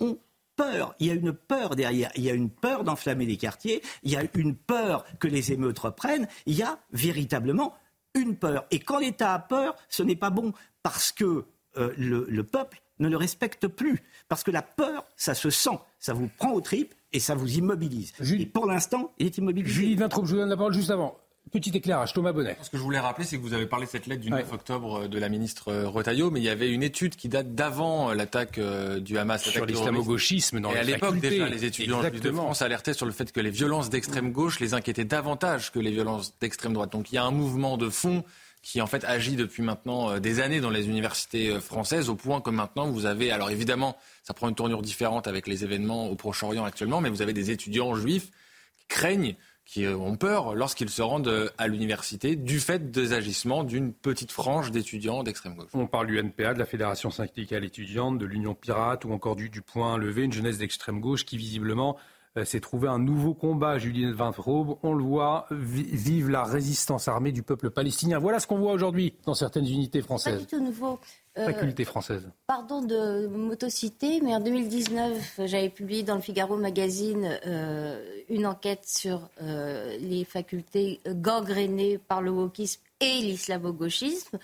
[0.00, 0.18] ont
[0.56, 0.94] peur.
[0.98, 2.10] Il y a une peur derrière.
[2.16, 3.82] Il y a une peur d'enflammer les quartiers.
[4.02, 6.26] Il y a une peur que les émeutes reprennent.
[6.46, 7.74] Il y a véritablement
[8.14, 8.64] une peur.
[8.70, 11.44] Et quand l'État a peur, ce n'est pas bon parce que
[11.76, 14.02] euh, le peuple ne le respecte plus.
[14.28, 17.56] Parce que la peur, ça se sent, ça vous prend aux tripes et ça vous
[17.56, 18.12] immobilise.
[18.20, 19.72] Et pour l'instant, il est immobilisé.
[19.72, 21.18] Julie Vintraube, je vous donne la parole juste avant.
[21.52, 22.56] Petit éclairage, Thomas Bonnet.
[22.62, 24.52] Ce que je voulais rappeler, c'est que vous avez parlé de cette lettre du 9
[24.52, 27.54] octobre euh, de la ministre euh, Retailleau, mais il y avait une étude qui date
[27.54, 28.58] d'avant euh, l'attaque
[29.00, 29.42] du Hamas.
[29.42, 33.30] Sur l'islamo-gauchisme dans Et à l'époque, déjà, les étudiants de France alertaient sur le fait
[33.30, 36.90] que les violences d'extrême gauche les inquiétaient davantage que les violences d'extrême droite.
[36.90, 38.24] Donc il y a un mouvement de fond
[38.64, 42.16] qui en fait agit depuis maintenant euh, des années dans les universités euh, françaises, au
[42.16, 46.08] point que maintenant vous avez, alors évidemment, ça prend une tournure différente avec les événements
[46.08, 48.30] au Proche-Orient actuellement, mais vous avez des étudiants juifs
[48.78, 49.36] qui craignent
[49.66, 54.32] qui euh, ont peur lorsqu'ils se rendent à l'université du fait des agissements d'une petite
[54.32, 55.68] frange d'étudiants d'extrême gauche.
[55.74, 59.50] On parle du NPA, de la Fédération syndicale étudiante, de l'Union pirate ou encore du,
[59.50, 61.98] du point levé, une jeunesse d'extrême gauche qui visiblement
[62.42, 63.78] s'est euh, trouvé un nouveau combat.
[63.78, 68.18] Julien Vintraube, on le voit, vive la résistance armée du peuple palestinien.
[68.18, 70.34] Voilà ce qu'on voit aujourd'hui dans certaines unités françaises.
[70.34, 70.98] Pas du tout nouveau.
[71.38, 72.28] Euh, Faculté française.
[72.46, 78.86] Pardon de m'autociter, mais en 2019, j'avais publié dans le Figaro magazine euh, une enquête
[78.86, 84.38] sur les facultés gangrénées par le wokisme et l'islamo-gauchisme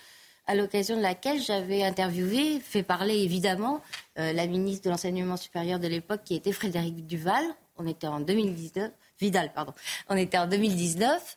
[0.46, 3.80] à l'occasion de laquelle j'avais interviewé, fait parler évidemment,
[4.16, 7.44] la ministre de l'Enseignement supérieur de l'époque, qui était Frédéric Duval,
[7.81, 8.90] on était en 2019,
[9.20, 9.74] Vidal, pardon,
[10.09, 11.36] on était en 2019.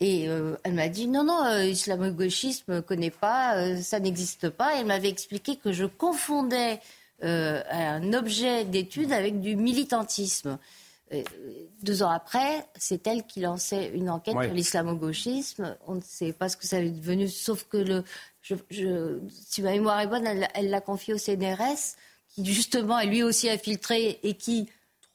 [0.00, 4.48] Et euh, elle m'a dit non, non, euh, islamo-gauchisme, ne connaît pas, euh, ça n'existe
[4.48, 4.76] pas.
[4.76, 6.80] Et elle m'avait expliqué que je confondais
[7.20, 10.56] un objet d'étude avec du militantisme.
[11.82, 15.76] deux ans après, c'est elle qui lançait une enquête sur l'islamo-gauchisme.
[15.88, 18.04] On ne sait pas ce que ça est devenu, sauf que le,
[18.42, 21.96] je, si ma mémoire est bonne, elle l'a confié au CNRS,
[22.28, 24.68] qui justement est lui aussi infiltré et qui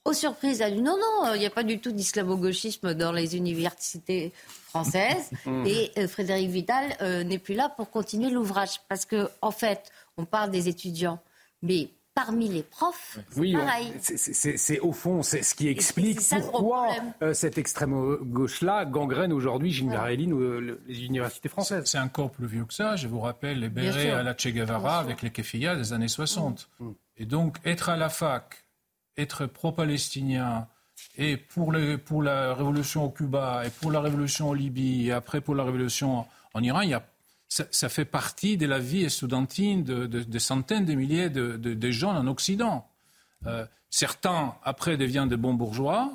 [0.05, 3.37] aux surprises, a dit non, non, il n'y a pas du tout d'islamo-gauchisme dans les
[3.37, 4.31] universités
[4.65, 5.29] françaises.
[5.45, 5.65] Mmh.
[5.67, 8.79] Et euh, Frédéric Vidal euh, n'est plus là pour continuer l'ouvrage.
[8.87, 11.19] Parce qu'en en fait, on parle des étudiants,
[11.61, 13.91] mais parmi les profs, oui, pareil.
[13.99, 16.87] C'est au fond, c'est ce qui explique pourquoi
[17.21, 21.83] euh, cette extrême gauche-là gangrène aujourd'hui, Gilles ou les universités françaises.
[21.85, 22.95] C'est encore plus vieux que ça.
[22.95, 26.69] Je vous rappelle les bérets à la Che Guevara avec les kefiyas des années 60.
[26.79, 26.89] Mmh.
[27.17, 28.63] Et donc, être à la fac
[29.17, 30.67] être pro-palestinien
[31.17, 31.73] et pour,
[32.05, 35.63] pour la révolution au Cuba et pour la révolution en Libye et après pour la
[35.63, 37.03] révolution en Iran, il y a,
[37.49, 42.87] ça, fait partie de la vie estudiantine de, centaines de milliers de, gens en Occident.
[43.45, 46.11] Euh, certains, après, deviennent de bons bourgeois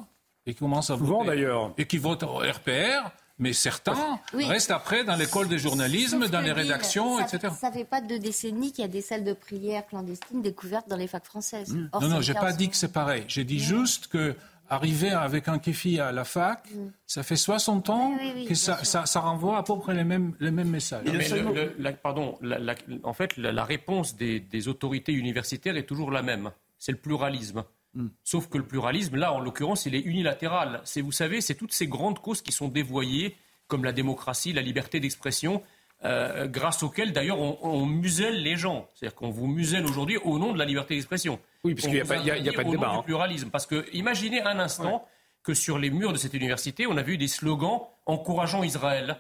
[0.47, 1.73] et qui commencent à Souvent, d'ailleurs.
[1.79, 6.53] Et qui votent au RPR mais certains restent après dans l'école de journalisme, dans les
[6.53, 7.53] rédactions, etc.
[7.59, 10.89] Ça ne fait pas deux décennies qu'il y a des salles de prière clandestines découvertes
[10.89, 11.73] dans les facs françaises.
[11.73, 11.91] Mm.
[12.01, 13.25] non, non, je n'ai pas dit que c'est pareil.
[13.29, 14.35] J'ai dit juste que
[14.71, 16.91] arriver avec un kéfi à la fac, mm.
[17.07, 20.71] ça fait 60 ans que ça, ça, renvoie à peu près les mêmes, les mêmes
[20.71, 21.05] messages.
[22.03, 22.39] pardon,
[23.05, 26.51] en fait, la, réponse des, des autorités universitaires est toujours la même.
[26.79, 27.65] C'est le pluralisme.
[27.95, 28.09] Mm.
[28.25, 30.81] Sauf que le pluralisme, là, en l'occurrence, il est unilatéral.
[30.85, 33.37] C'est, vous savez, c'est toutes ces grandes causes qui sont dévoyées,
[33.67, 35.63] comme la démocratie, la liberté d'expression,
[36.05, 38.89] euh, grâce auxquelles, d'ailleurs, on, muselle les gens.
[38.95, 41.41] C'est-à-dire qu'on vous muselle aujourd'hui au nom de la liberté d'expression.
[41.65, 42.93] Oui, parce qu'il n'y a, pas, de débat.
[42.93, 43.03] Hein.
[43.03, 43.51] pluralisme.
[43.51, 45.05] Parce que, imaginez un instant
[45.43, 49.17] que sur les murs de cette université, on a vu des slogans encourageant Israël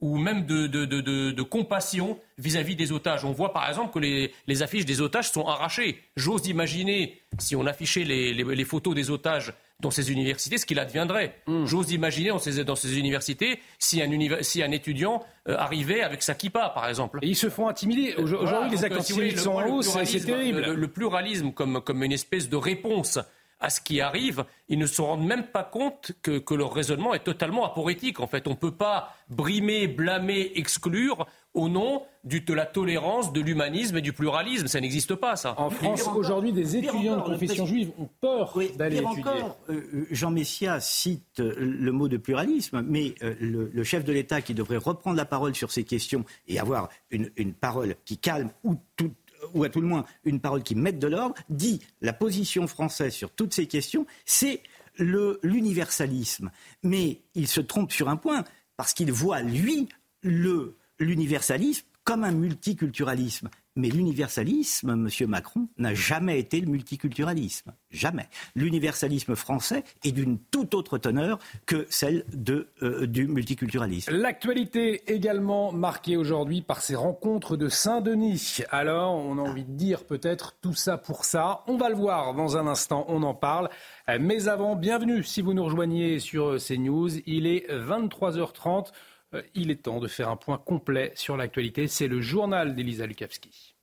[0.00, 1.00] ou même de, de, de,
[1.30, 3.24] de compassion vis-à-vis des otages.
[3.24, 6.02] On voit par exemple que les, les affiches des otages sont arrachées.
[6.16, 10.78] J'ose imaginer, si on affichait les, les, photos des otages dans ces universités, ce qu'il
[10.78, 11.34] adviendrait.
[11.46, 11.64] Hmm.
[11.66, 14.08] J'ose imaginer dans ces, dans ces universités si un,
[14.42, 17.18] si un étudiant euh, arrivait avec sa kippa, par exemple.
[17.22, 18.14] Et ils se font intimider.
[18.16, 20.60] Aujourd'hui, les acteurs sont en hausse, c'est terrible.
[20.60, 23.18] le, pluralisme comme, comme une espèce de réponse
[23.60, 27.24] à ce qui arrive, ils ne se rendent même pas compte que, leur raisonnement est
[27.24, 28.20] totalement aporétique.
[28.20, 33.40] En fait, on ne peut pas brimer, blâmer, exclure au nom de la tolérance, de
[33.40, 34.66] l'humanisme et du pluralisme.
[34.66, 35.54] Ça n'existe pas, ça.
[35.58, 39.22] En France, aujourd'hui, des étudiants de confession juive ont peur d'aller étudier.
[39.22, 44.12] Encore, euh, euh, Jean Messia cite euh, le mot de pluralisme, mais le, chef de
[44.12, 48.18] l'État qui devrait reprendre la parole sur ces questions et avoir une, une parole qui
[48.18, 49.12] calme ou tout,
[49.54, 53.12] ou à tout le moins une parole qui mette de l'ordre, dit la position française
[53.12, 54.62] sur toutes ces questions, c'est
[54.98, 56.50] l'universalisme.
[56.82, 58.44] Mais il se trompe sur un point,
[58.76, 59.88] parce qu'il voit, lui,
[60.22, 63.48] l'universalisme comme un multiculturalisme.
[63.76, 65.28] Mais l'universalisme, M.
[65.28, 67.72] Macron, n'a jamais été le multiculturalisme.
[67.90, 68.28] Jamais.
[68.56, 72.24] L'universalisme français est d'une toute autre teneur que celle
[72.82, 74.12] euh, du multiculturalisme.
[74.12, 78.58] L'actualité également marquée aujourd'hui par ces rencontres de Saint-Denis.
[78.70, 81.62] Alors, on a envie de dire peut-être tout ça pour ça.
[81.68, 83.70] On va le voir dans un instant, on en parle.
[84.18, 87.18] Mais avant, bienvenue si vous nous rejoignez sur CNews.
[87.26, 88.88] Il est 23h30.
[89.34, 91.86] Euh, il est temps de faire un point complet sur l'actualité.
[91.86, 93.74] C'est le journal d'Elisa Lukavski.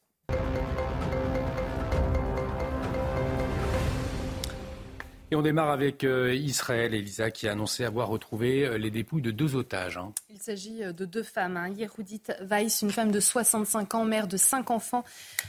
[5.30, 9.22] Et on démarre avec euh, Israël, Elisa, qui a annoncé avoir retrouvé euh, les dépouilles
[9.22, 9.98] de deux otages.
[9.98, 10.14] Hein.
[10.30, 11.58] Il s'agit de deux femmes.
[11.58, 11.74] Hein.
[12.42, 15.04] Weiss, une femme de 65 ans, mère de cinq enfants,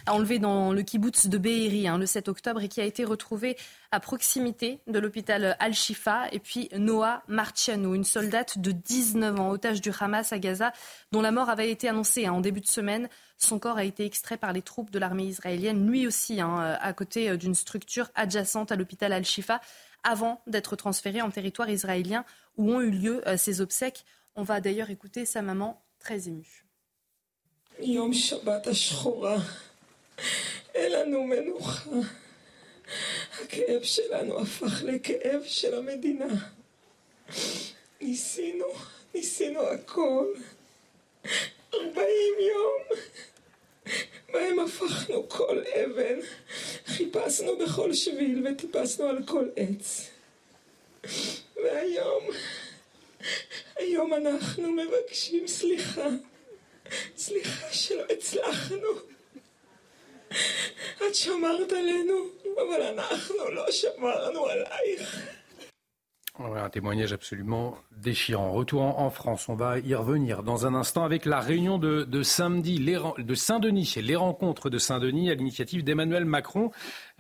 [0.07, 3.05] a enlevé dans le kibbutz de Be'eri hein, le 7 octobre et qui a été
[3.05, 3.57] retrouvée
[3.90, 6.28] à proximité de l'hôpital Al-Shifa.
[6.32, 10.73] Et puis Noah Marciano, une soldate de 19 ans, otage du Hamas à Gaza,
[11.12, 13.09] dont la mort avait été annoncée hein, en début de semaine.
[13.36, 16.93] Son corps a été extrait par les troupes de l'armée israélienne, lui aussi, hein, à
[16.93, 19.60] côté d'une structure adjacente à l'hôpital Al-Shifa,
[20.05, 22.24] avant d'être transféré en territoire israélien
[22.56, 24.05] où ont eu lieu ses obsèques.
[24.36, 26.65] On va d'ailleurs écouter sa maman très émue.
[33.32, 36.35] הכאב שלנו הפך לכאב של המדינה.
[38.01, 38.66] ניסינו,
[39.15, 40.27] ניסינו הכל.
[41.74, 42.98] ארבעים יום,
[44.32, 46.19] בהם הפכנו כל אבן,
[46.86, 50.10] חיפשנו בכל שביל וטיפסנו על כל עץ.
[51.56, 52.24] והיום,
[53.77, 56.09] היום אנחנו מבקשים סליחה.
[57.16, 59.08] סליחה שלא הצלחנו.
[61.08, 62.14] את שמרת עלינו,
[62.56, 65.20] אבל אנחנו לא שמרנו עלייך.
[66.40, 68.52] un témoignage absolument déchirant.
[68.54, 72.24] Retour en, France, on va y revenir dans un instant avec la réunion de, de
[72.24, 76.72] samedi de Saint-Denis, les rencontres de Saint-Denis à l'initiative d'Emmanuel Macron,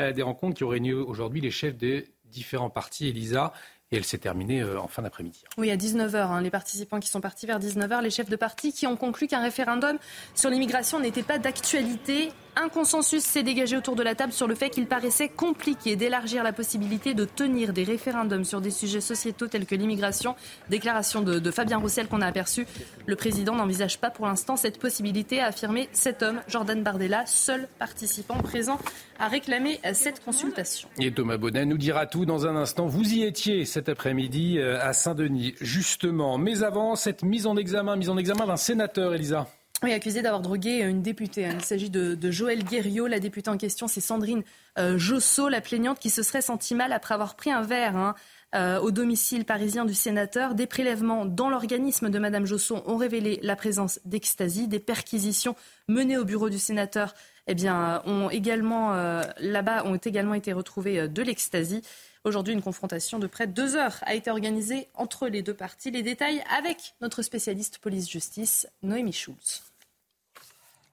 [0.01, 3.09] euh, des rencontres qui ont réuni aujourd'hui les chefs des différents partis.
[3.09, 3.53] Elisa,
[3.93, 5.43] et elle s'est terminée euh, en fin d'après-midi.
[5.57, 8.73] Oui, à 19h, hein, les participants qui sont partis vers 19h, les chefs de parti
[8.73, 9.97] qui ont conclu qu'un référendum
[10.33, 14.54] sur l'immigration n'était pas d'actualité un consensus s'est dégagé autour de la table sur le
[14.54, 19.46] fait qu'il paraissait compliqué d'élargir la possibilité de tenir des référendums sur des sujets sociétaux
[19.46, 20.34] tels que l'immigration.
[20.68, 22.66] Déclaration de, Fabien Roussel qu'on a aperçu.
[23.06, 27.68] Le président n'envisage pas pour l'instant cette possibilité, a affirmé cet homme, Jordan Bardella, seul
[27.78, 28.78] participant présent
[29.18, 30.88] à réclamer cette consultation.
[30.98, 32.86] Et Thomas Bonnet nous dira tout dans un instant.
[32.86, 36.38] Vous y étiez cet après-midi euh, à Saint-Denis, justement.
[36.38, 39.46] Mais avant, cette mise en examen, mise en examen d'un sénateur, Elisa.
[39.84, 41.46] Oui, accusé d'avoir drogué une députée.
[41.46, 41.54] Hein.
[41.54, 43.06] Il s'agit de, Joël Guerriot.
[43.06, 44.42] La députée en question, c'est Sandrine
[44.76, 48.16] euh, Josso, la plaignante qui se serait sentie mal après avoir pris un verre hein,
[48.56, 50.56] euh, au domicile parisien du sénateur.
[50.56, 54.66] Des prélèvements dans l'organisme de Madame Josso ont révélé la présence d'ecstasy.
[54.66, 55.54] Des perquisitions
[55.86, 57.14] menées au bureau du sénateur
[57.46, 61.82] eh bien, ont également, euh, là-bas, ont également été retrouvées de l'ecstasy.
[62.24, 65.92] Aujourd'hui, une confrontation de près de deux heures a été organisée entre les deux parties.
[65.92, 69.67] Les détails avec notre spécialiste police-justice, Noémie Schulz.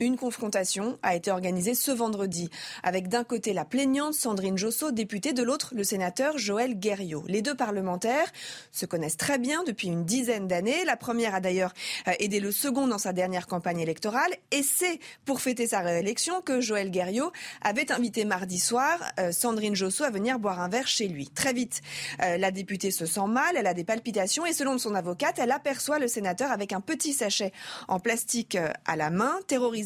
[0.01, 2.49] Une confrontation a été organisée ce vendredi
[2.83, 7.23] avec d'un côté la plaignante Sandrine Josso, députée, de l'autre le sénateur Joël Guerriot.
[7.29, 8.29] Les deux parlementaires
[8.73, 10.83] se connaissent très bien depuis une dizaine d'années.
[10.83, 11.73] La première a d'ailleurs
[12.09, 16.41] euh, aidé le second dans sa dernière campagne électorale et c'est pour fêter sa réélection
[16.41, 17.31] que Joël Guerriot
[17.61, 21.29] avait invité mardi soir euh, Sandrine Josso à venir boire un verre chez lui.
[21.29, 21.81] Très vite,
[22.21, 25.53] euh, la députée se sent mal, elle a des palpitations et selon son avocate, elle
[25.53, 27.53] aperçoit le sénateur avec un petit sachet
[27.87, 29.84] en plastique à la main, terrorisé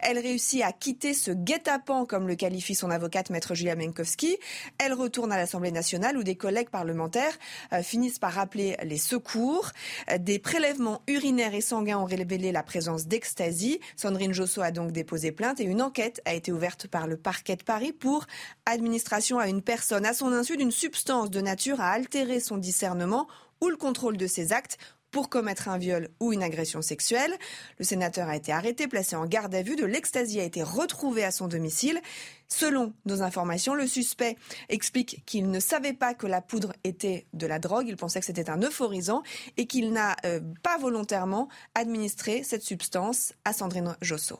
[0.00, 4.36] elle réussit à quitter ce guet-apens, comme le qualifie son avocate, maître Julia Menkowski.
[4.78, 7.36] Elle retourne à l'Assemblée nationale où des collègues parlementaires
[7.72, 9.70] euh, finissent par rappeler les secours.
[10.18, 13.80] Des prélèvements urinaires et sanguins ont révélé la présence d'ecstasy.
[13.96, 17.56] Sandrine Josso a donc déposé plainte et une enquête a été ouverte par le parquet
[17.56, 18.26] de Paris pour
[18.64, 23.26] administration à une personne à son insu d'une substance de nature à altérer son discernement
[23.60, 24.78] ou le contrôle de ses actes
[25.16, 27.34] pour commettre un viol ou une agression sexuelle.
[27.78, 29.74] Le sénateur a été arrêté, placé en garde à vue.
[29.74, 32.02] De l'ecstasy a été retrouvé à son domicile.
[32.48, 34.36] Selon nos informations, le suspect
[34.68, 37.86] explique qu'il ne savait pas que la poudre était de la drogue.
[37.88, 39.22] Il pensait que c'était un euphorisant
[39.56, 44.38] et qu'il n'a euh, pas volontairement administré cette substance à Sandrine Josso.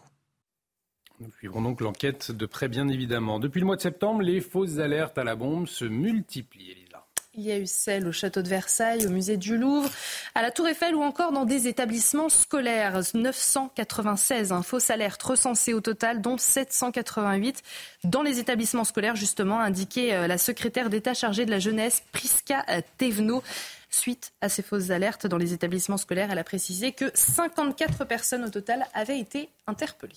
[1.21, 3.41] Nous suivrons donc l'enquête de près, bien évidemment.
[3.41, 6.86] Depuis le mois de septembre, les fausses alertes à la bombe se multiplient.
[7.39, 9.91] Il y a eu celle au château de Versailles, au musée du Louvre,
[10.35, 12.99] à la Tour Eiffel ou encore dans des établissements scolaires.
[13.13, 17.63] 996 hein, fausses alertes recensées au total, dont 788
[18.05, 22.65] dans les établissements scolaires, justement, indiqué euh, la secrétaire d'État chargée de la jeunesse, Priska
[22.71, 23.43] euh, Thévenot.
[23.91, 28.45] Suite à ces fausses alertes dans les établissements scolaires, elle a précisé que 54 personnes
[28.45, 30.15] au total avaient été interpellées.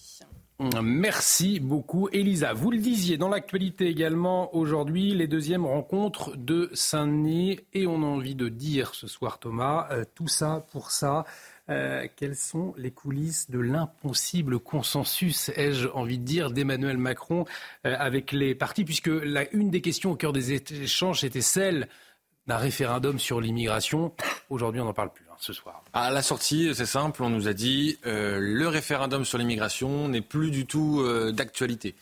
[0.59, 2.51] Merci beaucoup, Elisa.
[2.51, 7.61] Vous le disiez, dans l'actualité également, aujourd'hui, les deuxièmes rencontres de Saint-Denis.
[7.71, 11.23] Et on a envie de dire ce soir, Thomas, euh, tout ça pour ça.
[11.69, 17.45] Euh, quelles sont les coulisses de l'impossible consensus, ai-je envie de dire, d'Emmanuel Macron
[17.85, 21.87] euh, avec les partis, puisque la, une des questions au cœur des échanges était celle
[22.47, 24.13] d'un référendum sur l'immigration.
[24.49, 27.53] Aujourd'hui, on n'en parle plus ce soir À la sortie, c'est simple, on nous a
[27.53, 31.95] dit euh, le référendum sur l'immigration n'est plus du tout euh, d'actualité.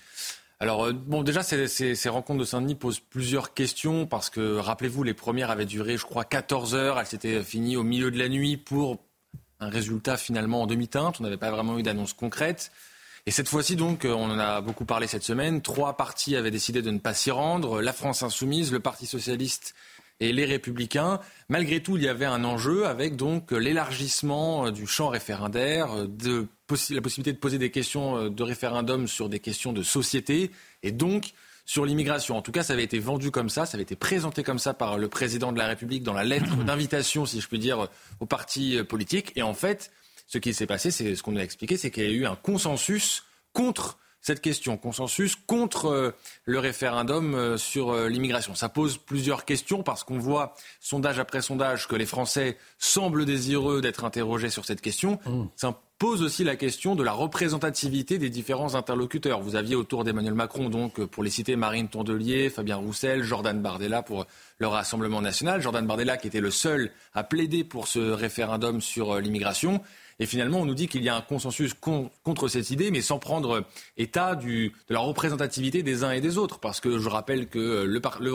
[0.60, 5.04] Alors, euh, bon, déjà, ces, ces, rencontres de Saint-Denis posent plusieurs questions parce que, rappelez-vous,
[5.04, 7.00] les premières avaient duré, je crois, 14 heures.
[7.00, 8.98] Elles s'étaient finies au milieu de la nuit pour
[9.60, 11.20] un résultat finalement en demi-teinte.
[11.20, 12.72] On n'avait pas vraiment eu d'annonce concrète.
[13.28, 16.82] Et cette fois-ci, donc, on en a beaucoup parlé cette semaine, trois partis avaient décidé
[16.82, 19.76] de ne pas s'y rendre, la France insoumise, le Parti socialiste
[20.20, 21.20] et les républicains.
[21.50, 26.48] Malgré tout, il y avait un enjeu avec donc l'élargissement du champ référendaire, de
[26.90, 30.52] la possibilité de poser des questions de référendum sur des questions de société
[30.84, 31.34] et donc
[31.66, 32.38] sur l'immigration.
[32.38, 34.74] En tout cas, ça avait été vendu comme ça, ça avait été présenté comme ça
[34.74, 37.88] par le président de la République dans la lettre d'invitation, si je puis dire,
[38.20, 39.34] aux partis politiques.
[39.36, 39.92] Et en fait,
[40.28, 42.36] ce qui s'est passé, c'est ce qu'on a expliqué, c'est qu'il y a eu un
[42.36, 43.24] consensus
[43.54, 46.12] contre cette question, consensus contre euh,
[46.44, 48.56] le référendum euh, sur euh, l'immigration.
[48.56, 53.80] Ça pose plusieurs questions parce qu'on voit, sondage après sondage, que les Français semblent désireux
[53.80, 55.18] d'être interrogés sur cette question.
[55.26, 55.44] Mmh.
[55.56, 59.40] Ça pose aussi la question de la représentativité des différents interlocuteurs.
[59.40, 64.04] Vous aviez autour d'Emmanuel Macron, donc, pour les citer, Marine Tondelier, Fabien Roussel, Jordan Bardella
[64.04, 64.28] pour
[64.58, 65.62] le Rassemblement national.
[65.62, 69.82] Jordan Bardella qui était le seul à plaider pour ce référendum sur l'immigration.
[70.20, 73.20] Et finalement, on nous dit qu'il y a un consensus contre cette idée, mais sans
[73.20, 73.66] prendre
[73.98, 76.60] état de la représentativité des uns et des autres.
[76.60, 78.34] Parce que je rappelle que le, le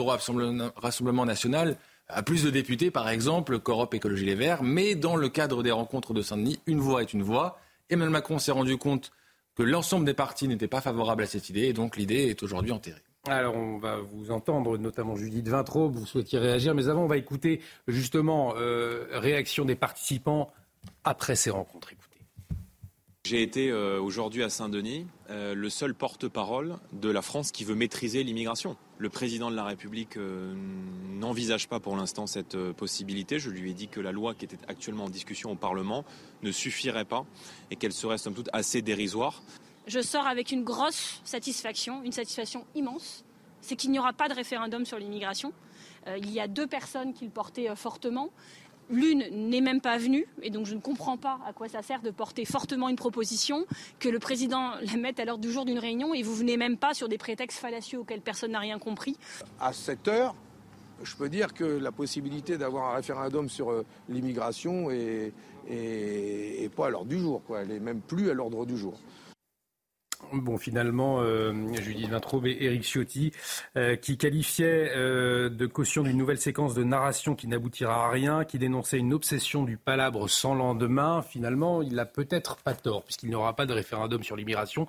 [0.77, 1.77] Rassemblement national
[2.07, 4.63] a plus de députés, par exemple, qu'Europe Écologie Les Verts.
[4.63, 7.59] Mais dans le cadre des rencontres de Saint-Denis, une voix est une voix.
[7.89, 9.11] Emmanuel Macron s'est rendu compte
[9.55, 11.63] que l'ensemble des partis n'étaient pas favorables à cette idée.
[11.63, 13.01] Et donc l'idée est aujourd'hui enterrée.
[13.25, 17.15] Alors, on va vous entendre, notamment Judith Vintraud, vous souhaitiez réagir, mais avant, on va
[17.15, 20.51] écouter justement euh, réaction des participants
[21.03, 21.91] après ces rencontres.
[21.91, 22.13] Écoutez.
[23.25, 27.73] J'ai été euh, aujourd'hui à Saint-Denis, euh, le seul porte-parole de la France qui veut
[27.73, 28.75] maîtriser l'immigration.
[28.97, 30.53] Le président de la République euh,
[31.13, 33.39] n'envisage pas pour l'instant cette possibilité.
[33.39, 36.03] Je lui ai dit que la loi qui était actuellement en discussion au Parlement
[36.41, 37.25] ne suffirait pas
[37.71, 39.41] et qu'elle serait somme toute assez dérisoire.
[39.87, 43.23] Je sors avec une grosse satisfaction, une satisfaction immense.
[43.61, 45.53] C'est qu'il n'y aura pas de référendum sur l'immigration.
[46.17, 48.31] il y a deux personnes qui le portaient fortement.
[48.89, 52.01] L'une n'est même pas venue, et donc je ne comprends pas à quoi ça sert
[52.01, 53.65] de porter fortement une proposition,
[53.99, 56.77] que le président la mette à l'ordre du jour d'une réunion, et vous venez même
[56.77, 59.17] pas sur des prétextes fallacieux auxquels personne n'a rien compris.
[59.59, 60.35] À cette heure,
[61.03, 65.33] je peux dire que la possibilité d'avoir un référendum sur euh, l'immigration est,
[66.75, 68.99] pas à l'ordre du jour, elle est même plus à l'ordre du jour.
[70.31, 73.31] Bon, finalement, euh, Judith Vintraube et Éric Ciotti,
[73.77, 78.45] euh, qui qualifiaient euh, de caution d'une nouvelle séquence de narration qui n'aboutira à rien,
[78.45, 81.21] qui dénonçait une obsession du palabre sans lendemain.
[81.21, 84.87] Finalement, il n'a peut-être pas tort, puisqu'il n'y aura pas de référendum sur l'immigration.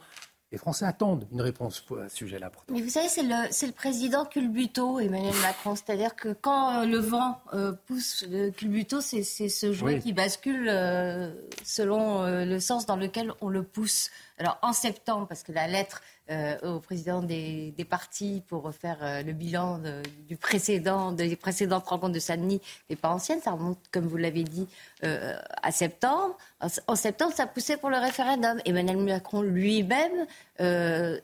[0.55, 2.53] Les Français attendent une réponse à ce sujet-là.
[2.71, 5.75] Mais vous savez, c'est le, le, président culbuto, Emmanuel Macron.
[5.75, 10.69] C'est-à-dire que quand euh, le vent euh, pousse le culbuto, c'est ce jouet qui bascule
[10.69, 11.33] euh,
[11.65, 14.11] selon le sens dans lequel on le pousse.
[14.39, 19.23] Alors en septembre, parce que la lettre euh, au président des, partis pour faire euh,
[19.23, 23.43] le bilan des précédentes rencontres de Saint-Denis n'est pas ancienne.
[23.43, 24.67] Ça remonte, comme vous l'avez dit,
[25.05, 26.35] euh, à septembre.
[26.87, 28.59] En, septembre, ça poussait pour le référendum.
[28.65, 30.27] Emmanuel Macron lui-même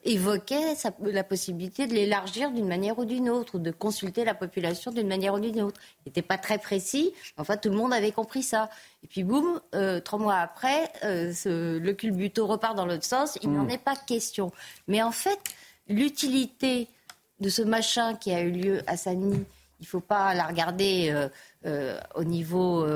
[0.04, 4.90] évoquait la possibilité de l'élargir d'une manière ou d'une autre, ou de consulter la population
[4.90, 5.80] d'une manière ou d'une autre.
[6.04, 7.14] Il n'était pas très précis.
[7.38, 8.68] Enfin, tout le monde avait compris ça.
[9.02, 13.38] Et puis, boum, euh, trois mois après, euh, ce, le culbuto repart dans l'autre sens.
[13.42, 13.70] Il n'en mm.
[13.70, 14.52] est pas question.
[14.88, 15.38] Mais en fait,
[15.88, 16.88] l'utilité
[17.40, 19.44] de ce machin qui a eu lieu à Saint-Denis,
[19.80, 21.28] il ne faut pas la regarder
[21.64, 22.86] euh, au niveau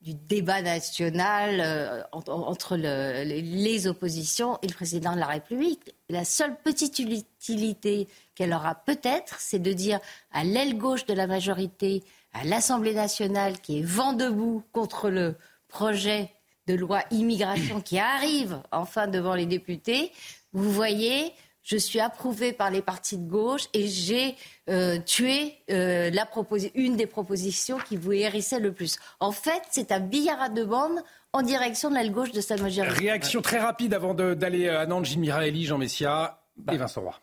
[0.00, 5.92] du débat national entre le, les oppositions et le président de la République.
[6.08, 8.06] La seule petite utilité
[8.36, 9.98] qu'elle aura peut-être, c'est de dire
[10.30, 15.36] à l'aile gauche de la majorité, à l'Assemblée nationale qui est vent debout contre le
[15.68, 16.30] projet
[16.66, 20.12] de loi immigration qui arrive enfin devant les députés,
[20.52, 21.32] vous voyez,
[21.62, 24.36] je suis approuvée par les partis de gauche et j'ai
[24.68, 26.28] euh, tué euh, la
[26.74, 28.98] une des propositions qui vous hérissait le plus.
[29.20, 31.00] En fait, c'est un billard à deux bandes
[31.32, 32.98] en direction de l'aile gauche de sa majorité.
[32.98, 37.20] Réaction très rapide avant d'aller à Nantes, Jim Miraeli, Jean Messia et Vincent Roy.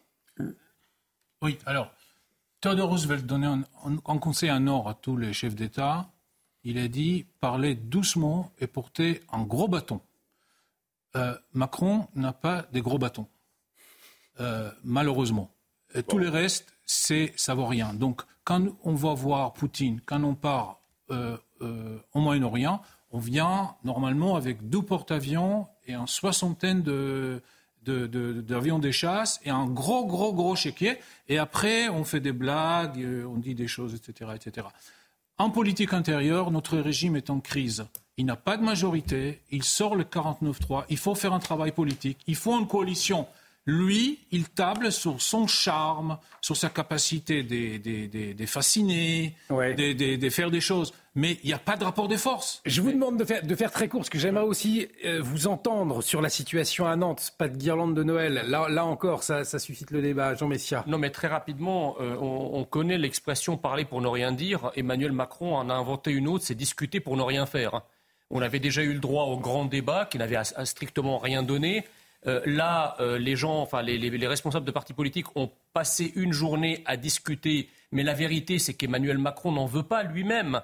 [1.41, 1.91] Oui, alors,
[2.68, 3.48] Theodore Roosevelt donnait
[4.03, 6.10] en conseil un ordre à tous les chefs d'État.
[6.65, 10.02] Il a dit parlez doucement et portez un gros bâton.
[11.15, 13.30] Euh, Macron n'a pas des gros bâtons,
[14.41, 15.49] euh, malheureusement.
[15.95, 17.94] Et tous les restes, c'est ça vaut rien.
[17.94, 22.81] Donc, quand on va voir Poutine, quand on part euh, au Moyen-Orient,
[23.11, 27.41] on vient normalement avec deux porte-avions et une soixantaine de,
[27.88, 30.97] d'avions de, des chasses et un gros, gros, gros chéquier.
[31.27, 34.68] Et après, on fait des blagues, euh, on dit des choses, etc., etc.
[35.38, 37.85] En politique intérieure, notre régime est en crise.
[38.18, 42.18] Il n'a pas de majorité, il sort le 49-3, il faut faire un travail politique,
[42.26, 43.27] il faut une coalition.
[43.69, 50.94] Lui, il table sur son charme, sur sa capacité de, fasciner, de, faire des choses.
[51.15, 52.61] Mais il n'y a pas de rapport de force.
[52.65, 55.48] Je vous demande de faire, de faire très court, parce que j'aimerais aussi euh, vous
[55.48, 57.34] entendre sur la situation à Nantes.
[57.38, 58.45] Pas de guirlande de Noël.
[58.48, 60.35] Là, là encore, ça, suscite le débat.
[60.35, 60.85] Jean Messia.
[60.88, 64.72] Non, mais très rapidement, euh, on, connaît l'expression parler pour ne rien dire.
[64.77, 67.81] Emmanuel Macron en a inventé une autre, c'est discuter pour ne rien faire.
[68.30, 71.84] On avait déjà eu le droit au grand débat qui n'avait strictement rien donné.
[72.28, 76.84] Euh, là, euh, les gens, enfin les, responsables de partis politiques ont passé une journée
[76.86, 80.62] à discuter, mais la vérité, c'est qu'Emmanuel Macron n'en veut pas lui-même.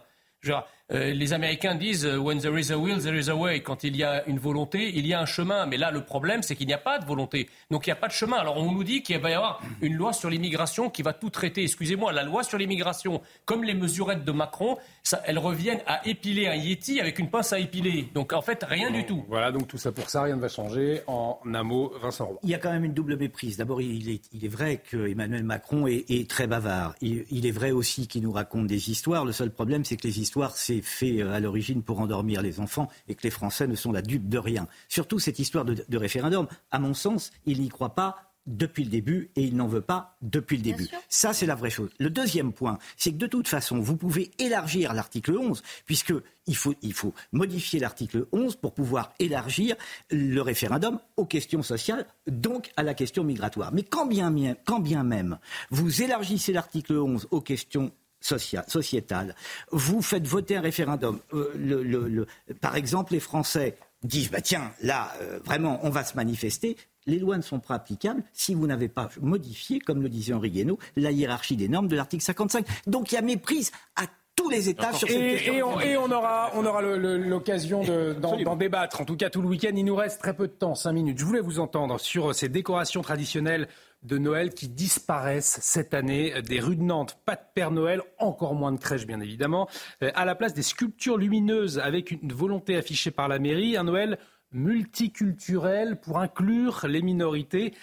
[0.92, 3.62] Euh, les Américains disent When there is a will, there is a way.
[3.62, 5.66] Quand il y a une volonté, il y a un chemin.
[5.66, 7.50] Mais là, le problème, c'est qu'il n'y a pas de volonté.
[7.72, 8.38] Donc il n'y a pas de chemin.
[8.38, 11.30] Alors on nous dit qu'il va y avoir une loi sur l'immigration qui va tout
[11.30, 11.64] traiter.
[11.64, 16.48] Excusez-moi, la loi sur l'immigration, comme les mesurettes de Macron, ça, elles reviennent à épiler
[16.48, 18.10] un Yeti avec une pince à épiler.
[18.14, 19.24] Donc en fait, rien du tout.
[19.30, 21.02] Voilà, donc tout ça pour ça, rien ne va changer.
[21.08, 22.40] En un mot, Vincent Roy.
[22.44, 23.58] Il y a quand même une double méprise.
[23.58, 26.96] D'abord, il est, il est, vrai que Emmanuel Macron est, très bavard.
[27.02, 29.24] Il, il, est vrai aussi qu'il nous raconte des histoires.
[29.24, 32.90] Le seul problème, c'est que les histoires, c'est fait à l'origine pour endormir les enfants
[33.08, 34.68] et que les Français ne sont la dupe de rien.
[34.88, 39.32] Surtout cette histoire de, référendum, à mon sens, il n'y croit pas depuis le début
[39.36, 40.90] et il n'en veut pas depuis le début.
[41.08, 41.90] Ça, c'est la vraie chose.
[41.98, 46.74] Le deuxième point, c'est que de toute façon, vous pouvez élargir l'article 11, puisqu'il faut,
[46.82, 49.78] il faut modifier l'article 11 pour pouvoir élargir
[50.12, 53.72] le référendum aux questions sociales, donc à la question migratoire.
[53.72, 54.34] Mais quand bien,
[54.66, 55.38] quand bien même
[55.70, 57.94] vous élargissez l'article 11 aux questions
[58.24, 59.36] sociétale.
[59.72, 61.20] Vous faites voter un référendum.
[61.34, 62.26] Euh, le,
[62.62, 66.78] par exemple, les Français disent bah tiens, là, euh, vraiment, on va se manifester.
[67.06, 70.52] Les lois ne sont pas applicables si vous n'avez pas modifié, comme le disait Henri
[70.52, 72.66] Guénaud, la hiérarchie des normes de l'article 55.
[72.88, 74.04] Donc il y a méprise à
[74.36, 77.84] tous les États sur cette et, et, on, et on, aura, on aura l'occasion
[78.20, 79.02] d'en débattre.
[79.02, 81.20] En tout cas, tout le week-end, il nous reste très peu de temps, cinq minutes.
[81.20, 83.68] Je voulais vous entendre sur ces décorations traditionnelles
[84.04, 87.18] de Noël qui disparaissent cette année des rues de Nantes.
[87.26, 89.68] Pas de Père Noël, encore moins de crèches bien évidemment.
[90.02, 93.84] Euh, à la place des sculptures lumineuses avec une volonté affichée par la mairie, un
[93.84, 94.18] Noël
[94.52, 97.74] multiculturel pour inclure les minorités.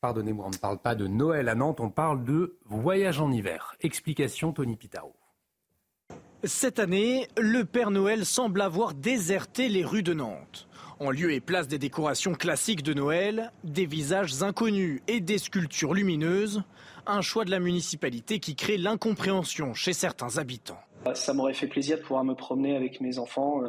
[0.00, 3.74] Pardonnez-moi, on ne parle pas de Noël à Nantes, on parle de voyage en hiver.
[3.80, 5.14] Explication Tony Pitaro.
[6.44, 10.65] Cette année, le Père Noël semble avoir déserté les rues de Nantes.
[10.98, 15.92] En lieu et place des décorations classiques de Noël, des visages inconnus et des sculptures
[15.92, 16.62] lumineuses,
[17.06, 20.80] un choix de la municipalité qui crée l'incompréhension chez certains habitants.
[21.12, 23.68] Ça m'aurait fait plaisir de pouvoir me promener avec mes enfants, euh,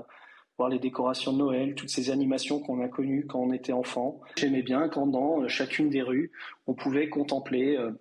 [0.58, 4.22] voir les décorations de Noël, toutes ces animations qu'on a connues quand on était enfant.
[4.38, 6.32] J'aimais bien quand dans euh, chacune des rues,
[6.66, 7.92] on pouvait contempler, euh,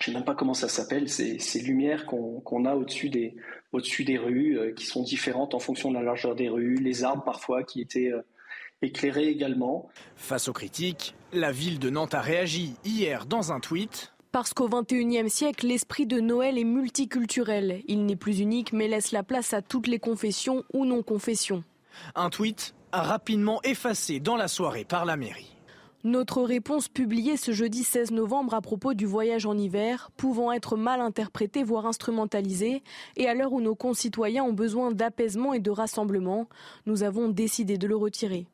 [0.00, 3.36] je ne sais même pas comment ça s'appelle, ces, lumières qu'on a au-dessus des,
[4.18, 7.80] rues, qui sont différentes en fonction de la largeur des rues, les arbres parfois qui
[7.80, 8.12] étaient
[8.82, 9.88] éclairé également.
[10.16, 14.12] Face aux critiques, la ville de Nantes a réagi hier dans un tweet.
[14.32, 17.82] Parce qu'au XXIe siècle, l'esprit de Noël est multiculturel.
[17.88, 21.64] Il n'est plus unique mais laisse la place à toutes les confessions ou non-confessions.
[22.14, 25.56] Un tweet rapidement effacé dans la soirée par la mairie.
[26.04, 30.76] Notre réponse publiée ce jeudi 16 novembre à propos du voyage en hiver, pouvant être
[30.76, 32.84] mal interprétée, voire instrumentalisée,
[33.16, 36.46] et à l'heure où nos concitoyens ont besoin d'apaisement et de rassemblement,
[36.84, 38.46] nous avons décidé de le retirer.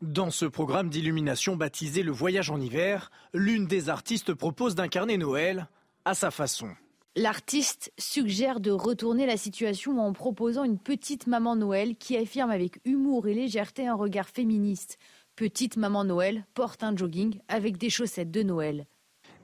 [0.00, 5.68] Dans ce programme d'illumination baptisé Le Voyage en hiver, l'une des artistes propose d'incarner Noël
[6.06, 6.68] à sa façon.
[7.16, 12.80] L'artiste suggère de retourner la situation en proposant une petite maman Noël qui affirme avec
[12.86, 14.96] humour et légèreté un regard féministe.
[15.36, 18.86] Petite maman Noël porte un jogging avec des chaussettes de Noël.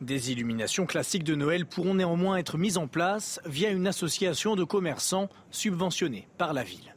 [0.01, 4.65] Des illuminations classiques de Noël pourront néanmoins être mises en place via une association de
[4.65, 6.96] commerçants subventionnée par la ville.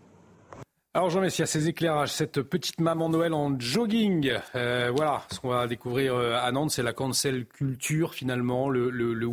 [0.99, 5.47] Alors Jean Messia, ces éclairages, cette petite maman Noël en jogging, euh, voilà, ce qu'on
[5.47, 9.29] va découvrir euh, à Nantes, c'est la cancel culture finalement, le, le,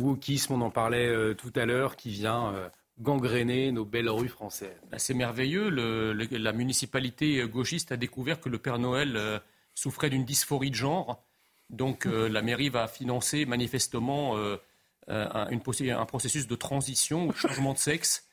[0.49, 2.53] on en parlait euh, tout à l'heure, qui vient
[3.01, 4.79] gangréner nos belles rues françaises.
[4.89, 9.41] Bah, c'est merveilleux, la municipalité gauchiste a découvert que le Père Noël
[9.75, 11.21] souffrait d'une dysphorie de genre,
[11.69, 14.37] donc la mairie va financer manifestement
[15.09, 18.26] un, un processus de transition, de changement de sexe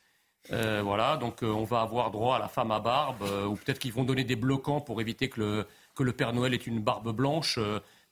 [0.53, 3.55] euh, voilà, donc euh, on va avoir droit à la femme à barbe, euh, ou
[3.55, 6.59] peut-être qu'ils vont donner des bloquants pour éviter que le, que le Père Noël ait
[6.59, 7.59] une barbe blanche.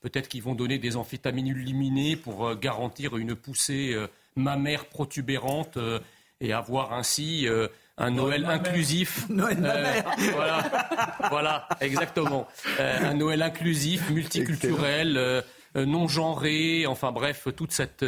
[0.00, 3.96] peut-être qu'ils vont donner des amphétamines illuminées pour garantir une poussée
[4.34, 5.78] mammaire protubérante
[6.40, 7.46] et avoir ainsi
[7.98, 9.26] un Noël, inclusif.
[9.28, 9.58] Noël
[10.32, 10.62] voilà,
[11.28, 12.48] voilà, exactement.
[12.78, 18.04] un Noël inclusif, multiculturel, non genré, enfin bref, toute cette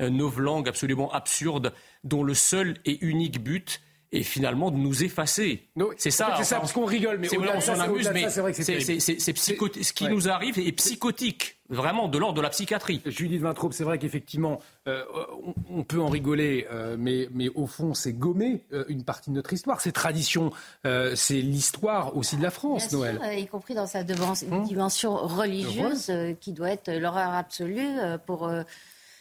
[0.00, 1.72] novlangue absolument absurde
[2.04, 3.80] dont le seul et unique but
[4.16, 5.62] et finalement de nous effacer.
[5.96, 6.34] c'est ça.
[6.38, 9.00] C'est ça, parce qu'on rigole, mais c'est on s'en c'est- amuse, mais c'est c'est c'est-
[9.00, 9.82] c'est- c'est.
[9.82, 10.10] Ce qui Ouais.
[10.10, 13.02] nous arrive est psychotique, vraiment de l'ordre de la psychiatrie.
[13.06, 15.02] Judith Vintraube, c'est vrai qu'effectivement, euh,
[15.44, 19.30] on, on peut en rigoler, euh, mais, mais au fond, c'est gommer euh, une partie
[19.30, 19.80] de notre histoire.
[19.80, 20.50] Ces traditions,
[20.86, 23.14] euh, c'est l'histoire aussi de la France, Bien Noël.
[23.16, 27.86] sûr, euh, y compris dans sa devan- dimension religieuse, euh, qui doit être l'horreur absolue
[28.00, 28.62] euh, pour euh,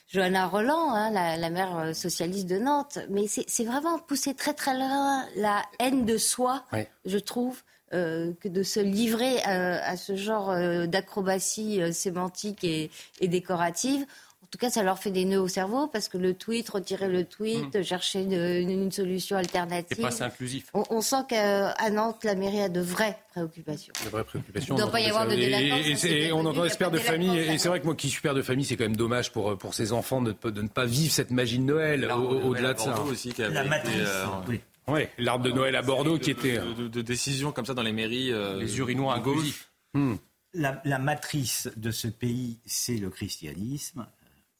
[0.07, 2.99] Johanna Roland, hein, la, la mère euh, socialiste de Nantes.
[3.09, 6.63] Mais c'est vraiment pousser très très loin la haine de soi,
[7.05, 7.61] je trouve.
[7.93, 12.89] euh, que de se livrer euh, à ce genre euh, d'acrobatie euh, sémantique et,
[13.21, 14.05] et décorative.
[14.45, 17.07] En tout cas, ça leur fait des nœuds au cerveau parce que le tweet, retirer
[17.09, 18.33] le tweet, chercher une,
[18.69, 19.87] une solution alternative.
[19.97, 20.67] C'est pas assez inclusif.
[20.75, 23.91] On, on sent qu'à Nantes, la mairie a de vraies préoccupations.
[24.05, 24.75] De vraies préoccupations.
[24.75, 26.91] Il doit on pas y entend avoir de délinquance, et- et on entend a pères
[26.91, 27.37] de famille.
[27.37, 29.57] Et c'est vrai que moi qui suis père de famille, c'est quand même dommage pour,
[29.57, 32.73] pour ces enfants de, de ne pas vivre cette magie de Noël au- au- au-delà
[32.75, 33.01] de ça.
[33.01, 34.61] Aussi, qui La été, matrice, euh, oui.
[34.87, 36.59] Ouais, l'arbre de Noël à Bordeaux qui était.
[36.59, 38.31] de, de- de décisions comme ça dans les mairies.
[38.31, 39.35] euh, Les urinoirs de gauche.
[39.37, 39.69] inclusifs.
[39.95, 40.15] Hmm.
[40.57, 44.05] La, la matrice de ce pays, c'est le christianisme.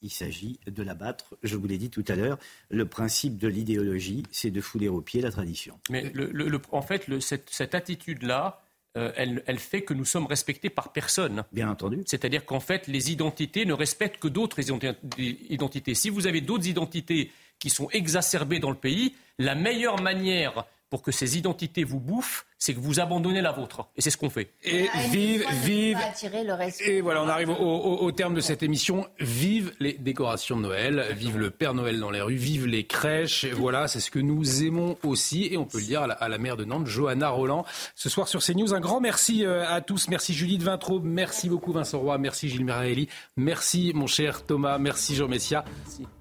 [0.06, 1.36] Il s'agit de l'abattre.
[1.42, 2.38] Je vous l'ai dit tout à l'heure,
[2.70, 5.80] le principe de l'idéologie, c'est de fouler aux pieds la tradition.
[5.90, 8.62] Mais le- le- le- en fait, cette, cette attitude-là,
[8.98, 11.44] euh, elle, elle fait que nous sommes respectés par personne.
[11.52, 12.04] Bien entendu.
[12.06, 14.96] C'est-à-dire qu'en fait, les identités ne respectent que d'autres identi-
[15.50, 15.96] identités.
[15.96, 21.02] Si vous avez d'autres identités qui sont exacerbées dans le pays, la meilleure manière pour
[21.02, 23.88] que ces identités vous bouffent, c'est que vous abandonnez la vôtre.
[23.96, 24.50] Et c'est ce qu'on fait.
[24.64, 25.98] Et vive, de vive.
[25.98, 26.96] pas attirer le respect.
[26.98, 29.08] Et voilà, on arrive au, au- au terme de cette émission.
[29.20, 33.46] Vive les décorations de Noël, vive le Père Noël dans les rues, vive les crèches.
[33.46, 35.48] Voilà, c'est ce que nous aimons aussi.
[35.52, 37.66] Et on peut le dire à la, à la maire de Nantes, Johanna Roland.
[37.96, 40.08] Ce soir sur CNews, un grand merci euh, à tous.
[40.08, 43.08] Merci Judith Vintraube, merci beaucoup Vincent Roy, merci Gilles Miraelli,
[43.38, 45.66] merci mon cher Thomas, merci Jean Messia.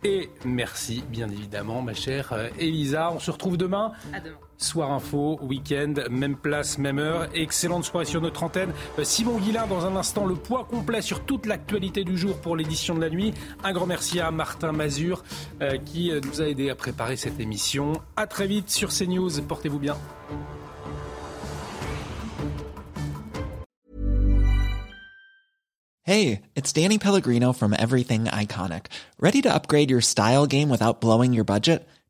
[0.03, 3.11] Et merci bien évidemment ma chère euh, Elisa.
[3.13, 3.93] On se retrouve demain.
[4.13, 4.37] À demain.
[4.57, 5.95] Soir info, week-end,
[6.25, 7.29] même place, même heure.
[7.35, 8.73] Excellente soirée sur notre antenne.
[8.99, 12.57] Euh, Simon Guillain, dans un instant, le poids complet sur toute l'actualité du jour pour
[12.57, 13.35] l'édition de la nuit.
[13.63, 15.23] Un grand merci à Martin Mazur
[15.61, 18.01] euh, qui euh, nous a aidé à préparer cette émission.
[18.17, 19.43] À très vite sur CNews.
[19.47, 19.97] Portez-vous bien.
[26.07, 28.87] Hey, it's Danny Pellegrino from Everything Iconic.
[29.19, 31.87] Ready to upgrade your style game without blowing your budget?